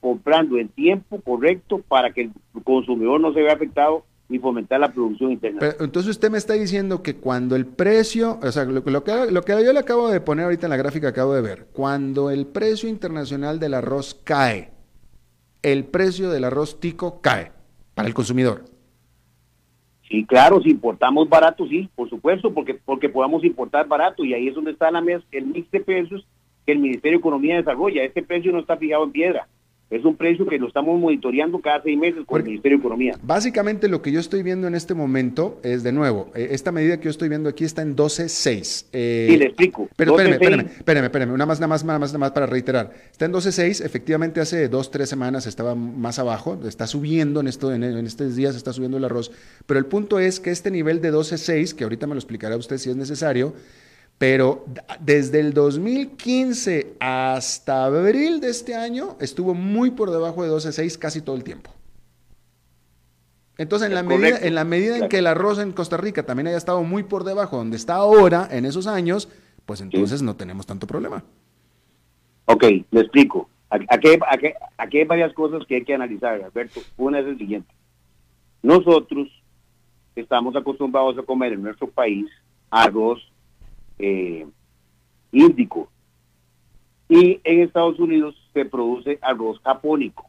comprando 0.00 0.58
en 0.58 0.68
tiempo 0.68 1.20
correcto 1.20 1.82
para 1.86 2.12
que 2.12 2.22
el 2.22 2.32
consumidor 2.64 3.20
no 3.20 3.32
se 3.32 3.42
vea 3.42 3.54
afectado 3.54 4.04
y 4.30 4.38
fomentar 4.38 4.78
la 4.80 4.92
producción 4.92 5.32
interna. 5.32 5.74
entonces 5.80 6.10
usted 6.10 6.30
me 6.30 6.36
está 6.36 6.52
diciendo 6.52 7.02
que 7.02 7.16
cuando 7.16 7.56
el 7.56 7.64
precio, 7.64 8.38
o 8.42 8.52
sea, 8.52 8.64
lo, 8.64 8.84
que, 8.84 8.90
lo 8.90 9.42
que 9.42 9.64
yo 9.64 9.72
le 9.72 9.78
acabo 9.78 10.10
de 10.10 10.20
poner 10.20 10.44
ahorita 10.44 10.66
en 10.66 10.70
la 10.70 10.76
gráfica 10.76 11.08
acabo 11.08 11.34
de 11.34 11.40
ver, 11.40 11.68
cuando 11.72 12.30
el 12.30 12.46
precio 12.46 12.88
internacional 12.88 13.58
del 13.58 13.74
arroz 13.74 14.14
cae, 14.24 14.70
el 15.62 15.84
precio 15.86 16.30
del 16.30 16.44
arroz 16.44 16.78
tico 16.78 17.20
cae 17.22 17.52
para 17.94 18.06
el 18.06 18.14
consumidor. 18.14 18.64
Sí, 20.08 20.24
claro, 20.24 20.60
si 20.62 20.70
importamos 20.70 21.28
barato, 21.28 21.66
sí, 21.66 21.88
por 21.94 22.08
supuesto, 22.08 22.52
porque 22.54 22.74
porque 22.74 23.10
podamos 23.10 23.44
importar 23.44 23.86
barato 23.86 24.24
y 24.24 24.32
ahí 24.32 24.48
es 24.48 24.54
donde 24.54 24.70
está 24.70 24.90
la 24.90 25.02
mes, 25.02 25.22
el 25.32 25.46
mix 25.46 25.70
de 25.70 25.80
precios 25.80 26.26
que 26.64 26.72
el 26.72 26.78
Ministerio 26.78 27.18
de 27.18 27.20
Economía 27.20 27.56
desarrolla. 27.56 28.02
Este 28.02 28.22
precio 28.22 28.50
no 28.52 28.60
está 28.60 28.76
fijado 28.76 29.04
en 29.04 29.12
piedra. 29.12 29.48
Es 29.90 30.04
un 30.04 30.16
precio 30.16 30.46
que 30.46 30.58
lo 30.58 30.68
estamos 30.68 31.00
monitoreando 31.00 31.60
cada 31.60 31.82
seis 31.82 31.98
meses 31.98 32.22
con 32.26 32.40
el 32.40 32.46
Ministerio 32.46 32.76
de 32.76 32.80
Economía. 32.80 33.14
Básicamente 33.22 33.88
lo 33.88 34.02
que 34.02 34.12
yo 34.12 34.20
estoy 34.20 34.42
viendo 34.42 34.66
en 34.66 34.74
este 34.74 34.92
momento 34.92 35.60
es, 35.62 35.82
de 35.82 35.92
nuevo, 35.92 36.30
eh, 36.34 36.48
esta 36.50 36.72
medida 36.72 36.98
que 36.98 37.04
yo 37.04 37.10
estoy 37.10 37.30
viendo 37.30 37.48
aquí 37.48 37.64
está 37.64 37.80
en 37.80 37.96
12.6. 37.96 38.86
Eh, 38.92 39.26
sí, 39.30 39.36
le 39.38 39.46
explico. 39.46 39.88
Pero 39.96 40.12
espérame, 40.12 40.34
espérame, 40.34 40.66
espérame, 40.76 41.04
espérame, 41.04 41.32
una 41.32 41.46
más, 41.46 41.58
nada 41.58 41.68
más, 41.68 41.84
nada 41.86 41.98
más, 41.98 42.10
nada 42.10 42.18
más 42.18 42.32
para 42.32 42.44
reiterar. 42.44 42.92
Está 43.10 43.24
en 43.24 43.32
12.6, 43.32 43.82
efectivamente 43.82 44.42
hace 44.42 44.68
dos, 44.68 44.90
tres 44.90 45.08
semanas 45.08 45.46
estaba 45.46 45.74
más 45.74 46.18
abajo, 46.18 46.60
está 46.68 46.86
subiendo 46.86 47.40
en, 47.40 47.46
esto, 47.46 47.72
en, 47.72 47.82
en 47.82 48.06
estos 48.06 48.36
días, 48.36 48.56
está 48.56 48.74
subiendo 48.74 48.98
el 48.98 49.04
arroz. 49.04 49.32
Pero 49.64 49.80
el 49.80 49.86
punto 49.86 50.18
es 50.18 50.38
que 50.38 50.50
este 50.50 50.70
nivel 50.70 51.00
de 51.00 51.14
12.6, 51.14 51.74
que 51.74 51.84
ahorita 51.84 52.06
me 52.06 52.12
lo 52.14 52.18
explicará 52.18 52.58
usted 52.58 52.76
si 52.76 52.90
es 52.90 52.96
necesario, 52.96 53.54
pero 54.18 54.64
desde 55.00 55.38
el 55.38 55.54
2015 55.54 56.96
hasta 56.98 57.84
abril 57.84 58.40
de 58.40 58.50
este 58.50 58.74
año 58.74 59.16
estuvo 59.20 59.54
muy 59.54 59.92
por 59.92 60.10
debajo 60.10 60.42
de 60.42 60.50
12.6 60.50 60.98
casi 60.98 61.22
todo 61.22 61.36
el 61.36 61.44
tiempo. 61.44 61.70
Entonces, 63.56 63.88
en 63.88 63.94
la, 63.94 64.02
medida, 64.02 64.38
en 64.40 64.54
la 64.54 64.64
medida 64.64 64.98
en 64.98 65.08
que 65.08 65.18
el 65.18 65.26
arroz 65.26 65.58
en 65.58 65.72
Costa 65.72 65.96
Rica 65.96 66.24
también 66.24 66.48
haya 66.48 66.56
estado 66.56 66.82
muy 66.84 67.02
por 67.02 67.24
debajo 67.24 67.56
donde 67.56 67.76
está 67.76 67.94
ahora, 67.96 68.48
en 68.50 68.64
esos 68.64 68.86
años, 68.86 69.28
pues 69.66 69.80
entonces 69.80 70.22
no 70.22 70.36
tenemos 70.36 70.64
tanto 70.64 70.86
problema. 70.86 71.24
Ok, 72.44 72.64
le 72.90 73.00
explico. 73.00 73.48
Aquí, 73.68 74.08
aquí 74.78 74.98
hay 74.98 75.04
varias 75.04 75.32
cosas 75.34 75.66
que 75.66 75.76
hay 75.76 75.84
que 75.84 75.94
analizar, 75.94 76.40
Alberto. 76.40 76.80
Una 76.96 77.18
es 77.18 77.26
el 77.26 77.36
siguiente. 77.36 77.72
Nosotros 78.62 79.28
estamos 80.14 80.54
acostumbrados 80.56 81.18
a 81.18 81.22
comer 81.22 81.52
en 81.52 81.62
nuestro 81.62 81.88
país 81.88 82.26
arroz 82.70 83.20
eh, 83.98 84.46
índico. 85.32 85.88
Y 87.08 87.40
en 87.44 87.60
Estados 87.60 87.98
Unidos 87.98 88.34
se 88.52 88.64
produce 88.64 89.18
arroz 89.22 89.60
japónico. 89.60 90.26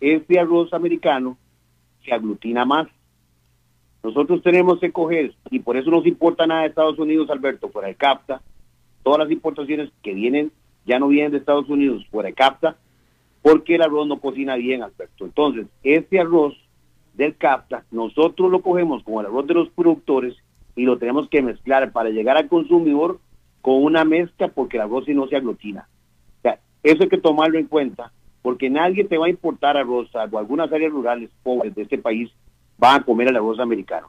Este 0.00 0.40
arroz 0.40 0.72
americano 0.72 1.38
se 2.04 2.12
aglutina 2.12 2.64
más. 2.64 2.88
Nosotros 4.02 4.42
tenemos 4.42 4.80
que 4.80 4.90
coger, 4.90 5.34
y 5.50 5.60
por 5.60 5.76
eso 5.76 5.90
nos 5.90 6.06
importa 6.06 6.46
nada 6.46 6.62
de 6.62 6.68
Estados 6.68 6.98
Unidos, 6.98 7.30
Alberto, 7.30 7.68
fuera 7.68 7.88
de 7.88 7.94
CAPTA. 7.94 8.42
Todas 9.04 9.20
las 9.20 9.30
importaciones 9.30 9.90
que 10.02 10.12
vienen, 10.12 10.50
ya 10.84 10.98
no 10.98 11.06
vienen 11.08 11.30
de 11.30 11.38
Estados 11.38 11.68
Unidos, 11.68 12.04
fuera 12.10 12.28
de 12.28 12.34
CAPTA, 12.34 12.76
porque 13.42 13.76
el 13.76 13.82
arroz 13.82 14.08
no 14.08 14.18
cocina 14.18 14.56
bien, 14.56 14.82
Alberto. 14.82 15.24
Entonces, 15.24 15.66
este 15.84 16.18
arroz 16.18 16.54
del 17.14 17.36
CAPTA, 17.36 17.84
nosotros 17.92 18.50
lo 18.50 18.60
cogemos 18.60 19.04
como 19.04 19.20
el 19.20 19.26
arroz 19.26 19.46
de 19.46 19.54
los 19.54 19.68
productores 19.70 20.34
y 20.74 20.84
lo 20.84 20.98
tenemos 20.98 21.28
que 21.28 21.42
mezclar 21.42 21.92
para 21.92 22.10
llegar 22.10 22.36
al 22.36 22.48
consumidor 22.48 23.20
con 23.60 23.82
una 23.82 24.04
mezcla 24.04 24.48
porque 24.48 24.76
el 24.76 24.82
arroz 24.82 25.06
no 25.08 25.26
se 25.28 25.36
aglutina. 25.36 25.88
O 26.38 26.42
sea, 26.42 26.58
eso 26.82 27.02
hay 27.02 27.08
que 27.08 27.18
tomarlo 27.18 27.58
en 27.58 27.66
cuenta 27.66 28.12
porque 28.42 28.68
nadie 28.70 29.04
te 29.04 29.18
va 29.18 29.26
a 29.26 29.30
importar 29.30 29.76
arroz, 29.76 30.10
salvo 30.10 30.38
algunas 30.38 30.72
áreas 30.72 30.92
rurales 30.92 31.30
pobres 31.42 31.74
de 31.74 31.82
este 31.82 31.98
país 31.98 32.30
van 32.76 33.00
a 33.00 33.04
comer 33.04 33.28
el 33.28 33.36
arroz 33.36 33.60
americano. 33.60 34.08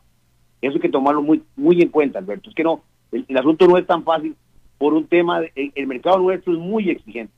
Eso 0.62 0.76
hay 0.76 0.82
que 0.82 0.90
tomarlo 0.90 1.22
muy, 1.22 1.44
muy 1.56 1.82
en 1.82 1.90
cuenta, 1.90 2.20
Alberto. 2.20 2.50
Es 2.50 2.56
que 2.56 2.64
no, 2.64 2.82
el, 3.12 3.38
asunto 3.38 3.68
no 3.68 3.78
es 3.78 3.86
tan 3.86 4.04
fácil 4.04 4.36
por 4.80 4.94
un 4.94 5.06
tema, 5.06 5.42
de, 5.42 5.72
el, 5.76 5.88
mercado 5.88 6.18
nuestro 6.18 6.54
es 6.54 6.60
muy 6.60 6.90
exigente. 6.90 7.34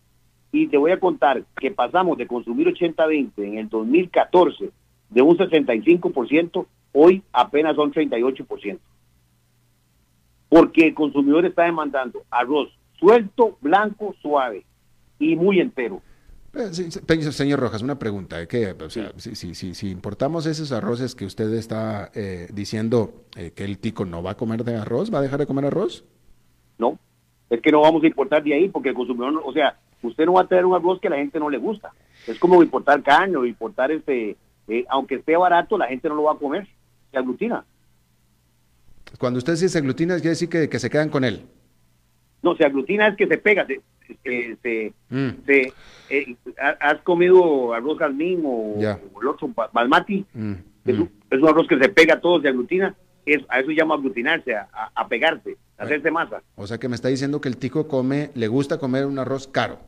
Y 0.52 0.68
te 0.68 0.78
voy 0.78 0.92
a 0.92 1.00
contar 1.00 1.44
que 1.60 1.72
pasamos 1.72 2.18
de 2.18 2.28
consumir 2.28 2.68
80-20 2.68 3.32
en 3.38 3.58
el 3.58 3.68
2014 3.68 4.70
de 5.10 5.22
un 5.22 5.38
65%, 5.38 6.66
hoy 6.94 7.22
apenas 7.34 7.76
son 7.76 7.92
38% 7.92 8.80
porque 10.56 10.88
el 10.88 10.94
consumidor 10.94 11.46
está 11.46 11.64
demandando 11.64 12.24
arroz 12.32 12.70
suelto, 12.98 13.58
blanco, 13.60 14.16
suave 14.22 14.64
y 15.20 15.36
muy 15.36 15.60
entero. 15.60 16.02
Eh, 16.54 16.72
señor 16.72 17.60
Rojas, 17.60 17.82
una 17.82 18.00
pregunta. 18.00 18.42
¿eh? 18.42 18.48
Que, 18.48 18.72
o 18.72 18.90
sea, 18.90 19.12
si, 19.18 19.92
importamos 19.92 20.46
esos 20.46 20.72
arroces 20.72 21.14
que 21.14 21.26
usted 21.26 21.54
está 21.56 22.10
eh, 22.16 22.48
diciendo 22.54 23.26
que 23.34 23.66
el 23.66 23.80
tico 23.80 24.06
no 24.06 24.24
va 24.24 24.32
a 24.32 24.38
comer 24.38 24.64
de 24.64 24.78
arroz, 24.78 25.14
¿va 25.14 25.20
a 25.20 25.24
dejar 25.24 25.40
de 25.40 25.46
comer 25.46 25.66
arroz? 25.66 26.06
No, 26.78 26.98
es 27.50 27.60
que 27.60 27.74
no 27.74 27.82
vamos 27.82 28.02
a 28.04 28.08
importar 28.08 28.42
de 28.42 28.54
ahí 28.54 28.70
porque 28.70 28.90
el 28.90 28.96
consumidor, 28.96 29.42
o 29.44 29.52
sea, 29.52 29.78
usted 30.04 30.26
no 30.26 30.34
va 30.34 30.44
a 30.44 30.48
tener 30.48 30.66
un 30.66 30.76
arroz 30.76 31.02
que 31.02 31.08
a 31.08 31.12
la 31.12 31.18
gente 31.18 31.38
no 31.38 31.50
le 31.50 31.58
gusta. 31.58 31.92
Es 32.28 32.40
como 32.40 32.64
importar 32.64 33.04
caño, 33.04 33.46
importar 33.46 33.92
este, 33.92 34.38
aunque 34.88 35.16
esté 35.16 35.36
barato, 35.36 35.78
la 35.78 35.88
gente 35.88 36.08
no 36.08 36.16
lo 36.16 36.24
va 36.24 36.32
a 36.32 36.40
comer, 36.40 36.66
se 37.12 37.18
aglutina. 37.18 37.66
Cuando 39.18 39.38
usted 39.40 39.54
dice 39.54 39.78
aglutina, 39.78 40.16
quiere 40.16 40.30
decir 40.30 40.50
que, 40.50 40.80
se 40.80 40.90
quedan 40.90 41.10
con 41.10 41.24
él. 41.24 41.46
No, 42.42 42.56
se 42.56 42.66
aglutina 42.66 43.08
es 43.08 43.16
que 43.16 43.28
se 43.28 43.38
pega. 43.38 43.66
Se, 43.66 44.58
se, 44.62 44.94
mm. 45.10 45.30
eh, 45.48 46.36
¿Has 46.80 47.02
comido 47.02 47.74
arroz 47.74 47.98
jazmín 47.98 48.44
o, 48.46 48.76
el 48.80 49.28
otro 49.28 49.50
basmati? 49.74 50.26
Mm, 50.34 50.52
mm. 50.52 50.64
Es, 50.86 51.00
un, 51.40 51.48
arroz 51.48 51.68
que 51.68 51.80
se 51.80 51.90
pega 51.90 52.20
todo, 52.20 52.42
se 52.42 52.50
aglutina. 52.50 52.96
Es, 53.26 53.42
a 53.50 53.60
eso 53.60 53.70
se 53.70 53.76
llama 53.76 53.96
aglutinarse, 53.96 54.56
a, 54.56 55.08
pegarse. 55.08 55.58
hacerse 55.78 56.12
masa. 56.12 56.44
O 56.56 56.68
sea 56.68 56.78
que 56.78 56.88
me 56.88 56.96
está 56.96 57.08
diciendo 57.08 57.42
que 57.42 57.50
el 57.50 57.58
tico 57.58 57.88
come, 57.88 58.30
le 58.36 58.48
gusta 58.48 58.78
comer 58.78 59.06
un 59.08 59.18
arroz 59.18 59.48
caro. 59.48 59.80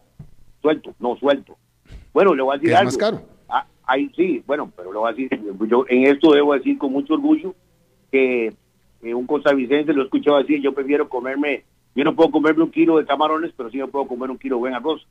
Suelto, 0.62 0.96
no 1.00 1.16
suelto. 1.18 1.56
Bueno, 2.14 2.34
le 2.34 2.42
voy 2.42 2.56
a 2.56 2.58
decir 2.58 2.70
¿Qué 2.70 2.74
es 2.74 2.80
algo. 2.80 2.88
más 2.88 2.98
caro? 2.98 3.22
Ah, 3.48 3.68
ahí 3.86 4.12
sí, 4.16 4.44
bueno, 4.48 4.72
pero 4.76 4.92
le 4.92 4.98
voy 4.98 5.10
a 5.10 5.14
decir, 5.14 5.30
yo 5.70 5.86
en 5.88 6.08
esto 6.08 6.34
debo 6.34 6.56
decir 6.56 6.80
con 6.80 6.92
mucho 6.92 7.14
orgullo 7.14 7.54
que 8.12 8.54
eh, 9.02 9.14
un 9.14 9.26
costarricense 9.26 9.94
lo 9.94 10.02
he 10.02 10.06
escuchado 10.06 10.38
decir, 10.38 10.62
yo 10.62 10.74
prefiero 10.74 11.10
comerme, 11.10 11.64
yo 11.96 12.04
no 12.04 12.16
puedo 12.16 12.32
comerme 12.32 12.64
un 12.64 12.72
kilo 12.72 12.98
de 12.98 13.06
camarones, 13.06 13.52
pero 13.56 13.70
sí 13.70 13.78
me 13.78 13.88
puedo 13.88 14.08
comer 14.08 14.32
un 14.32 14.38
kilo 14.38 14.56
de 14.56 14.60
buen 14.60 14.74
arroz. 14.74 15.06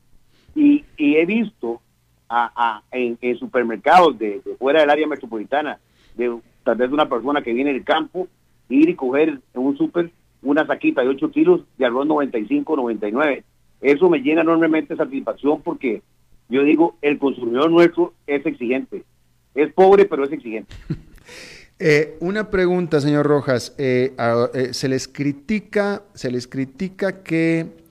Y, 0.55 0.85
he 0.99 1.27
visto 1.27 1.81
a, 2.29 2.83
en 2.91 3.39
supermercados 3.39 4.19
de, 4.19 4.41
de 4.45 4.57
fuera 4.57 4.81
del 4.81 4.91
área 4.91 5.07
metropolitana, 5.07 5.79
de 6.17 6.37
tal 6.65 6.77
vez 6.77 6.91
una 6.91 7.09
persona 7.09 7.43
que 7.43 7.53
viene 7.53 7.73
del 7.73 7.85
campo, 7.85 8.27
ir 8.69 8.89
y 8.89 8.95
coger 8.95 9.29
en 9.29 9.41
un 9.61 9.77
súper 9.77 10.11
una 10.43 10.67
saquita 10.67 11.03
de 11.03 11.09
8 11.09 11.31
kilos 11.31 11.63
de 11.77 11.87
arroz 11.87 12.07
95, 12.07 12.77
99. 12.77 13.45
Eso 13.81 14.09
me 14.09 14.21
llena 14.21 14.43
enormemente 14.43 14.95
de 14.95 14.99
satisfacción 14.99 15.61
porque 15.63 16.03
yo 16.49 16.63
digo, 16.63 16.97
el 17.03 17.19
consumidor 17.19 17.71
nuestro 17.71 18.15
es 18.27 18.45
exigente. 18.47 19.05
Es 19.55 19.73
pobre, 19.73 20.05
pero 20.05 20.25
es 20.25 20.33
exigente. 20.33 20.75
Eh, 21.79 22.17
una 22.21 22.51
pregunta, 22.51 23.01
señor 23.01 23.27
Rojas. 23.27 23.75
Eh, 23.77 24.15
eh, 24.55 24.69
se 24.73 24.89
les 24.89 25.09
critica, 25.09 26.03
se 26.15 26.31
les 26.31 26.47
critica 26.47 27.23
que 27.23 27.85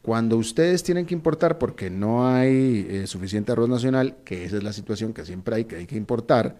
cuando 0.00 0.36
ustedes 0.36 0.82
tienen 0.84 1.06
que 1.06 1.14
importar, 1.14 1.58
porque 1.58 1.90
no 1.90 2.26
hay 2.26 3.06
suficiente 3.06 3.52
arroz 3.52 3.68
nacional, 3.68 4.16
que 4.24 4.44
esa 4.44 4.56
es 4.56 4.62
la 4.62 4.72
situación 4.72 5.12
que 5.12 5.24
siempre 5.24 5.56
hay, 5.56 5.64
que 5.64 5.76
hay 5.76 5.86
que 5.86 5.96
importar, 5.96 6.56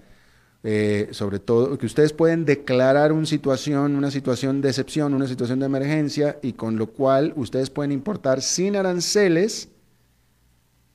sobre 1.11 1.41
todo 1.41 1.77
que 1.77 1.87
ustedes 1.87 2.13
pueden 2.13 2.45
declarar 2.45 3.11
una 3.13 3.27
situación, 3.27 3.97
una 3.97 4.13
situación 4.13 4.61
de 4.61 4.69
excepción, 4.69 5.13
una 5.13 5.27
situación 5.27 5.59
de 5.59 5.67
emergencia, 5.67 6.39
y 6.41 6.53
con 6.53 6.77
lo 6.77 6.93
cual 6.93 7.33
ustedes 7.35 7.69
pueden 7.69 7.91
importar 7.91 8.43
sin 8.43 8.77
aranceles 8.77 9.69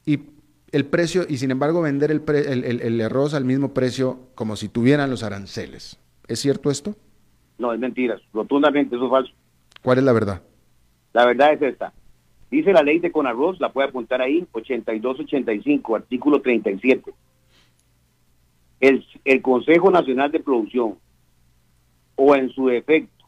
y 0.05 0.36
el 0.72 0.86
precio, 0.86 1.24
y 1.28 1.38
sin 1.38 1.51
embargo 1.51 1.82
vender 1.82 2.11
el, 2.11 2.22
pre- 2.22 2.51
el- 2.51 2.63
el- 2.65 2.82
el 2.82 3.01
arroz 3.01 3.34
al 3.34 3.45
mismo 3.45 3.74
precio 3.74 4.20
como 4.36 4.55
si 4.55 4.68
tuvieran 4.70 5.09
los 5.09 5.24
aranceles. 5.24 5.99
¿Es 6.28 6.39
cierto 6.39 6.70
esto? 6.70 6.95
No, 7.57 7.74
es 7.74 7.80
mentira, 7.80 8.20
rotundamente, 8.34 8.95
eso 8.95 9.05
es 9.05 9.11
falso. 9.11 9.34
¿Cuál 9.82 9.99
es 9.99 10.03
la 10.03 10.11
verdad? 10.13 10.41
La 11.13 11.26
verdad 11.26 11.53
es 11.53 11.61
esta. 11.61 11.93
Dice 12.51 12.72
la 12.74 12.84
ley 12.84 12.99
de 12.99 13.11
Conarroz, 13.11 13.59
la 13.59 13.72
puede 13.72 13.88
apuntar 13.89 14.22
ahí, 14.22 14.45
8285, 14.51 15.95
artículo 15.95 16.41
37. 16.41 17.13
El, 18.80 19.05
el 19.26 19.41
Consejo 19.41 19.89
Nacional 19.89 20.32
de 20.32 20.39
Producción, 20.39 20.95
o 22.15 22.36
en 22.36 22.49
su 22.49 22.68
defecto, 22.68 23.26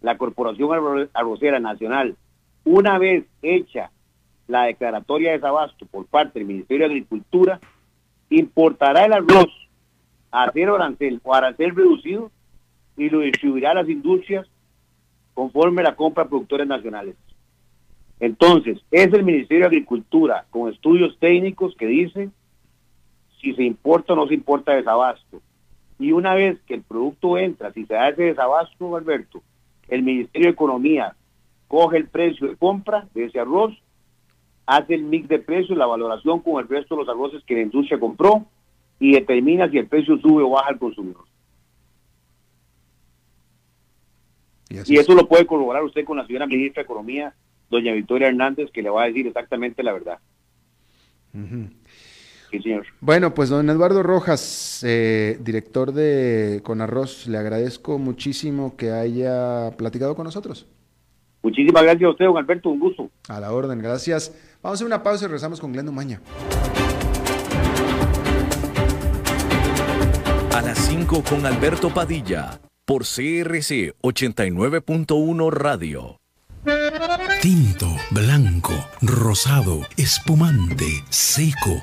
la 0.00 0.18
Corporación 0.18 0.68
Arro- 0.70 1.08
Arrocera 1.14 1.60
Nacional, 1.60 2.16
una 2.64 2.98
vez 2.98 3.24
hecha 3.42 3.90
la 4.52 4.64
declaratoria 4.64 5.30
de 5.30 5.38
desabasto 5.38 5.86
por 5.86 6.06
parte 6.06 6.38
del 6.38 6.46
Ministerio 6.46 6.86
de 6.86 6.92
Agricultura, 6.92 7.58
importará 8.28 9.06
el 9.06 9.14
arroz 9.14 9.48
a 10.30 10.50
cero 10.52 10.76
arancel 10.76 11.20
o 11.24 11.34
arancel 11.34 11.74
reducido 11.74 12.30
y 12.96 13.08
lo 13.08 13.20
distribuirá 13.20 13.70
a 13.70 13.74
las 13.74 13.88
industrias 13.88 14.46
conforme 15.32 15.82
la 15.82 15.96
compra 15.96 16.24
a 16.24 16.28
productores 16.28 16.66
nacionales. 16.66 17.16
Entonces, 18.20 18.78
es 18.90 19.12
el 19.12 19.24
Ministerio 19.24 19.60
de 19.60 19.76
Agricultura 19.76 20.44
con 20.50 20.70
estudios 20.70 21.18
técnicos 21.18 21.74
que 21.74 21.86
dice 21.86 22.28
si 23.40 23.54
se 23.54 23.64
importa 23.64 24.12
o 24.12 24.16
no 24.16 24.28
se 24.28 24.34
importa 24.34 24.74
desabasto. 24.74 25.40
Y 25.98 26.12
una 26.12 26.34
vez 26.34 26.60
que 26.66 26.74
el 26.74 26.82
producto 26.82 27.38
entra, 27.38 27.72
si 27.72 27.86
se 27.86 27.94
da 27.94 28.10
ese 28.10 28.24
desabasto, 28.24 28.96
Alberto, 28.96 29.42
el 29.88 30.02
Ministerio 30.02 30.48
de 30.48 30.52
Economía 30.52 31.16
coge 31.68 31.96
el 31.96 32.06
precio 32.06 32.48
de 32.48 32.56
compra 32.56 33.08
de 33.14 33.24
ese 33.24 33.40
arroz, 33.40 33.72
hace 34.66 34.94
el 34.94 35.02
mix 35.02 35.28
de 35.28 35.38
precios, 35.38 35.76
la 35.76 35.86
valoración 35.86 36.40
con 36.40 36.62
el 36.62 36.68
resto 36.68 36.94
de 36.94 37.04
los 37.04 37.08
arroces 37.08 37.42
que 37.44 37.54
la 37.54 37.62
industria 37.62 37.98
compró 37.98 38.46
y 38.98 39.12
determina 39.12 39.68
si 39.70 39.78
el 39.78 39.86
precio 39.86 40.18
sube 40.18 40.42
o 40.42 40.50
baja 40.50 40.68
al 40.68 40.78
consumidor. 40.78 41.24
Y 44.70 44.78
es. 44.78 44.88
eso 44.88 45.14
lo 45.14 45.28
puede 45.28 45.46
corroborar 45.46 45.82
usted 45.82 46.04
con 46.04 46.16
la 46.16 46.26
señora 46.26 46.46
ministra 46.46 46.82
de 46.82 46.84
Economía, 46.84 47.34
doña 47.68 47.92
Victoria 47.92 48.28
Hernández, 48.28 48.70
que 48.70 48.82
le 48.82 48.90
va 48.90 49.02
a 49.02 49.06
decir 49.06 49.26
exactamente 49.26 49.82
la 49.82 49.92
verdad. 49.92 50.18
Sí, 52.50 52.60
señor. 52.60 52.86
Bueno, 53.00 53.34
pues 53.34 53.48
don 53.48 53.68
Eduardo 53.70 54.02
Rojas, 54.02 54.84
eh, 54.86 55.38
director 55.40 55.92
de 55.92 56.60
Conarroz, 56.62 57.26
le 57.26 57.38
agradezco 57.38 57.98
muchísimo 57.98 58.76
que 58.76 58.90
haya 58.90 59.70
platicado 59.76 60.14
con 60.14 60.24
nosotros. 60.24 60.66
Muchísimas 61.42 61.82
gracias 61.82 62.06
a 62.06 62.10
usted, 62.10 62.24
don 62.24 62.36
Alberto, 62.36 62.68
un 62.68 62.78
gusto. 62.78 63.10
A 63.28 63.40
la 63.40 63.52
orden, 63.52 63.80
gracias. 63.80 64.32
Vamos 64.62 64.74
a 64.74 64.78
hacer 64.78 64.86
una 64.86 65.02
pausa 65.02 65.24
y 65.24 65.28
regresamos 65.28 65.60
con 65.60 65.72
Glendo 65.72 65.92
Maña. 65.92 66.20
A 70.54 70.62
las 70.62 70.78
5 70.78 71.22
con 71.28 71.44
Alberto 71.46 71.90
Padilla 71.90 72.60
por 72.84 73.02
CRC 73.02 73.94
89.1 74.02 75.50
Radio. 75.50 76.18
Tinto, 77.40 77.88
blanco, 78.10 78.72
rosado, 79.00 79.80
espumante, 79.96 80.86
seco, 81.10 81.82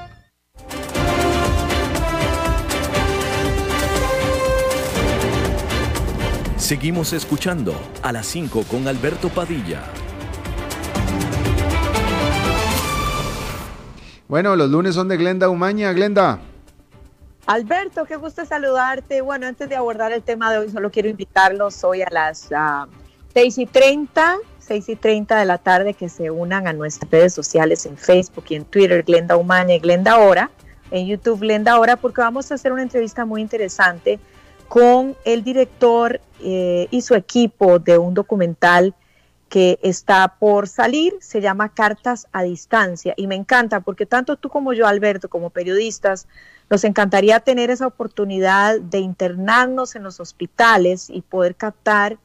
Seguimos 6.71 7.11
escuchando 7.11 7.75
a 8.01 8.13
las 8.13 8.25
5 8.27 8.63
con 8.63 8.87
Alberto 8.87 9.27
Padilla. 9.27 9.83
Bueno, 14.29 14.55
los 14.55 14.69
lunes 14.69 14.95
son 14.95 15.09
de 15.09 15.17
Glenda 15.17 15.49
Umaña. 15.49 15.91
Glenda. 15.91 16.39
Alberto, 17.45 18.05
qué 18.05 18.15
gusto 18.15 18.45
saludarte. 18.45 19.19
Bueno, 19.19 19.47
antes 19.47 19.67
de 19.67 19.75
abordar 19.75 20.13
el 20.13 20.23
tema 20.23 20.49
de 20.49 20.59
hoy, 20.59 20.69
solo 20.69 20.89
quiero 20.91 21.09
invitarlos 21.09 21.83
hoy 21.83 22.03
a 22.03 22.07
las 22.09 22.47
ah, 22.55 22.87
6 23.33 23.57
y 23.57 23.65
30, 23.65 24.37
6 24.59 24.87
y 24.87 24.95
30 24.95 25.39
de 25.39 25.45
la 25.45 25.57
tarde 25.57 25.93
que 25.93 26.07
se 26.07 26.31
unan 26.31 26.69
a 26.69 26.71
nuestras 26.71 27.11
redes 27.11 27.33
sociales 27.33 27.85
en 27.85 27.97
Facebook 27.97 28.45
y 28.47 28.55
en 28.55 28.63
Twitter, 28.63 29.03
Glenda 29.03 29.35
Umaña 29.35 29.75
y 29.75 29.79
Glenda 29.79 30.19
Hora, 30.19 30.49
en 30.89 31.05
YouTube 31.05 31.41
Glenda 31.41 31.77
Hora, 31.77 31.97
porque 31.97 32.21
vamos 32.21 32.49
a 32.49 32.55
hacer 32.55 32.71
una 32.71 32.83
entrevista 32.83 33.25
muy 33.25 33.41
interesante 33.41 34.21
con 34.71 35.17
el 35.25 35.43
director 35.43 36.21
eh, 36.39 36.87
y 36.91 37.01
su 37.01 37.13
equipo 37.13 37.77
de 37.79 37.97
un 37.97 38.13
documental 38.13 38.95
que 39.49 39.77
está 39.81 40.37
por 40.39 40.69
salir, 40.69 41.13
se 41.19 41.41
llama 41.41 41.73
Cartas 41.73 42.27
a 42.31 42.43
Distancia 42.43 43.13
y 43.17 43.27
me 43.27 43.35
encanta 43.35 43.81
porque 43.81 44.05
tanto 44.05 44.37
tú 44.37 44.47
como 44.47 44.71
yo, 44.71 44.87
Alberto, 44.87 45.27
como 45.27 45.49
periodistas, 45.49 46.25
nos 46.69 46.85
encantaría 46.85 47.41
tener 47.41 47.69
esa 47.69 47.85
oportunidad 47.85 48.79
de 48.79 48.99
internarnos 48.99 49.97
en 49.97 50.03
los 50.03 50.21
hospitales 50.21 51.09
y 51.09 51.19
poder 51.19 51.55
captar 51.55 52.17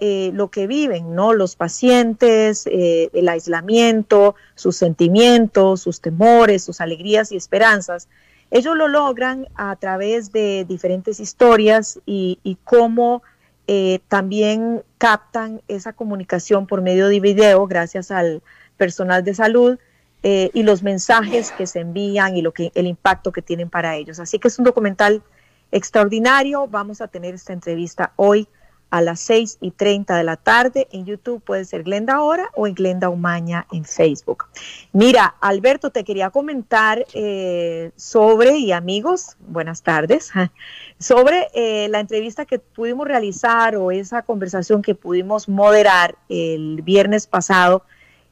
eh, 0.00 0.32
lo 0.34 0.50
que 0.50 0.66
viven, 0.66 1.14
¿no? 1.14 1.32
Los 1.32 1.54
pacientes, 1.54 2.66
eh, 2.66 3.08
el 3.12 3.28
aislamiento, 3.28 4.34
sus 4.56 4.74
sentimientos, 4.74 5.82
sus 5.82 6.00
temores, 6.00 6.64
sus 6.64 6.80
alegrías 6.80 7.30
y 7.30 7.36
esperanzas. 7.36 8.08
Ellos 8.54 8.76
lo 8.76 8.86
logran 8.86 9.48
a 9.56 9.74
través 9.74 10.30
de 10.30 10.64
diferentes 10.64 11.18
historias 11.18 11.98
y, 12.06 12.56
cómo 12.62 13.24
eh, 13.66 13.98
también 14.06 14.84
captan 14.96 15.60
esa 15.66 15.92
comunicación 15.92 16.68
por 16.68 16.80
medio 16.80 17.08
de 17.08 17.18
video 17.18 17.66
gracias 17.66 18.12
al 18.12 18.44
personal 18.76 19.24
de 19.24 19.34
salud 19.34 19.76
eh, 20.22 20.50
y 20.54 20.62
los 20.62 20.84
mensajes 20.84 21.50
que 21.50 21.66
se 21.66 21.80
envían 21.80 22.36
y 22.36 22.42
lo 22.42 22.52
que 22.52 22.70
el 22.76 22.86
impacto 22.86 23.32
que 23.32 23.42
tienen 23.42 23.70
para 23.70 23.96
ellos. 23.96 24.20
Así 24.20 24.38
que 24.38 24.46
es 24.46 24.56
un 24.56 24.64
documental 24.64 25.24
extraordinario. 25.72 26.68
Vamos 26.68 27.00
a 27.00 27.08
tener 27.08 27.34
esta 27.34 27.52
entrevista 27.52 28.12
hoy 28.14 28.46
a 28.94 29.02
las 29.02 29.18
6 29.22 29.58
y 29.60 29.72
30 29.72 30.16
de 30.16 30.22
la 30.22 30.36
tarde. 30.36 30.86
En 30.92 31.04
YouTube 31.04 31.42
puede 31.42 31.64
ser 31.64 31.82
Glenda 31.82 32.14
Ahora 32.14 32.48
o 32.54 32.68
en 32.68 32.74
Glenda 32.74 33.08
Umaña 33.08 33.66
en 33.72 33.84
Facebook. 33.84 34.44
Mira, 34.92 35.34
Alberto, 35.40 35.90
te 35.90 36.04
quería 36.04 36.30
comentar 36.30 37.04
eh, 37.12 37.90
sobre, 37.96 38.56
y 38.58 38.70
amigos, 38.70 39.36
buenas 39.48 39.82
tardes, 39.82 40.30
sobre 41.00 41.48
eh, 41.54 41.88
la 41.88 41.98
entrevista 41.98 42.44
que 42.44 42.60
pudimos 42.60 43.08
realizar 43.08 43.74
o 43.74 43.90
esa 43.90 44.22
conversación 44.22 44.80
que 44.80 44.94
pudimos 44.94 45.48
moderar 45.48 46.14
el 46.28 46.80
viernes 46.82 47.26
pasado 47.26 47.82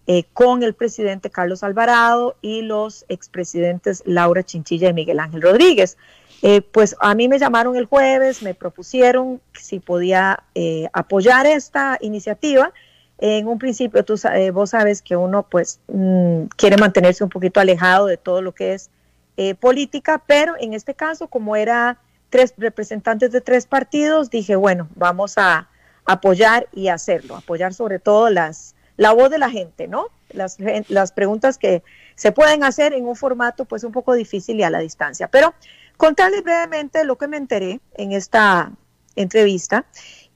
eh, 0.06 0.22
con 0.32 0.62
el 0.62 0.74
presidente 0.74 1.28
Carlos 1.30 1.64
Alvarado 1.64 2.36
y 2.40 2.62
los 2.62 3.04
expresidentes 3.08 4.04
Laura 4.06 4.44
Chinchilla 4.44 4.90
y 4.90 4.92
Miguel 4.92 5.18
Ángel 5.18 5.42
Rodríguez. 5.42 5.98
Eh, 6.44 6.60
pues 6.60 6.96
a 7.00 7.14
mí 7.14 7.28
me 7.28 7.38
llamaron 7.38 7.76
el 7.76 7.86
jueves, 7.86 8.42
me 8.42 8.52
propusieron 8.52 9.40
si 9.54 9.78
podía 9.78 10.42
eh, 10.56 10.88
apoyar 10.92 11.46
esta 11.46 11.98
iniciativa. 12.00 12.72
En 13.18 13.46
un 13.46 13.60
principio, 13.60 14.04
tú, 14.04 14.20
eh, 14.34 14.50
vos 14.50 14.70
sabes 14.70 15.02
que 15.02 15.14
uno 15.14 15.44
pues 15.44 15.78
mm, 15.86 16.46
quiere 16.56 16.76
mantenerse 16.76 17.22
un 17.22 17.30
poquito 17.30 17.60
alejado 17.60 18.06
de 18.06 18.16
todo 18.16 18.42
lo 18.42 18.52
que 18.52 18.74
es 18.74 18.90
política, 19.60 20.22
pero 20.24 20.54
en 20.60 20.74
este 20.74 20.94
caso, 20.94 21.26
como 21.26 21.56
era 21.56 21.98
tres 22.28 22.52
representantes 22.58 23.32
de 23.32 23.40
tres 23.40 23.66
partidos, 23.66 24.28
dije, 24.28 24.56
bueno, 24.56 24.88
vamos 24.94 25.38
a 25.38 25.68
apoyar 26.04 26.68
y 26.72 26.88
hacerlo, 26.88 27.36
apoyar 27.36 27.72
sobre 27.72 27.98
todo 27.98 28.28
las, 28.28 28.74
la 28.98 29.12
voz 29.12 29.30
de 29.30 29.38
la 29.38 29.48
gente, 29.50 29.88
¿no? 29.88 30.08
Las, 30.30 30.58
las 30.88 31.12
preguntas 31.12 31.56
que 31.56 31.82
se 32.14 32.30
pueden 32.30 32.62
hacer 32.62 32.92
en 32.92 33.06
un 33.06 33.16
formato 33.16 33.64
pues 33.64 33.84
un 33.84 33.92
poco 33.92 34.12
difícil 34.14 34.60
y 34.60 34.62
a 34.62 34.70
la 34.70 34.80
distancia. 34.80 35.28
Pero 35.28 35.54
Contarles 35.96 36.42
brevemente 36.42 37.04
lo 37.04 37.16
que 37.16 37.28
me 37.28 37.36
enteré 37.36 37.80
en 37.94 38.12
esta 38.12 38.72
entrevista. 39.16 39.84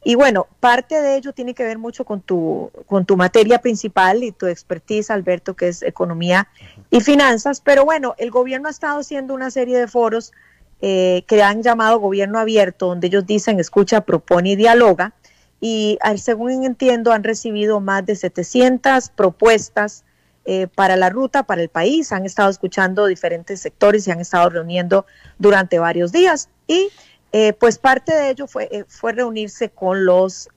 Y 0.05 0.15
bueno, 0.15 0.47
parte 0.61 1.03
de 1.03 1.17
ello 1.17 1.33
tiene 1.33 1.53
que 1.53 1.65
ver 1.65 1.79
mucho 1.79 2.05
con 2.05 2.21
tu, 2.21 2.71
con 2.87 3.05
tu 3.05 3.17
materia 3.17 3.59
principal 3.59 4.23
y 4.23 4.31
tu 4.31 4.47
expertise, 4.47 5.11
Alberto, 5.11 5.55
que 5.55 5.67
es 5.67 5.83
economía 5.83 6.47
y 6.91 7.01
finanzas. 7.01 7.61
Pero 7.61 7.85
bueno, 7.85 8.15
el 8.19 8.31
gobierno 8.31 8.69
ha 8.69 8.71
estado 8.71 9.01
haciendo 9.01 9.35
una 9.35 9.51
serie 9.51 9.77
de 9.79 9.89
foros 9.89 10.33
eh, 10.81 11.25
que 11.27 11.43
han 11.43 11.63
llamado 11.63 11.99
gobierno 11.99 12.39
abierto, 12.39 12.87
donde 12.87 13.09
ellos 13.09 13.27
dicen 13.27 13.59
escucha, 13.59 14.03
propone 14.03 14.51
y 14.51 14.57
dialoga. 14.57 15.13
Y 15.61 15.99
según 16.19 16.65
entiendo, 16.65 17.13
han 17.13 17.25
recibido 17.25 17.81
más 17.81 18.07
de 18.07 18.15
700 18.15 19.09
propuestas 19.09 20.05
eh, 20.49 20.69
para 20.73 20.97
la 20.97 21.11
ruta, 21.11 21.43
para 21.43 21.61
el 21.61 21.69
país. 21.69 22.13
Han 22.13 22.25
estado 22.25 22.49
escuchando 22.51 23.07
diferentes 23.07 23.61
sectores, 23.61 24.05
se 24.05 24.13
han 24.13 24.21
estado 24.21 24.49
reuniendo 24.49 25.05
durante 25.39 25.81
varios 25.81 26.13
días 26.13 26.49
y 26.69 26.89
eh, 27.33 27.53
pues 27.53 27.79
parte 27.79 28.15
de 28.15 28.31
ello 28.31 28.47
fue, 28.47 28.69
eh, 28.71 28.85
fue 28.87 29.13
reunirse 29.13 29.71
con 29.71 30.07
los 30.07 30.49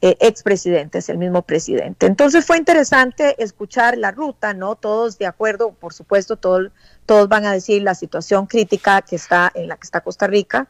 expresidentes, 0.00 1.08
el 1.08 1.18
mismo 1.18 1.42
presidente. 1.42 2.06
Entonces 2.06 2.46
fue 2.46 2.58
interesante 2.58 3.34
escuchar 3.42 3.98
la 3.98 4.12
ruta, 4.12 4.54
¿no? 4.54 4.76
Todos 4.76 5.18
de 5.18 5.26
acuerdo, 5.26 5.72
por 5.72 5.92
supuesto, 5.92 6.36
todos 6.36 7.28
van 7.28 7.44
a 7.44 7.52
decir 7.52 7.82
la 7.82 7.96
situación 7.96 8.46
crítica 8.46 9.02
que 9.02 9.16
está 9.16 9.50
en 9.52 9.66
la 9.66 9.76
que 9.76 9.84
está 9.84 10.02
Costa 10.02 10.28
Rica, 10.28 10.68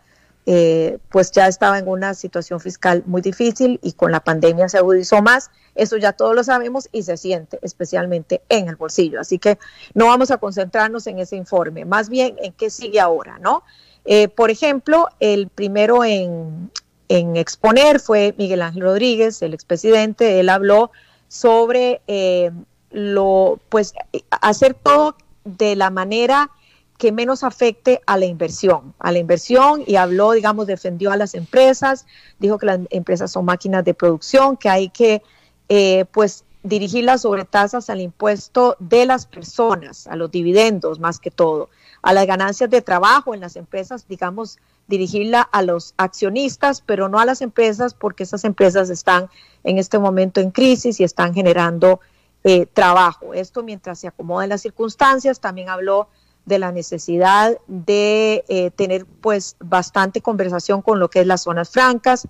eh, 0.48 0.98
pues 1.10 1.32
ya 1.32 1.48
estaba 1.48 1.76
en 1.76 1.88
una 1.88 2.14
situación 2.14 2.60
fiscal 2.60 3.02
muy 3.06 3.20
difícil 3.20 3.80
y 3.82 3.94
con 3.94 4.12
la 4.12 4.20
pandemia 4.20 4.68
se 4.68 4.78
agudizó 4.78 5.20
más. 5.20 5.50
Eso 5.74 5.96
ya 5.96 6.12
todos 6.12 6.36
lo 6.36 6.44
sabemos 6.44 6.88
y 6.92 7.02
se 7.02 7.16
siente 7.16 7.58
especialmente 7.62 8.42
en 8.48 8.68
el 8.68 8.76
bolsillo. 8.76 9.20
Así 9.20 9.40
que 9.40 9.58
no 9.94 10.06
vamos 10.06 10.30
a 10.30 10.38
concentrarnos 10.38 11.08
en 11.08 11.18
ese 11.18 11.34
informe, 11.34 11.84
más 11.84 12.08
bien 12.08 12.36
en 12.40 12.52
qué 12.52 12.70
sigue 12.70 13.00
ahora, 13.00 13.38
¿no? 13.40 13.64
Eh, 14.04 14.28
por 14.28 14.50
ejemplo, 14.50 15.08
el 15.18 15.48
primero 15.48 16.04
en, 16.04 16.70
exponer 17.08 17.98
fue 17.98 18.32
Miguel 18.38 18.62
Ángel 18.62 18.82
Rodríguez, 18.82 19.42
el 19.42 19.52
expresidente. 19.52 20.38
Él 20.38 20.48
habló 20.48 20.92
sobre 21.26 22.02
eh, 22.06 22.52
lo, 22.90 23.58
pues, 23.68 23.94
hacer 24.30 24.74
todo 24.74 25.16
de 25.44 25.74
la 25.74 25.90
manera 25.90 26.50
que 26.98 27.12
menos 27.12 27.44
afecte 27.44 28.00
a 28.06 28.16
la 28.16 28.26
inversión, 28.26 28.94
a 28.98 29.12
la 29.12 29.18
inversión 29.18 29.82
y 29.86 29.96
habló, 29.96 30.32
digamos, 30.32 30.66
defendió 30.66 31.12
a 31.12 31.16
las 31.16 31.34
empresas, 31.34 32.06
dijo 32.38 32.58
que 32.58 32.66
las 32.66 32.80
empresas 32.90 33.30
son 33.30 33.44
máquinas 33.44 33.84
de 33.84 33.94
producción, 33.94 34.56
que 34.56 34.68
hay 34.68 34.88
que, 34.88 35.22
eh, 35.68 36.06
pues, 36.12 36.44
dirigir 36.62 37.04
las 37.04 37.22
sobretasas 37.22 37.90
al 37.90 38.00
impuesto 38.00 38.76
de 38.80 39.06
las 39.06 39.26
personas, 39.26 40.06
a 40.06 40.16
los 40.16 40.30
dividendos 40.30 40.98
más 40.98 41.18
que 41.18 41.30
todo, 41.30 41.68
a 42.02 42.12
las 42.12 42.26
ganancias 42.26 42.70
de 42.70 42.82
trabajo 42.82 43.34
en 43.34 43.40
las 43.40 43.56
empresas, 43.56 44.06
digamos, 44.08 44.58
dirigirla 44.88 45.42
a 45.42 45.62
los 45.62 45.94
accionistas, 45.96 46.80
pero 46.80 47.08
no 47.08 47.18
a 47.18 47.24
las 47.24 47.40
empresas 47.40 47.94
porque 47.94 48.22
esas 48.22 48.44
empresas 48.44 48.90
están 48.90 49.28
en 49.64 49.78
este 49.78 49.98
momento 49.98 50.40
en 50.40 50.50
crisis 50.50 51.00
y 51.00 51.04
están 51.04 51.34
generando 51.34 52.00
eh, 52.44 52.66
trabajo. 52.66 53.34
Esto 53.34 53.62
mientras 53.62 53.98
se 53.98 54.06
acomodan 54.06 54.48
las 54.48 54.62
circunstancias, 54.62 55.40
también 55.40 55.68
habló 55.68 56.08
de 56.46 56.58
la 56.58 56.72
necesidad 56.72 57.58
de 57.66 58.44
eh, 58.48 58.70
tener 58.70 59.04
pues 59.04 59.56
bastante 59.60 60.22
conversación 60.22 60.80
con 60.80 60.98
lo 60.98 61.10
que 61.10 61.20
es 61.20 61.26
las 61.26 61.42
zonas 61.42 61.68
francas, 61.70 62.26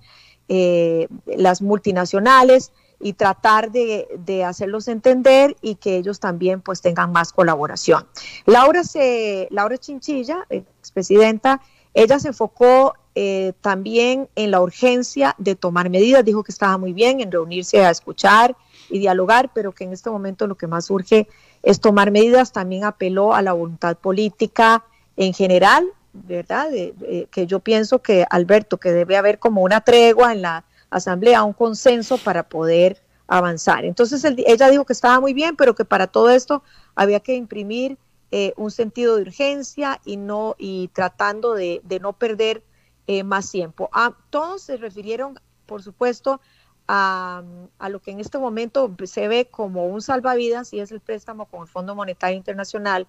eh, 0.49 1.07
las 1.25 1.61
multinacionales 1.61 2.73
y 2.99 3.13
tratar 3.13 3.71
de, 3.71 4.43
hacerlos 4.43 4.87
entender 4.87 5.55
y 5.61 5.75
que 5.75 5.97
ellos 5.97 6.19
también 6.19 6.61
pues 6.61 6.81
tengan 6.81 7.11
más 7.11 7.31
colaboración. 7.31 8.07
Laura, 8.45 8.83
se, 8.83 9.47
Laura 9.51 9.77
Chinchilla, 9.77 10.45
expresidenta, 10.49 11.61
ella 11.93 12.19
se 12.19 12.29
enfocó 12.29 12.95
eh, 13.13 13.53
también 13.61 14.29
en 14.35 14.51
la 14.51 14.61
urgencia 14.61 15.35
de 15.37 15.55
tomar 15.55 15.89
medidas, 15.89 16.25
dijo 16.25 16.43
que 16.43 16.51
estaba 16.51 16.77
muy 16.77 16.93
bien 16.93 17.21
en 17.21 17.31
reunirse 17.31 17.85
a 17.85 17.91
escuchar 17.91 18.55
y 18.89 18.99
dialogar, 18.99 19.51
pero 19.53 19.73
que 19.73 19.83
en 19.83 19.93
este 19.93 20.09
momento 20.09 20.47
lo 20.47 20.55
que 20.55 20.67
más 20.67 20.89
urge 20.89 21.27
tomar 21.81 22.11
medidas. 22.11 22.51
También 22.51 22.83
apeló 22.83 23.33
a 23.33 23.41
la 23.41 23.53
voluntad 23.53 23.97
política 23.97 24.83
en 25.15 25.33
general, 25.33 25.87
¿verdad? 26.13 26.67
que 27.31 27.47
yo 27.47 27.59
pienso 27.59 27.99
que, 27.99 28.25
Alberto, 28.29 28.77
que 28.77 28.91
debe 28.91 29.17
haber 29.17 29.39
como 29.39 29.61
una 29.61 29.81
tregua 29.81 30.31
en 30.33 30.41
la 30.41 30.63
Asamblea, 30.89 31.43
un 31.43 31.53
consenso 31.53 32.17
para 32.17 32.43
poder 32.43 33.01
avanzar. 33.27 33.85
Entonces 33.85 34.23
ella 34.23 34.69
dijo 34.69 34.85
que 34.85 34.93
estaba 34.93 35.19
muy 35.19 35.33
bien, 35.33 35.55
pero 35.55 35.75
que 35.75 35.85
para 35.85 36.07
todo 36.07 36.29
esto 36.29 36.63
había 36.95 37.19
que 37.19 37.35
imprimir 37.35 37.97
eh, 38.31 38.53
un 38.57 38.71
sentido 38.71 39.15
de 39.15 39.21
urgencia 39.23 40.01
y 40.05 40.17
no 40.17 40.55
y 40.57 40.89
tratando 40.89 41.53
de, 41.53 41.81
no 42.01 42.13
perder 42.13 42.63
eh, 43.07 43.23
más 43.23 43.51
tiempo. 43.51 43.89
A, 43.93 44.15
todos 44.29 44.63
se 44.63 44.77
refirieron, 44.77 45.39
por 45.65 45.83
supuesto, 45.83 46.41
a, 46.87 47.43
lo 47.89 48.01
que 48.01 48.11
en 48.11 48.19
este 48.19 48.37
momento 48.37 48.95
se 49.05 49.27
ve 49.27 49.45
como 49.45 49.87
un 49.87 50.01
salvavidas 50.01 50.73
y 50.73 50.79
es 50.79 50.91
el 50.91 51.01
préstamo 51.01 51.45
con 51.45 51.63
el 51.63 51.67
Fondo 51.67 51.95
Monetario 51.95 52.37
Internacional 52.37 53.07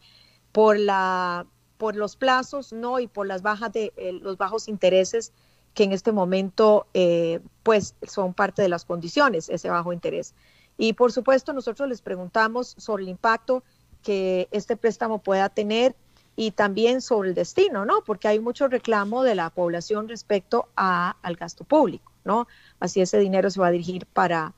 por 0.52 0.78
la 0.78 1.46
por 1.76 1.94
los 1.94 2.16
plazos 2.16 2.72
no 2.72 2.98
y 2.98 3.06
por 3.06 3.28
las 3.28 3.42
bajas 3.42 3.72
de 3.72 3.92
eh, 3.96 4.12
los 4.12 4.36
bajos 4.36 4.66
intereses 4.66 5.32
que 5.74 5.84
en 5.84 5.92
este 5.92 6.10
momento 6.10 6.88
eh, 6.92 7.38
pues 7.62 7.94
son 8.02 8.34
parte 8.34 8.62
de 8.62 8.68
las 8.68 8.84
condiciones 8.84 9.48
ese 9.48 9.70
bajo 9.70 9.92
interés. 9.92 10.34
Y 10.76 10.94
por 10.94 11.12
supuesto 11.12 11.52
nosotros 11.52 11.88
les 11.88 12.02
preguntamos 12.02 12.74
sobre 12.78 13.04
el 13.04 13.10
impacto 13.10 13.62
que 14.02 14.48
este 14.50 14.76
préstamo 14.76 15.20
pueda 15.20 15.48
tener 15.50 15.94
y 16.34 16.50
también 16.50 17.00
sobre 17.00 17.28
el 17.28 17.34
destino 17.36 17.84
no 17.84 18.02
porque 18.04 18.26
hay 18.26 18.40
mucho 18.40 18.66
reclamo 18.66 19.22
de 19.22 19.36
la 19.36 19.50
población 19.50 20.08
respecto 20.08 20.68
a, 20.76 21.16
al 21.22 21.36
gasto 21.36 21.62
público 21.62 22.12
no 22.28 22.46
Así 22.78 23.00
ese 23.00 23.18
dinero 23.18 23.50
se 23.50 23.60
va 23.60 23.68
a 23.68 23.70
dirigir 23.72 24.06
para 24.06 24.54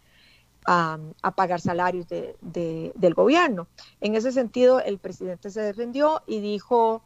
a, 0.67 0.99
pagar 1.35 1.61
salarios 1.61 2.07
del 2.09 3.15
gobierno. 3.15 3.67
En 4.01 4.15
ese 4.15 4.33
sentido, 4.33 4.81
el 4.81 4.99
presidente 4.99 5.51
se 5.51 5.63
defendió 5.63 6.23
y 6.27 6.41
dijo, 6.41 7.03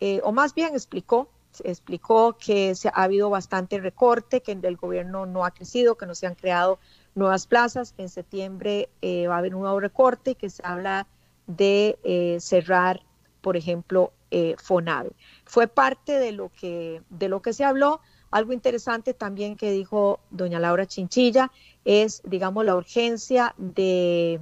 eh, 0.00 0.20
o 0.24 0.32
más 0.32 0.54
bien 0.54 0.74
explicó, 0.74 1.28
explicó 1.64 2.36
que 2.38 2.74
se, 2.74 2.88
ha 2.88 3.02
habido 3.02 3.30
bastante 3.30 3.80
recorte, 3.80 4.42
que 4.42 4.52
el 4.52 4.76
gobierno 4.76 5.26
no 5.26 5.44
ha 5.44 5.50
crecido, 5.50 5.96
que 5.96 6.06
no 6.06 6.14
se 6.14 6.26
han 6.26 6.34
creado 6.34 6.78
nuevas 7.14 7.46
plazas, 7.46 7.92
que 7.92 8.02
en 8.02 8.08
septiembre 8.08 8.88
eh, 9.02 9.26
va 9.26 9.36
a 9.36 9.38
haber 9.38 9.54
un 9.54 9.62
nuevo 9.62 9.80
recorte 9.80 10.32
y 10.32 10.34
que 10.34 10.50
se 10.50 10.62
habla 10.64 11.06
de 11.46 11.98
eh, 12.04 12.38
cerrar, 12.40 13.02
por 13.40 13.56
ejemplo, 13.56 14.12
FONAVE. 14.58 15.12
Fue 15.46 15.68
parte 15.68 16.18
de 16.18 16.32
lo 16.32 16.50
que, 16.50 17.00
de 17.08 17.30
lo 17.30 17.40
que 17.40 17.54
se 17.54 17.64
habló. 17.64 18.02
Algo 18.30 18.52
interesante 18.52 19.14
también 19.14 19.56
que 19.56 19.70
dijo 19.70 20.20
doña 20.30 20.60
Laura 20.60 20.86
Chinchilla 20.86 21.50
es, 21.84 22.20
digamos, 22.24 22.64
la 22.64 22.76
urgencia 22.76 23.54
de, 23.56 24.40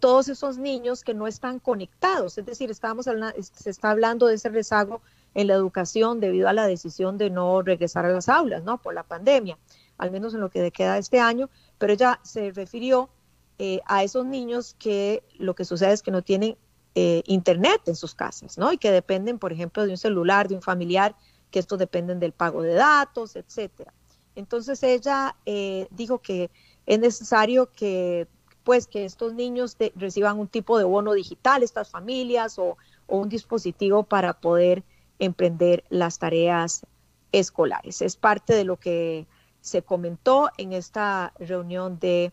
todos 0.00 0.28
esos 0.28 0.56
niños 0.56 1.04
que 1.04 1.12
no 1.12 1.26
están 1.26 1.58
conectados. 1.58 2.38
Es 2.38 2.46
decir, 2.46 2.70
estamos 2.70 3.06
se 3.06 3.70
está 3.70 3.90
hablando 3.90 4.26
de 4.26 4.36
ese 4.36 4.48
rezago 4.48 5.02
en 5.34 5.46
la 5.46 5.54
educación 5.54 6.20
debido 6.20 6.48
a 6.48 6.54
la 6.54 6.66
decisión 6.66 7.18
de 7.18 7.28
no 7.28 7.60
regresar 7.62 8.06
a 8.06 8.08
las 8.08 8.30
aulas, 8.30 8.64
¿no? 8.64 8.78
Por 8.78 8.94
la 8.94 9.02
pandemia, 9.02 9.58
al 9.98 10.10
menos 10.10 10.32
en 10.32 10.40
lo 10.40 10.48
que 10.48 10.70
queda 10.70 10.96
este 10.96 11.20
año, 11.20 11.50
pero 11.76 11.92
ella 11.92 12.20
se 12.22 12.50
refirió 12.52 13.10
eh, 13.58 13.80
a 13.86 14.02
esos 14.02 14.24
niños 14.24 14.74
que 14.78 15.22
lo 15.36 15.54
que 15.54 15.66
sucede 15.66 15.92
es 15.92 16.02
que 16.02 16.10
no 16.10 16.22
tienen 16.22 16.56
eh, 16.94 17.22
internet 17.26 17.82
en 17.86 17.96
sus 17.96 18.14
casas, 18.14 18.56
¿no? 18.56 18.72
Y 18.72 18.78
que 18.78 18.90
dependen, 18.90 19.38
por 19.38 19.52
ejemplo, 19.52 19.84
de 19.84 19.90
un 19.90 19.98
celular, 19.98 20.48
de 20.48 20.54
un 20.54 20.62
familiar 20.62 21.14
que 21.50 21.58
estos 21.58 21.78
dependen 21.78 22.20
del 22.20 22.32
pago 22.32 22.62
de 22.62 22.74
datos, 22.74 23.36
etcétera. 23.36 23.92
Entonces 24.34 24.82
ella 24.82 25.36
eh, 25.46 25.88
dijo 25.90 26.18
que 26.18 26.50
es 26.86 26.98
necesario 26.98 27.72
que 27.72 28.28
pues 28.68 28.86
que 28.86 29.06
estos 29.06 29.32
niños 29.32 29.78
reciban 29.96 30.38
un 30.38 30.46
tipo 30.46 30.76
de 30.76 30.84
bono 30.84 31.14
digital, 31.14 31.62
estas 31.62 31.88
familias, 31.88 32.58
o, 32.58 32.76
un 33.06 33.30
dispositivo 33.30 34.02
para 34.02 34.34
poder 34.34 34.84
emprender 35.18 35.84
las 35.88 36.18
tareas 36.18 36.82
escolares. 37.32 38.02
Es 38.02 38.16
parte 38.16 38.52
de 38.52 38.64
lo 38.64 38.76
que 38.76 39.26
se 39.62 39.80
comentó 39.80 40.50
en 40.58 40.74
esta 40.74 41.32
reunión 41.38 41.98
de 41.98 42.30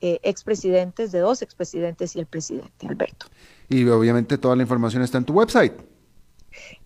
eh, 0.00 0.18
expresidentes, 0.24 1.12
de 1.12 1.20
dos 1.20 1.40
expresidentes 1.42 2.16
y 2.16 2.18
el 2.18 2.26
presidente, 2.26 2.88
Alberto. 2.88 3.26
Y 3.68 3.86
obviamente 3.88 4.38
toda 4.38 4.56
la 4.56 4.62
información 4.62 5.02
está 5.02 5.18
en 5.18 5.24
tu 5.24 5.34
website. 5.34 5.74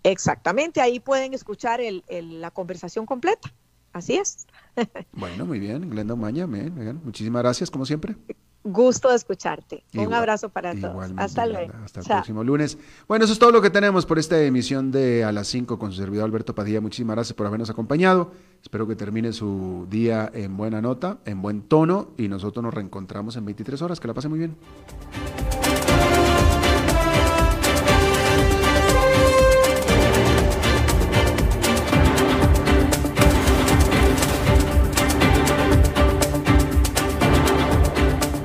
Exactamente, 0.02 0.80
ahí 0.80 1.00
pueden 1.00 1.34
escuchar 1.34 1.80
la 2.08 2.50
conversación 2.50 3.06
completa. 3.06 3.52
Así 3.92 4.16
es. 4.16 4.46
bueno, 5.12 5.46
muy 5.46 5.58
bien, 5.58 5.90
Glenda 5.90 6.14
Maña, 6.14 6.46
muchísimas 6.46 7.42
gracias, 7.42 7.70
como 7.70 7.84
siempre. 7.86 8.16
Gusto 8.62 9.08
de 9.08 9.16
escucharte. 9.16 9.84
Un 9.94 10.12
abrazo 10.12 10.50
para 10.50 10.74
todos. 10.74 11.12
Hasta 11.16 11.46
luego. 11.46 11.72
Hasta 11.82 12.00
el 12.00 12.06
próximo 12.06 12.44
lunes. 12.44 12.76
Bueno, 13.08 13.24
eso 13.24 13.32
es 13.32 13.38
todo 13.38 13.52
lo 13.52 13.62
que 13.62 13.70
tenemos 13.70 14.04
por 14.04 14.18
esta 14.18 14.38
emisión 14.42 14.90
de 14.90 15.24
A 15.24 15.32
las 15.32 15.48
5 15.48 15.78
con 15.78 15.92
su 15.92 15.98
servidor 15.98 16.26
Alberto 16.26 16.54
Padilla. 16.54 16.82
Muchísimas 16.82 17.16
gracias 17.16 17.34
por 17.34 17.46
habernos 17.46 17.70
acompañado. 17.70 18.32
Espero 18.62 18.86
que 18.86 18.96
termine 18.96 19.32
su 19.32 19.86
día 19.88 20.30
en 20.34 20.58
buena 20.58 20.82
nota, 20.82 21.20
en 21.24 21.40
buen 21.40 21.62
tono 21.62 22.10
y 22.18 22.28
nosotros 22.28 22.62
nos 22.62 22.74
reencontramos 22.74 23.34
en 23.36 23.46
23 23.46 23.80
horas. 23.80 23.98
Que 23.98 24.08
la 24.08 24.14
pase 24.14 24.28
muy 24.28 24.38
bien. 24.38 24.56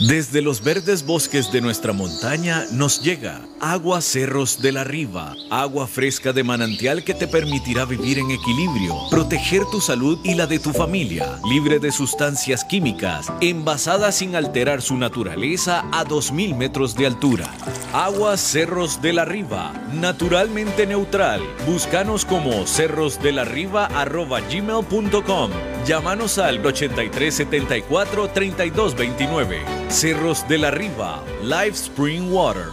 Desde 0.00 0.40
los 0.40 0.64
verdes 0.64 1.04
bosques 1.04 1.52
de 1.52 1.60
nuestra 1.60 1.92
montaña 1.92 2.64
nos 2.72 3.02
llega 3.02 3.42
agua 3.60 4.00
Cerros 4.00 4.62
de 4.62 4.72
la 4.72 4.82
Riva, 4.82 5.34
agua 5.50 5.86
fresca 5.86 6.32
de 6.32 6.42
manantial 6.42 7.04
que 7.04 7.12
te 7.12 7.28
permitirá 7.28 7.84
vivir 7.84 8.18
en 8.18 8.30
equilibrio, 8.30 8.96
proteger 9.10 9.66
tu 9.70 9.82
salud 9.82 10.18
y 10.24 10.36
la 10.36 10.46
de 10.46 10.58
tu 10.58 10.72
familia, 10.72 11.38
libre 11.46 11.80
de 11.80 11.92
sustancias 11.92 12.64
químicas, 12.64 13.30
envasada 13.42 14.10
sin 14.10 14.36
alterar 14.36 14.80
su 14.80 14.96
naturaleza 14.96 15.80
a 15.92 16.06
2.000 16.06 16.56
metros 16.56 16.94
de 16.94 17.06
altura. 17.06 17.54
Agua 17.92 18.38
Cerros 18.38 19.02
de 19.02 19.12
la 19.12 19.26
Riva, 19.26 19.74
naturalmente 19.92 20.86
neutral. 20.86 21.42
Búscanos 21.66 22.24
como 22.24 22.66
cerrosdelarriba.gmail.com 22.66 25.50
Llámanos 25.86 26.38
al 26.38 26.64
8374 26.64 28.28
3229. 28.28 29.62
Cerros 29.88 30.46
de 30.48 30.58
la 30.58 30.70
Riva, 30.70 31.22
Live 31.42 31.70
Spring 31.70 32.30
Water. 32.32 32.66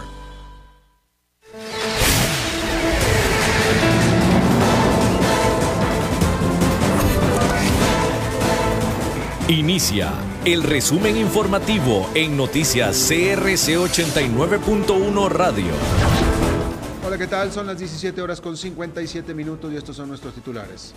Inicia 9.48 10.12
el 10.44 10.62
resumen 10.62 11.16
informativo 11.16 12.10
en 12.14 12.36
noticias 12.36 13.06
CRC 13.08 13.78
89.1 13.78 15.30
Radio. 15.30 15.72
Hola, 17.06 17.16
¿qué 17.16 17.26
tal? 17.26 17.50
Son 17.50 17.66
las 17.66 17.78
17 17.78 18.20
horas 18.20 18.42
con 18.42 18.58
57 18.58 19.32
minutos 19.32 19.72
y 19.72 19.76
estos 19.76 19.96
son 19.96 20.08
nuestros 20.08 20.34
titulares. 20.34 20.92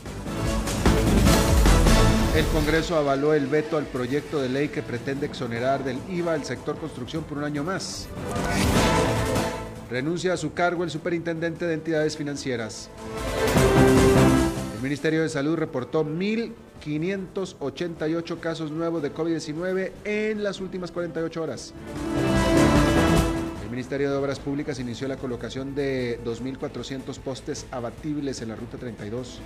El 2.34 2.45
Congreso 2.45 2.95
avaló 2.95 3.34
el 3.34 3.47
veto 3.47 3.75
al 3.75 3.84
proyecto 3.86 4.41
de 4.41 4.47
ley 4.47 4.69
que 4.69 4.82
pretende 4.82 5.25
exonerar 5.25 5.84
del 5.84 5.97
IVA 6.09 6.32
al 6.32 6.45
sector 6.45 6.77
construcción 6.77 7.25
por 7.25 7.38
un 7.38 7.43
año 7.43 7.61
más. 7.61 8.07
Renuncia 9.89 10.32
a 10.32 10.38
su 10.38 10.53
cargo 10.53 10.86
el 10.86 10.89
superintendente 10.89 11.65
de 11.65 11.73
entidades 11.73 12.15
financieras. 12.15 12.89
El 14.75 14.82
Ministerio 14.82 15.23
de 15.23 15.29
Salud 15.29 15.57
reportó 15.57 16.05
1.588 16.05 18.39
casos 18.39 18.71
nuevos 18.71 19.03
de 19.03 19.13
COVID-19 19.13 19.91
en 20.05 20.41
las 20.41 20.61
últimas 20.61 20.89
48 20.91 21.43
horas. 21.43 21.73
El 23.61 23.69
Ministerio 23.69 24.09
de 24.09 24.15
Obras 24.15 24.39
Públicas 24.39 24.79
inició 24.79 25.09
la 25.09 25.17
colocación 25.17 25.75
de 25.75 26.17
2.400 26.23 27.19
postes 27.19 27.65
abatibles 27.71 28.41
en 28.41 28.47
la 28.47 28.55
Ruta 28.55 28.77
32. 28.77 29.41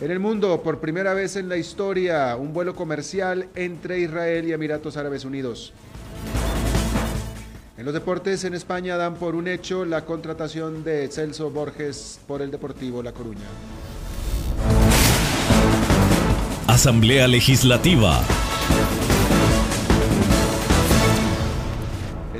En 0.00 0.12
el 0.12 0.20
mundo, 0.20 0.62
por 0.62 0.78
primera 0.78 1.12
vez 1.12 1.34
en 1.34 1.48
la 1.48 1.56
historia, 1.56 2.36
un 2.36 2.52
vuelo 2.52 2.76
comercial 2.76 3.48
entre 3.56 3.98
Israel 3.98 4.46
y 4.46 4.52
Emiratos 4.52 4.96
Árabes 4.96 5.24
Unidos. 5.24 5.72
En 7.76 7.84
los 7.84 7.92
deportes 7.92 8.44
en 8.44 8.54
España 8.54 8.96
dan 8.96 9.16
por 9.16 9.34
un 9.34 9.48
hecho 9.48 9.84
la 9.84 10.04
contratación 10.04 10.84
de 10.84 11.08
Celso 11.08 11.50
Borges 11.50 12.20
por 12.28 12.42
el 12.42 12.52
Deportivo 12.52 13.02
La 13.02 13.12
Coruña. 13.12 13.46
Asamblea 16.68 17.26
Legislativa. 17.26 18.22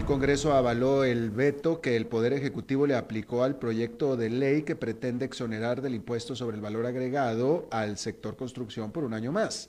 Congreso 0.09 0.55
avaló 0.55 1.05
el 1.05 1.29
veto 1.29 1.83
que 1.83 1.95
el 1.95 2.07
Poder 2.07 2.33
Ejecutivo 2.33 2.87
le 2.87 2.95
aplicó 2.95 3.45
al 3.45 3.59
proyecto 3.59 4.17
de 4.17 4.31
ley 4.31 4.63
que 4.63 4.75
pretende 4.75 5.27
exonerar 5.27 5.83
del 5.83 5.95
impuesto 5.95 6.35
sobre 6.35 6.57
el 6.57 6.63
valor 6.63 6.87
agregado 6.87 7.69
al 7.71 7.99
sector 7.99 8.35
construcción 8.35 8.91
por 8.91 9.05
un 9.05 9.13
año 9.13 9.33
más. 9.33 9.69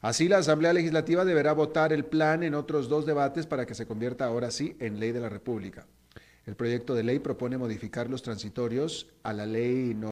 Así, 0.00 0.26
la 0.26 0.38
Asamblea 0.38 0.72
Legislativa 0.72 1.26
deberá 1.26 1.52
votar 1.52 1.92
el 1.92 2.06
plan 2.06 2.44
en 2.44 2.54
otros 2.54 2.88
dos 2.88 3.04
debates 3.04 3.46
para 3.46 3.66
que 3.66 3.74
se 3.74 3.86
convierta 3.86 4.24
ahora 4.24 4.50
sí 4.50 4.74
en 4.80 5.00
ley 5.00 5.12
de 5.12 5.20
la 5.20 5.28
República. 5.28 5.86
El 6.46 6.56
proyecto 6.56 6.94
de 6.94 7.02
ley 7.02 7.18
propone 7.18 7.58
modificar 7.58 8.08
los 8.08 8.22
transitorios 8.22 9.08
a 9.22 9.34
la 9.34 9.44
ley 9.44 9.92
no 9.94 10.06